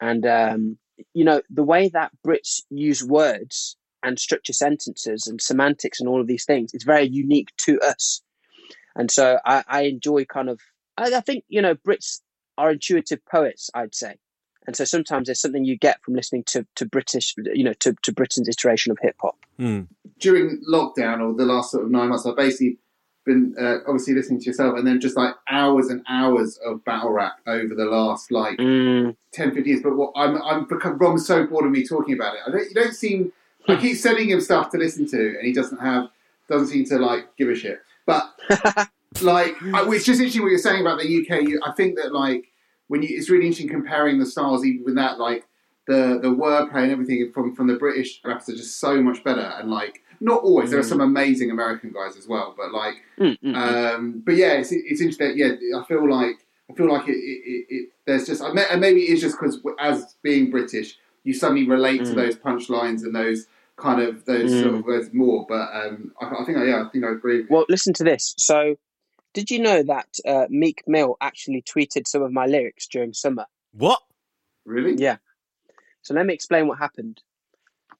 and 0.00 0.26
um, 0.26 0.78
you 1.14 1.24
know 1.24 1.40
the 1.48 1.62
way 1.62 1.88
that 1.88 2.12
Brits 2.26 2.62
use 2.70 3.02
words 3.02 3.76
and 4.02 4.18
structure 4.18 4.52
sentences 4.52 5.26
and 5.26 5.40
semantics 5.40 6.00
and 6.00 6.08
all 6.08 6.20
of 6.20 6.26
these 6.26 6.44
things 6.44 6.72
is 6.74 6.84
very 6.84 7.08
unique 7.08 7.48
to 7.56 7.80
us. 7.80 8.22
And 8.94 9.10
so 9.10 9.38
I, 9.44 9.64
I 9.66 9.82
enjoy 9.82 10.24
kind 10.24 10.48
of 10.48 10.60
I, 10.96 11.14
I 11.14 11.20
think 11.20 11.44
you 11.48 11.62
know 11.62 11.74
Brits 11.74 12.20
are 12.58 12.72
intuitive 12.72 13.24
poets, 13.24 13.70
I'd 13.72 13.94
say. 13.94 14.16
And 14.68 14.76
so 14.76 14.84
sometimes 14.84 15.26
there's 15.26 15.40
something 15.40 15.64
you 15.64 15.78
get 15.78 16.02
from 16.02 16.12
listening 16.12 16.44
to, 16.44 16.66
to 16.74 16.84
British, 16.84 17.34
you 17.54 17.64
know, 17.64 17.72
to, 17.80 17.94
to 18.02 18.12
Britain's 18.12 18.50
iteration 18.50 18.92
of 18.92 18.98
hip 19.00 19.16
hop. 19.18 19.34
During 20.18 20.62
lockdown 20.70 21.22
or 21.22 21.34
the 21.34 21.46
last 21.46 21.70
sort 21.70 21.84
of 21.84 21.90
nine 21.90 22.10
months, 22.10 22.26
I've 22.26 22.36
basically 22.36 22.76
been 23.24 23.54
uh, 23.58 23.78
obviously 23.86 24.12
listening 24.12 24.40
to 24.40 24.44
yourself 24.44 24.76
and 24.76 24.86
then 24.86 25.00
just 25.00 25.16
like 25.16 25.34
hours 25.48 25.88
and 25.88 26.04
hours 26.06 26.58
of 26.58 26.84
battle 26.84 27.12
rap 27.12 27.38
over 27.46 27.74
the 27.74 27.86
last 27.86 28.30
like 28.30 28.58
Mm. 28.58 29.16
10, 29.32 29.54
15 29.54 29.64
years. 29.64 29.82
But 29.82 29.96
what 29.96 30.12
I'm, 30.14 30.36
I'm 30.42 30.66
become 30.66 30.98
Rom's 30.98 31.26
so 31.26 31.46
bored 31.46 31.64
of 31.64 31.70
me 31.70 31.86
talking 31.86 32.12
about 32.12 32.34
it. 32.34 32.40
I 32.46 32.50
don't, 32.50 32.68
you 32.68 32.74
don't 32.74 32.94
seem, 32.94 33.32
I 33.68 33.76
keep 33.76 33.96
sending 33.96 34.28
him 34.28 34.40
stuff 34.42 34.68
to 34.72 34.76
listen 34.76 35.08
to 35.08 35.28
and 35.38 35.46
he 35.46 35.54
doesn't 35.54 35.80
have, 35.80 36.10
doesn't 36.50 36.68
seem 36.68 36.84
to 36.86 36.98
like 36.98 37.34
give 37.38 37.48
a 37.48 37.54
shit. 37.54 37.80
But 38.04 38.34
like, 39.22 39.54
I, 39.62 39.88
it's 39.88 40.04
just 40.04 40.20
interesting 40.20 40.42
what 40.42 40.50
you're 40.50 40.58
saying 40.58 40.82
about 40.82 41.00
the 41.00 41.06
UK. 41.06 41.48
You, 41.48 41.58
I 41.64 41.72
think 41.72 41.96
that 41.96 42.12
like, 42.12 42.52
when 42.88 43.02
you, 43.02 43.08
it's 43.16 43.30
really 43.30 43.46
interesting 43.46 43.68
comparing 43.68 44.18
the 44.18 44.26
styles, 44.26 44.64
even 44.64 44.84
with 44.84 44.96
that, 44.96 45.18
like 45.18 45.46
the 45.86 46.18
the 46.20 46.28
wordplay 46.28 46.82
and 46.82 46.92
everything 46.92 47.30
from 47.32 47.54
from 47.54 47.66
the 47.66 47.74
British 47.76 48.20
rappers 48.24 48.48
are 48.50 48.56
just 48.56 48.78
so 48.80 49.00
much 49.02 49.22
better. 49.24 49.40
And 49.58 49.70
like, 49.70 50.02
not 50.20 50.42
always. 50.42 50.70
There 50.70 50.78
are 50.80 50.82
Mm. 50.82 50.88
some 50.88 51.00
amazing 51.00 51.50
American 51.50 51.92
guys 51.92 52.16
as 52.16 52.26
well, 52.28 52.54
but 52.56 52.72
like, 52.72 52.94
Mm, 53.18 53.38
mm, 53.42 53.52
mm. 53.54 53.94
um, 53.94 54.22
but 54.26 54.34
yeah, 54.36 54.52
it's 54.54 54.72
it's 54.72 55.00
interesting. 55.00 55.32
Yeah, 55.36 55.52
I 55.80 55.84
feel 55.86 56.08
like 56.10 56.36
I 56.70 56.74
feel 56.74 56.88
like 56.92 57.08
it. 57.08 57.12
it, 57.16 57.66
it, 57.70 57.88
there's 58.06 58.26
just 58.26 58.40
and 58.42 58.54
may- 58.54 58.76
maybe 58.78 59.02
it's 59.02 59.20
just 59.20 59.38
because 59.38 59.60
as 59.78 60.16
being 60.22 60.50
British, 60.50 60.96
you 61.24 61.32
suddenly 61.34 61.66
relate 61.68 62.04
to 62.06 62.12
Mm. 62.12 62.16
those 62.16 62.36
punchlines 62.36 63.02
and 63.04 63.14
those 63.14 63.46
kind 63.76 64.00
of 64.02 64.24
those 64.24 64.50
sort 64.60 64.72
Mm. 64.74 64.78
of 64.78 64.84
words 64.86 65.10
more. 65.12 65.46
But 65.48 65.68
um, 65.74 66.12
I, 66.20 66.24
I 66.40 66.44
think 66.44 66.56
I, 66.58 66.64
yeah, 66.66 66.84
I 66.84 66.88
think 66.90 67.04
I 67.04 67.10
agree. 67.12 67.44
Well, 67.50 67.64
listen 67.68 67.92
to 67.94 68.04
this. 68.04 68.34
So, 68.38 68.76
did 69.34 69.50
you 69.50 69.58
know 69.60 69.82
that 69.82 70.08
uh, 70.26 70.46
Meek 70.48 70.82
Mill 70.86 71.16
actually 71.20 71.62
tweeted 71.62 72.06
some 72.06 72.22
of 72.22 72.32
my 72.32 72.46
lyrics 72.46 72.86
during 72.86 73.12
summer? 73.12 73.46
What? 73.72 74.00
Really? 74.64 74.94
Yeah. 74.96 75.16
So 76.02 76.14
let 76.14 76.26
me 76.26 76.34
explain 76.34 76.66
what 76.68 76.78
happened. 76.78 77.20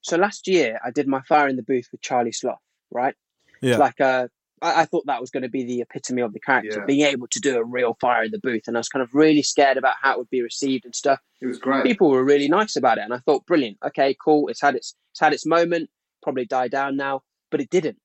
So 0.02 0.16
last 0.16 0.46
year 0.48 0.80
I 0.84 0.90
did 0.90 1.06
my 1.06 1.20
fire 1.22 1.48
in 1.48 1.56
the 1.56 1.62
booth 1.62 1.88
with 1.92 2.00
Charlie 2.00 2.32
Sloth, 2.32 2.58
right? 2.90 3.14
Yeah. 3.60 3.70
It's 3.72 3.78
like 3.80 4.00
uh, 4.00 4.28
I, 4.62 4.82
I 4.82 4.84
thought 4.86 5.06
that 5.06 5.20
was 5.20 5.30
going 5.30 5.42
to 5.42 5.48
be 5.48 5.64
the 5.64 5.80
epitome 5.82 6.22
of 6.22 6.32
the 6.32 6.40
character, 6.40 6.78
Yeah. 6.80 6.84
being 6.86 7.06
able 7.06 7.26
to 7.28 7.40
do 7.40 7.56
a 7.58 7.64
real 7.64 7.96
fire 8.00 8.22
in 8.24 8.30
the 8.30 8.38
booth, 8.38 8.62
and 8.66 8.76
I 8.76 8.80
was 8.80 8.88
kind 8.88 9.02
of 9.02 9.14
really 9.14 9.42
scared 9.42 9.76
about 9.76 9.94
how 10.00 10.12
it 10.12 10.18
would 10.18 10.30
be 10.30 10.42
received 10.42 10.84
and 10.84 10.94
stuff. 10.94 11.20
It 11.40 11.46
was 11.46 11.58
great. 11.58 11.84
People 11.84 12.10
were 12.10 12.24
really 12.24 12.48
nice 12.48 12.76
about 12.76 12.98
it, 12.98 13.02
and 13.02 13.12
I 13.14 13.18
thought, 13.18 13.46
brilliant. 13.46 13.78
Okay, 13.84 14.16
cool. 14.22 14.48
It's 14.48 14.60
had 14.60 14.74
its 14.74 14.94
it's 15.12 15.20
had 15.20 15.32
its 15.32 15.44
moment. 15.46 15.90
Probably 16.22 16.46
die 16.46 16.68
down 16.68 16.96
now, 16.96 17.22
but 17.50 17.60
it 17.60 17.70
didn't. 17.70 17.98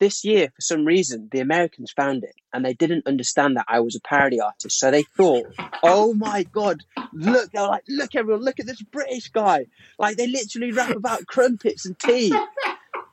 This 0.00 0.24
year, 0.24 0.48
for 0.48 0.60
some 0.60 0.84
reason, 0.84 1.28
the 1.30 1.40
Americans 1.40 1.92
found 1.92 2.24
it, 2.24 2.34
and 2.52 2.64
they 2.64 2.74
didn't 2.74 3.06
understand 3.06 3.56
that 3.56 3.66
I 3.68 3.80
was 3.80 3.94
a 3.94 4.00
parody 4.00 4.40
artist. 4.40 4.78
So 4.78 4.90
they 4.90 5.04
thought, 5.04 5.46
"Oh 5.82 6.14
my 6.14 6.42
god, 6.42 6.84
look!" 7.12 7.52
They 7.52 7.60
were 7.60 7.68
like, 7.68 7.84
"Look, 7.88 8.14
everyone, 8.14 8.42
look 8.42 8.58
at 8.58 8.66
this 8.66 8.82
British 8.82 9.28
guy! 9.28 9.66
Like 9.98 10.16
they 10.16 10.26
literally 10.26 10.72
rap 10.72 10.90
about 10.90 11.26
crumpets 11.28 11.86
and 11.86 11.98
tea." 11.98 12.34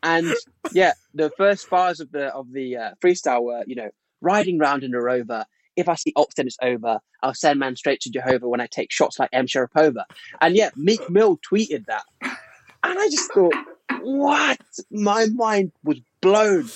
And 0.03 0.33
yeah, 0.71 0.93
the 1.13 1.29
first 1.37 1.69
bars 1.69 1.99
of 1.99 2.11
the 2.11 2.27
of 2.33 2.51
the 2.51 2.77
uh, 2.77 2.91
freestyle 3.03 3.43
were, 3.43 3.63
you 3.67 3.75
know, 3.75 3.91
riding 4.21 4.57
round 4.57 4.83
in 4.83 4.95
a 4.95 5.01
rover. 5.01 5.45
If 5.75 5.87
I 5.87 5.95
see 5.95 6.13
then 6.35 6.47
it's 6.47 6.57
over. 6.61 6.99
I'll 7.23 7.33
send 7.33 7.59
man 7.59 7.75
straight 7.75 8.01
to 8.01 8.09
Jehovah 8.11 8.49
when 8.49 8.59
I 8.59 8.67
take 8.67 8.91
shots 8.91 9.19
like 9.19 9.29
M 9.31 9.45
Sharapova. 9.45 10.03
And 10.41 10.55
yeah, 10.55 10.71
Meek 10.75 11.09
Mill 11.09 11.39
tweeted 11.49 11.85
that, 11.85 12.03
and 12.21 12.99
I 12.99 13.07
just 13.09 13.31
thought, 13.31 13.53
what? 14.01 14.59
My 14.89 15.27
mind 15.27 15.71
was 15.83 16.01
blown. 16.21 16.69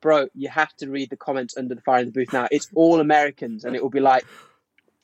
Bro, 0.00 0.28
you 0.34 0.48
have 0.48 0.74
to 0.76 0.88
read 0.88 1.10
the 1.10 1.16
comments 1.16 1.56
under 1.56 1.74
the 1.74 1.80
fire 1.80 2.00
in 2.00 2.06
the 2.06 2.12
booth 2.12 2.32
now. 2.32 2.46
It's 2.50 2.68
all 2.74 3.00
Americans, 3.00 3.64
and 3.64 3.74
it 3.74 3.82
will 3.82 3.90
be 3.90 4.00
like, 4.00 4.24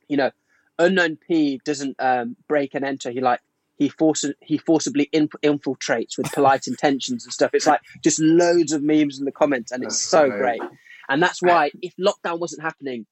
you 0.08 0.16
know, 0.16 0.30
unknown 0.78 1.16
P 1.16 1.60
doesn't 1.64 1.96
um, 1.98 2.36
break 2.48 2.74
and 2.74 2.84
enter. 2.84 3.10
He 3.10 3.20
like 3.20 3.40
he 3.76 3.88
forces 3.88 4.34
he 4.40 4.58
forcibly 4.58 5.08
in, 5.12 5.28
infiltrates 5.42 6.18
with 6.18 6.30
polite 6.32 6.66
intentions 6.68 7.24
and 7.24 7.32
stuff. 7.32 7.50
It's 7.54 7.66
like 7.66 7.80
just 8.02 8.20
loads 8.20 8.72
of 8.72 8.82
memes 8.82 9.18
in 9.18 9.24
the 9.24 9.32
comments, 9.32 9.72
and 9.72 9.82
it's 9.82 9.94
That's 9.94 10.02
so 10.02 10.30
great. 10.30 10.62
And 11.08 11.22
that's 11.22 11.42
why 11.42 11.70
if 11.80 11.94
lockdown 11.96 12.38
wasn't 12.38 12.62
happening, 12.62 13.06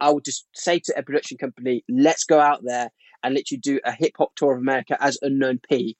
I 0.00 0.10
would 0.10 0.24
just 0.24 0.46
say 0.54 0.80
to 0.80 0.98
a 0.98 1.02
production 1.02 1.38
company, 1.38 1.84
let's 1.88 2.24
go 2.24 2.40
out 2.40 2.64
there 2.64 2.90
and 3.22 3.34
literally 3.34 3.60
do 3.60 3.78
a 3.84 3.92
hip 3.92 4.12
hop 4.18 4.34
tour 4.34 4.54
of 4.54 4.60
America 4.60 4.96
as 5.00 5.18
unknown 5.22 5.60
P, 5.68 5.96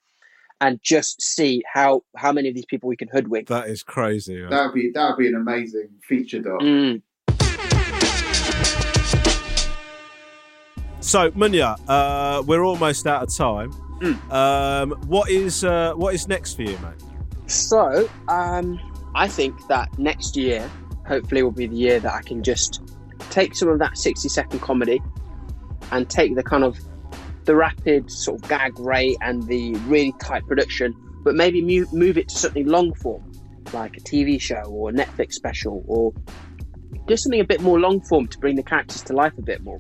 and 0.63 0.81
just 0.81 1.21
see 1.21 1.63
how 1.71 2.05
how 2.17 2.33
many 2.33 2.49
of 2.49 2.55
these 2.55 2.65
people 2.65 2.89
we 2.89 2.97
can 2.97 3.09
hoodwink. 3.09 3.49
That 3.49 3.69
is 3.69 3.83
crazy. 3.83 4.41
man. 4.41 4.51
That 4.51 4.67
would 4.67 4.75
be 4.75 4.91
that 4.95 5.09
would 5.09 5.19
be 5.19 5.29
an 5.29 5.35
amazing 5.35 5.89
feature 6.09 6.39
doc. 6.39 6.61
Mm. 6.61 7.03
So 11.01 11.33
Munya, 11.33 11.77
uh, 11.89 12.43
we're 12.47 12.63
almost 12.63 13.07
out 13.09 13.25
of 13.25 13.37
time. 13.37 13.73
Mm. 14.01 14.33
Um, 14.33 14.91
what 15.09 15.29
is 15.29 15.65
uh, 15.65 15.95
what 15.95 16.15
is 16.15 16.29
next 16.29 16.55
for 16.55 16.63
you, 16.63 16.79
mate? 16.79 17.03
So, 17.47 18.09
um, 18.29 18.79
I 19.17 19.27
think 19.27 19.67
that 19.67 19.99
next 19.99 20.37
year, 20.37 20.71
hopefully, 21.07 21.43
will 21.43 21.51
be 21.51 21.67
the 21.67 21.77
year 21.77 21.99
that 21.99 22.15
I 22.15 22.23
can 22.23 22.43
just 22.43 22.81
take 23.31 23.57
some 23.57 23.69
of 23.69 23.81
that 23.81 23.99
60 23.99 24.29
second 24.29 24.61
comedy 24.61 25.03
and 25.91 26.09
take 26.09 26.37
the 26.37 26.43
kind 26.43 26.63
of 26.63 26.79
the 27.45 27.57
rapid 27.57 28.11
sort 28.11 28.43
of 28.43 28.49
gag 28.49 28.79
rate 28.79 29.17
and 29.21 29.43
the 29.47 29.75
really 29.87 30.13
tight 30.21 30.47
production, 30.47 30.95
but 31.25 31.35
maybe 31.35 31.63
mu- 31.63 31.87
move 31.93 32.19
it 32.19 32.29
to 32.29 32.39
something 32.39 32.67
long 32.67 32.95
form, 32.95 33.33
like 33.73 33.97
a 33.97 34.01
TV 34.01 34.41
show 34.41 34.63
or 34.67 34.91
a 34.91 34.93
Netflix 34.93 35.33
special 35.33 35.85
or 35.87 36.13
just 37.09 37.25
something 37.25 37.41
a 37.41 37.45
bit 37.45 37.61
more 37.61 37.81
long 37.81 38.01
form 38.01 38.27
to 38.29 38.39
bring 38.39 38.57
the 38.57 38.63
characters 38.63 39.03
to 39.03 39.13
life 39.13 39.37
a 39.39 39.43
bit 39.43 39.63
more. 39.63 39.79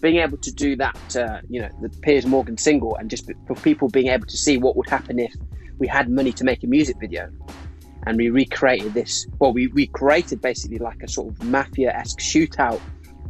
Being 0.00 0.16
able 0.16 0.38
to 0.38 0.52
do 0.52 0.76
that, 0.76 1.16
uh, 1.16 1.40
you 1.48 1.60
know, 1.60 1.70
the 1.80 1.88
Piers 1.88 2.26
Morgan 2.26 2.58
single, 2.58 2.96
and 2.96 3.10
just 3.10 3.28
for 3.46 3.54
people 3.56 3.88
being 3.88 4.08
able 4.08 4.26
to 4.26 4.36
see 4.36 4.58
what 4.58 4.76
would 4.76 4.88
happen 4.88 5.18
if 5.18 5.32
we 5.78 5.86
had 5.86 6.10
money 6.10 6.32
to 6.32 6.44
make 6.44 6.62
a 6.62 6.66
music 6.66 6.96
video 7.00 7.28
and 8.06 8.16
we 8.16 8.30
recreated 8.30 8.94
this 8.94 9.26
well 9.38 9.52
we, 9.52 9.66
we 9.68 9.86
created 9.88 10.40
basically 10.40 10.78
like 10.78 11.02
a 11.02 11.08
sort 11.08 11.28
of 11.28 11.42
mafia-esque 11.44 12.20
shootout 12.20 12.80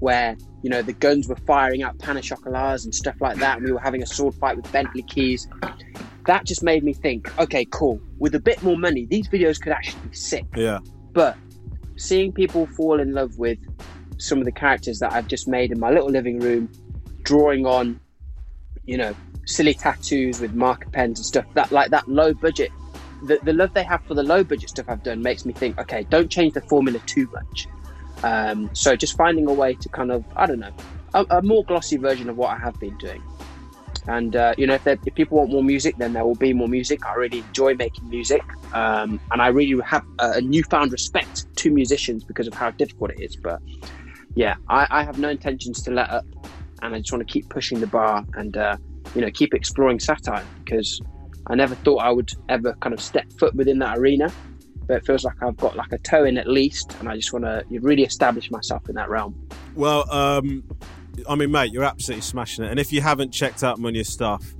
where 0.00 0.36
you 0.62 0.70
know 0.70 0.82
the 0.82 0.92
guns 0.92 1.28
were 1.28 1.36
firing 1.46 1.82
out 1.82 1.98
pan 1.98 2.16
chocolats 2.16 2.84
and 2.84 2.94
stuff 2.94 3.16
like 3.20 3.36
that 3.38 3.58
and 3.58 3.66
we 3.66 3.72
were 3.72 3.80
having 3.80 4.02
a 4.02 4.06
sword 4.06 4.34
fight 4.34 4.56
with 4.56 4.70
bentley 4.72 5.02
keys 5.02 5.48
that 6.26 6.44
just 6.44 6.62
made 6.62 6.82
me 6.82 6.92
think 6.92 7.36
okay 7.38 7.64
cool 7.66 8.00
with 8.18 8.34
a 8.34 8.40
bit 8.40 8.62
more 8.62 8.76
money 8.76 9.06
these 9.06 9.28
videos 9.28 9.60
could 9.60 9.72
actually 9.72 10.08
be 10.08 10.14
sick 10.14 10.44
Yeah. 10.56 10.78
but 11.12 11.36
seeing 11.96 12.32
people 12.32 12.66
fall 12.66 13.00
in 13.00 13.12
love 13.12 13.38
with 13.38 13.58
some 14.18 14.38
of 14.38 14.44
the 14.44 14.52
characters 14.52 14.98
that 15.00 15.12
I've 15.12 15.28
just 15.28 15.48
made 15.48 15.72
in 15.72 15.80
my 15.80 15.90
little 15.90 16.10
living 16.10 16.38
room, 16.38 16.70
drawing 17.22 17.66
on, 17.66 18.00
you 18.84 18.96
know, 18.96 19.14
silly 19.46 19.74
tattoos 19.74 20.40
with 20.40 20.54
marker 20.54 20.88
pens 20.90 21.18
and 21.18 21.26
stuff, 21.26 21.44
that 21.54 21.70
like 21.72 21.90
that 21.90 22.08
low 22.08 22.32
budget, 22.34 22.70
the, 23.24 23.38
the 23.42 23.52
love 23.52 23.72
they 23.74 23.84
have 23.84 24.02
for 24.04 24.14
the 24.14 24.22
low 24.22 24.42
budget 24.44 24.70
stuff 24.70 24.86
I've 24.88 25.02
done 25.02 25.22
makes 25.22 25.44
me 25.44 25.52
think, 25.52 25.78
okay, 25.78 26.06
don't 26.08 26.30
change 26.30 26.54
the 26.54 26.62
formula 26.62 26.98
too 27.06 27.28
much. 27.32 27.66
Um, 28.22 28.70
so 28.72 28.96
just 28.96 29.16
finding 29.16 29.46
a 29.46 29.52
way 29.52 29.74
to 29.74 29.88
kind 29.88 30.10
of, 30.10 30.24
I 30.36 30.46
don't 30.46 30.60
know, 30.60 30.72
a, 31.14 31.26
a 31.30 31.42
more 31.42 31.64
glossy 31.64 31.96
version 31.96 32.28
of 32.28 32.36
what 32.36 32.50
I 32.50 32.58
have 32.58 32.78
been 32.80 32.96
doing. 32.98 33.22
And 34.08 34.36
uh, 34.36 34.54
you 34.56 34.66
know, 34.66 34.74
if, 34.74 34.86
if 34.86 35.14
people 35.14 35.38
want 35.38 35.50
more 35.50 35.64
music, 35.64 35.96
then 35.98 36.12
there 36.12 36.24
will 36.24 36.36
be 36.36 36.52
more 36.52 36.68
music. 36.68 37.04
I 37.06 37.14
really 37.14 37.38
enjoy 37.38 37.74
making 37.74 38.08
music, 38.08 38.42
um, 38.72 39.18
and 39.32 39.42
I 39.42 39.48
really 39.48 39.82
have 39.84 40.04
a, 40.20 40.32
a 40.32 40.40
newfound 40.40 40.92
respect 40.92 41.54
to 41.56 41.70
musicians 41.72 42.22
because 42.22 42.46
of 42.46 42.54
how 42.54 42.70
difficult 42.70 43.10
it 43.12 43.20
is. 43.20 43.34
But 43.34 43.60
yeah, 44.36 44.54
I, 44.68 44.86
I 44.90 45.02
have 45.02 45.18
no 45.18 45.28
intentions 45.28 45.82
to 45.82 45.90
let 45.90 46.08
up, 46.10 46.24
and 46.82 46.94
I 46.94 46.98
just 46.98 47.10
want 47.10 47.26
to 47.26 47.32
keep 47.32 47.48
pushing 47.48 47.80
the 47.80 47.88
bar 47.88 48.24
and 48.34 48.56
uh, 48.56 48.76
you 49.14 49.22
know 49.22 49.30
keep 49.30 49.54
exploring 49.54 49.98
satire 49.98 50.44
because 50.62 51.00
I 51.48 51.56
never 51.56 51.74
thought 51.74 51.98
I 51.98 52.10
would 52.10 52.30
ever 52.48 52.74
kind 52.74 52.92
of 52.92 53.00
step 53.00 53.26
foot 53.38 53.56
within 53.56 53.80
that 53.80 53.98
arena, 53.98 54.32
but 54.86 54.98
it 54.98 55.06
feels 55.06 55.24
like 55.24 55.42
I've 55.42 55.56
got 55.56 55.76
like 55.76 55.92
a 55.92 55.98
toe 55.98 56.24
in 56.24 56.38
at 56.38 56.48
least, 56.48 56.96
and 57.00 57.08
I 57.08 57.16
just 57.16 57.32
want 57.32 57.44
to 57.44 57.64
really 57.80 58.04
establish 58.04 58.50
myself 58.50 58.88
in 58.88 58.94
that 58.94 59.08
realm. 59.08 59.34
Well, 59.74 60.10
um, 60.12 60.64
I 61.28 61.34
mean, 61.34 61.50
mate, 61.50 61.72
you're 61.72 61.84
absolutely 61.84 62.22
smashing 62.22 62.64
it. 62.64 62.70
And 62.70 62.78
if 62.78 62.92
you 62.92 63.00
haven't 63.00 63.30
checked 63.30 63.64
out 63.64 63.78
Munya's 63.78 64.12
stuff, 64.12 64.54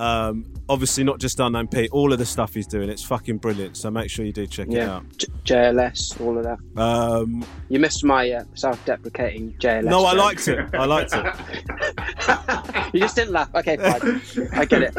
um, 0.00 0.46
obviously 0.68 1.04
not 1.04 1.18
just 1.20 1.38
Unknown 1.40 1.68
P, 1.68 1.88
all 1.90 2.12
of 2.12 2.18
the 2.18 2.24
stuff 2.26 2.54
he's 2.54 2.66
doing, 2.66 2.88
it's 2.88 3.02
fucking 3.04 3.38
brilliant. 3.38 3.76
So 3.76 3.90
make 3.90 4.08
sure 4.10 4.24
you 4.24 4.32
do 4.32 4.46
check 4.46 4.68
it 4.70 4.80
out. 4.80 5.04
J- 5.16 5.26
JLS, 5.44 6.20
all 6.20 6.38
of 6.38 6.44
that. 6.44 6.58
Um, 6.80 7.44
You 7.68 7.78
missed 7.80 8.02
my 8.04 8.30
uh, 8.30 8.44
self-deprecating 8.54 9.54
JLS. 9.60 9.84
no, 9.84 10.04
I 10.04 10.12
liked 10.14 10.48
it. 10.48 10.74
I 10.74 10.84
liked 10.86 11.12
it. 11.14 11.26
You 12.92 12.98
just 12.98 13.14
didn't 13.14 13.32
laugh. 13.32 13.54
Okay, 13.54 13.76
fine. 13.76 14.20
I 14.52 14.64
get 14.64 14.82
it. 14.82 14.94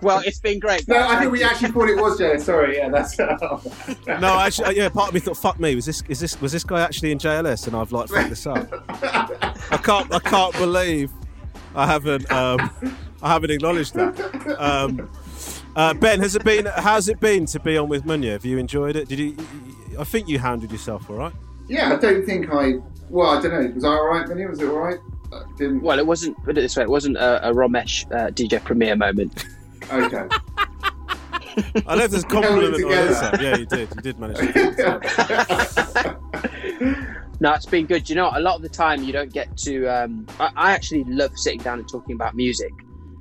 Well, 0.00 0.22
it's 0.24 0.40
been 0.40 0.58
great. 0.58 0.88
No. 0.88 0.96
I 1.06 1.20
think 1.20 1.30
we 1.30 1.42
actually 1.42 1.72
thought 1.72 1.90
it 1.90 1.96
was 2.00 2.18
JLS. 2.18 2.40
Sorry, 2.40 2.76
yeah, 2.78 2.88
that's. 2.88 3.18
No, 4.20 4.38
actually, 4.38 4.66
uh, 4.66 4.70
yeah. 4.70 4.88
Part 4.88 5.08
of 5.08 5.14
me 5.14 5.20
thought, 5.20 5.36
"Fuck 5.36 5.60
me." 5.60 5.74
Was 5.74 5.84
this? 5.84 6.02
Is 6.08 6.20
this? 6.20 6.40
Was 6.40 6.52
this 6.52 6.64
guy 6.64 6.80
actually 6.80 7.12
in 7.12 7.18
JLS? 7.18 7.66
And 7.66 7.76
I've 7.76 7.92
like 7.92 8.08
fucked 8.08 8.30
this 8.30 8.46
up. 8.46 8.66
I 9.70 9.76
can't. 9.82 10.12
I 10.14 10.18
can't 10.20 10.54
believe 10.54 11.10
I 11.74 11.86
haven't. 11.86 12.30
Um, 12.32 12.70
I 13.24 13.28
haven't 13.32 13.50
acknowledged 13.50 13.94
that. 13.94 14.56
Um, 14.58 15.08
uh, 15.74 15.94
ben, 15.94 16.20
has 16.20 16.36
it 16.36 16.44
been? 16.44 16.66
How's 16.66 17.08
it 17.08 17.18
been 17.20 17.46
to 17.46 17.58
be 17.58 17.76
on 17.78 17.88
with 17.88 18.04
Munya? 18.04 18.32
Have 18.32 18.44
you 18.44 18.58
enjoyed 18.58 18.96
it? 18.96 19.08
Did 19.08 19.18
you? 19.18 19.36
I 19.98 20.04
think 20.04 20.28
you 20.28 20.38
handled 20.38 20.70
yourself 20.70 21.08
all 21.08 21.16
right. 21.16 21.32
yeah, 21.66 21.92
I 21.92 21.96
don't 21.96 22.24
think 22.26 22.50
I. 22.52 22.74
Well, 23.08 23.30
I 23.30 23.40
don't 23.42 23.52
know. 23.52 23.72
Was 23.74 23.84
I 23.84 23.88
all 23.88 24.06
right, 24.08 24.26
Munya? 24.26 24.48
Was 24.50 24.60
it 24.60 24.68
all 24.68 24.78
right? 24.78 24.98
Didn't. 25.56 25.82
Well, 25.82 25.98
it 25.98 26.06
wasn't. 26.06 26.36
Put 26.44 26.58
it 26.58 26.60
this 26.60 26.76
way: 26.76 26.82
it 26.82 26.90
wasn't 26.90 27.16
a, 27.16 27.48
a 27.48 27.52
Romesh 27.52 28.04
uh, 28.12 28.30
DJ 28.30 28.62
Premier 28.62 28.94
moment. 28.94 29.46
Okay. 29.90 30.28
I 31.86 31.96
know 31.96 32.04
if 32.04 32.10
there's 32.10 32.24
a 32.24 32.28
We 32.28 32.42
held 32.42 32.74
it 32.74 32.82
compliment 32.82 32.84
on 32.84 32.90
this 32.90 33.20
together. 33.20 33.42
Yeah, 33.42 33.56
you 33.56 33.66
did. 33.66 33.88
You 33.94 34.02
did 34.02 34.18
manage 34.18 34.36
to. 34.38 36.18
No, 37.40 37.52
it's 37.52 37.66
been 37.66 37.86
good. 37.86 38.08
You 38.08 38.14
know, 38.14 38.30
a 38.32 38.40
lot 38.40 38.56
of 38.56 38.62
the 38.62 38.68
time 38.68 39.02
you 39.02 39.12
don't 39.12 39.32
get 39.32 39.54
to. 39.58 39.86
Um, 39.86 40.26
I, 40.38 40.50
I 40.56 40.72
actually 40.72 41.04
love 41.04 41.36
sitting 41.36 41.60
down 41.60 41.78
and 41.80 41.88
talking 41.88 42.14
about 42.14 42.34
music, 42.34 42.72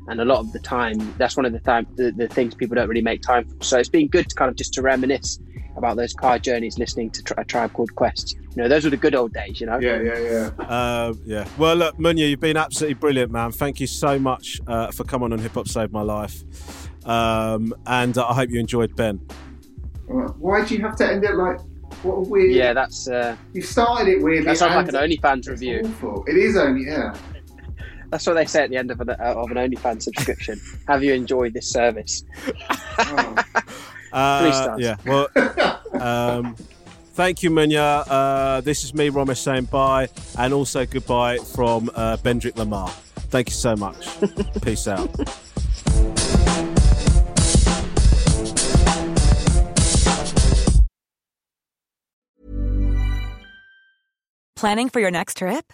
and 0.08 0.20
a 0.22 0.26
lot 0.26 0.39
of 0.39 0.51
the 0.51 0.60
time 0.60 1.14
that's 1.18 1.38
one 1.38 1.45
of 1.45 1.54
the 1.54 1.60
time 1.60 1.88
the, 1.95 2.12
the 2.12 2.28
things 2.28 2.54
people 2.56 2.76
don't 2.76 2.88
really 2.89 3.01
make 3.01 3.22
time 3.22 3.45
for. 3.45 3.64
So 3.64 3.78
it's 3.80 3.89
been 3.89 4.08
good 4.08 4.30
to 4.30 4.36
kind 4.36 4.49
of 4.49 4.56
just 4.58 4.74
to 4.74 4.82
reminisce 4.82 5.39
about 5.76 5.97
those 5.97 6.14
car 6.14 6.38
journeys, 6.38 6.78
listening 6.78 7.10
to 7.10 7.24
tri- 7.24 7.41
a 7.41 7.45
tribe 7.45 7.74
called 7.74 7.95
Quest. 7.95 8.36
You 8.56 8.62
know, 8.62 8.68
those 8.70 8.84
were 8.84 8.91
the 8.91 8.97
good 8.97 9.16
old 9.16 9.34
days. 9.34 9.60
You 9.60 9.66
know. 9.68 9.80
Yeah, 9.80 10.01
yeah, 10.01 10.20
yeah. 10.60 10.66
Uh, 10.66 11.14
yeah. 11.26 11.47
Well, 11.58 11.76
look, 11.76 11.97
Munya, 11.97 12.30
you've 12.30 12.39
been 12.39 12.58
absolutely 12.58 12.93
brilliant, 12.95 13.32
man. 13.32 13.51
Thank 13.51 13.80
you 13.80 13.88
so 13.88 14.20
much 14.20 14.62
uh, 14.68 14.91
for 14.91 15.04
coming 15.04 15.34
on 15.34 15.39
Hip 15.39 15.54
Hop 15.54 15.68
Saved 15.68 15.91
My 15.91 16.01
Life. 16.04 16.43
Um, 17.08 17.74
and 17.88 18.16
uh, 18.18 18.28
I 18.28 18.34
hope 18.36 18.49
you 18.51 18.60
enjoyed 18.60 18.95
Ben. 18.95 19.18
Why 20.08 20.64
do 20.64 20.76
you 20.76 20.82
have 20.82 20.95
to 20.97 21.08
end 21.08 21.24
it 21.24 21.34
like? 21.36 21.60
What 22.04 22.16
a 22.16 22.20
weird. 22.22 22.51
Yeah, 22.51 22.74
that's. 22.74 23.08
Uh, 23.08 23.36
You 23.54 23.62
started 23.62 24.10
it 24.10 24.22
weirdly. 24.22 24.45
that 24.45 24.58
sounds 24.58 24.76
like 24.76 24.89
an 24.89 24.95
and- 24.95 25.12
OnlyFans 25.20 25.49
review. 25.49 25.82
Awful. 25.86 26.24
It 26.28 26.36
is 26.38 26.56
only 26.58 26.86
yeah. 26.86 27.16
That's 28.14 28.28
what 28.28 28.36
they 28.36 28.45
say 28.45 28.64
at 28.66 28.70
the 28.70 28.78
end 28.78 28.91
of 28.91 29.01
an, 29.01 29.09
uh, 29.09 29.16
of 29.20 29.49
an 29.49 29.57
OnlyFans 29.57 30.03
subscription. 30.03 30.61
Have 30.88 31.03
you 31.03 31.14
enjoyed 31.14 31.53
this 31.53 31.68
service? 31.70 32.24
Uh, 34.14 34.41
Three 34.41 34.51
stars. 34.51 34.80
Yeah. 34.80 34.95
Well, 35.07 35.28
um, 35.99 36.55
thank 37.16 37.41
you, 37.41 37.49
Munya. 37.49 38.05
Uh, 38.07 38.61
this 38.61 38.84
is 38.84 38.93
me, 38.93 39.09
Romesh, 39.09 39.38
saying 39.38 39.66
bye, 39.66 40.07
and 40.38 40.53
also 40.53 40.86
goodbye 40.86 41.39
from 41.39 41.89
uh, 41.95 42.18
Bendrick 42.18 42.55
Lamar. 42.55 42.89
Thank 43.32 43.49
you 43.49 43.55
so 43.55 43.76
much. 43.76 44.07
Peace 44.61 44.88
out. 44.88 45.09
Planning 54.55 54.89
for 54.89 54.99
your 54.99 55.09
next 55.09 55.38
trip? 55.38 55.74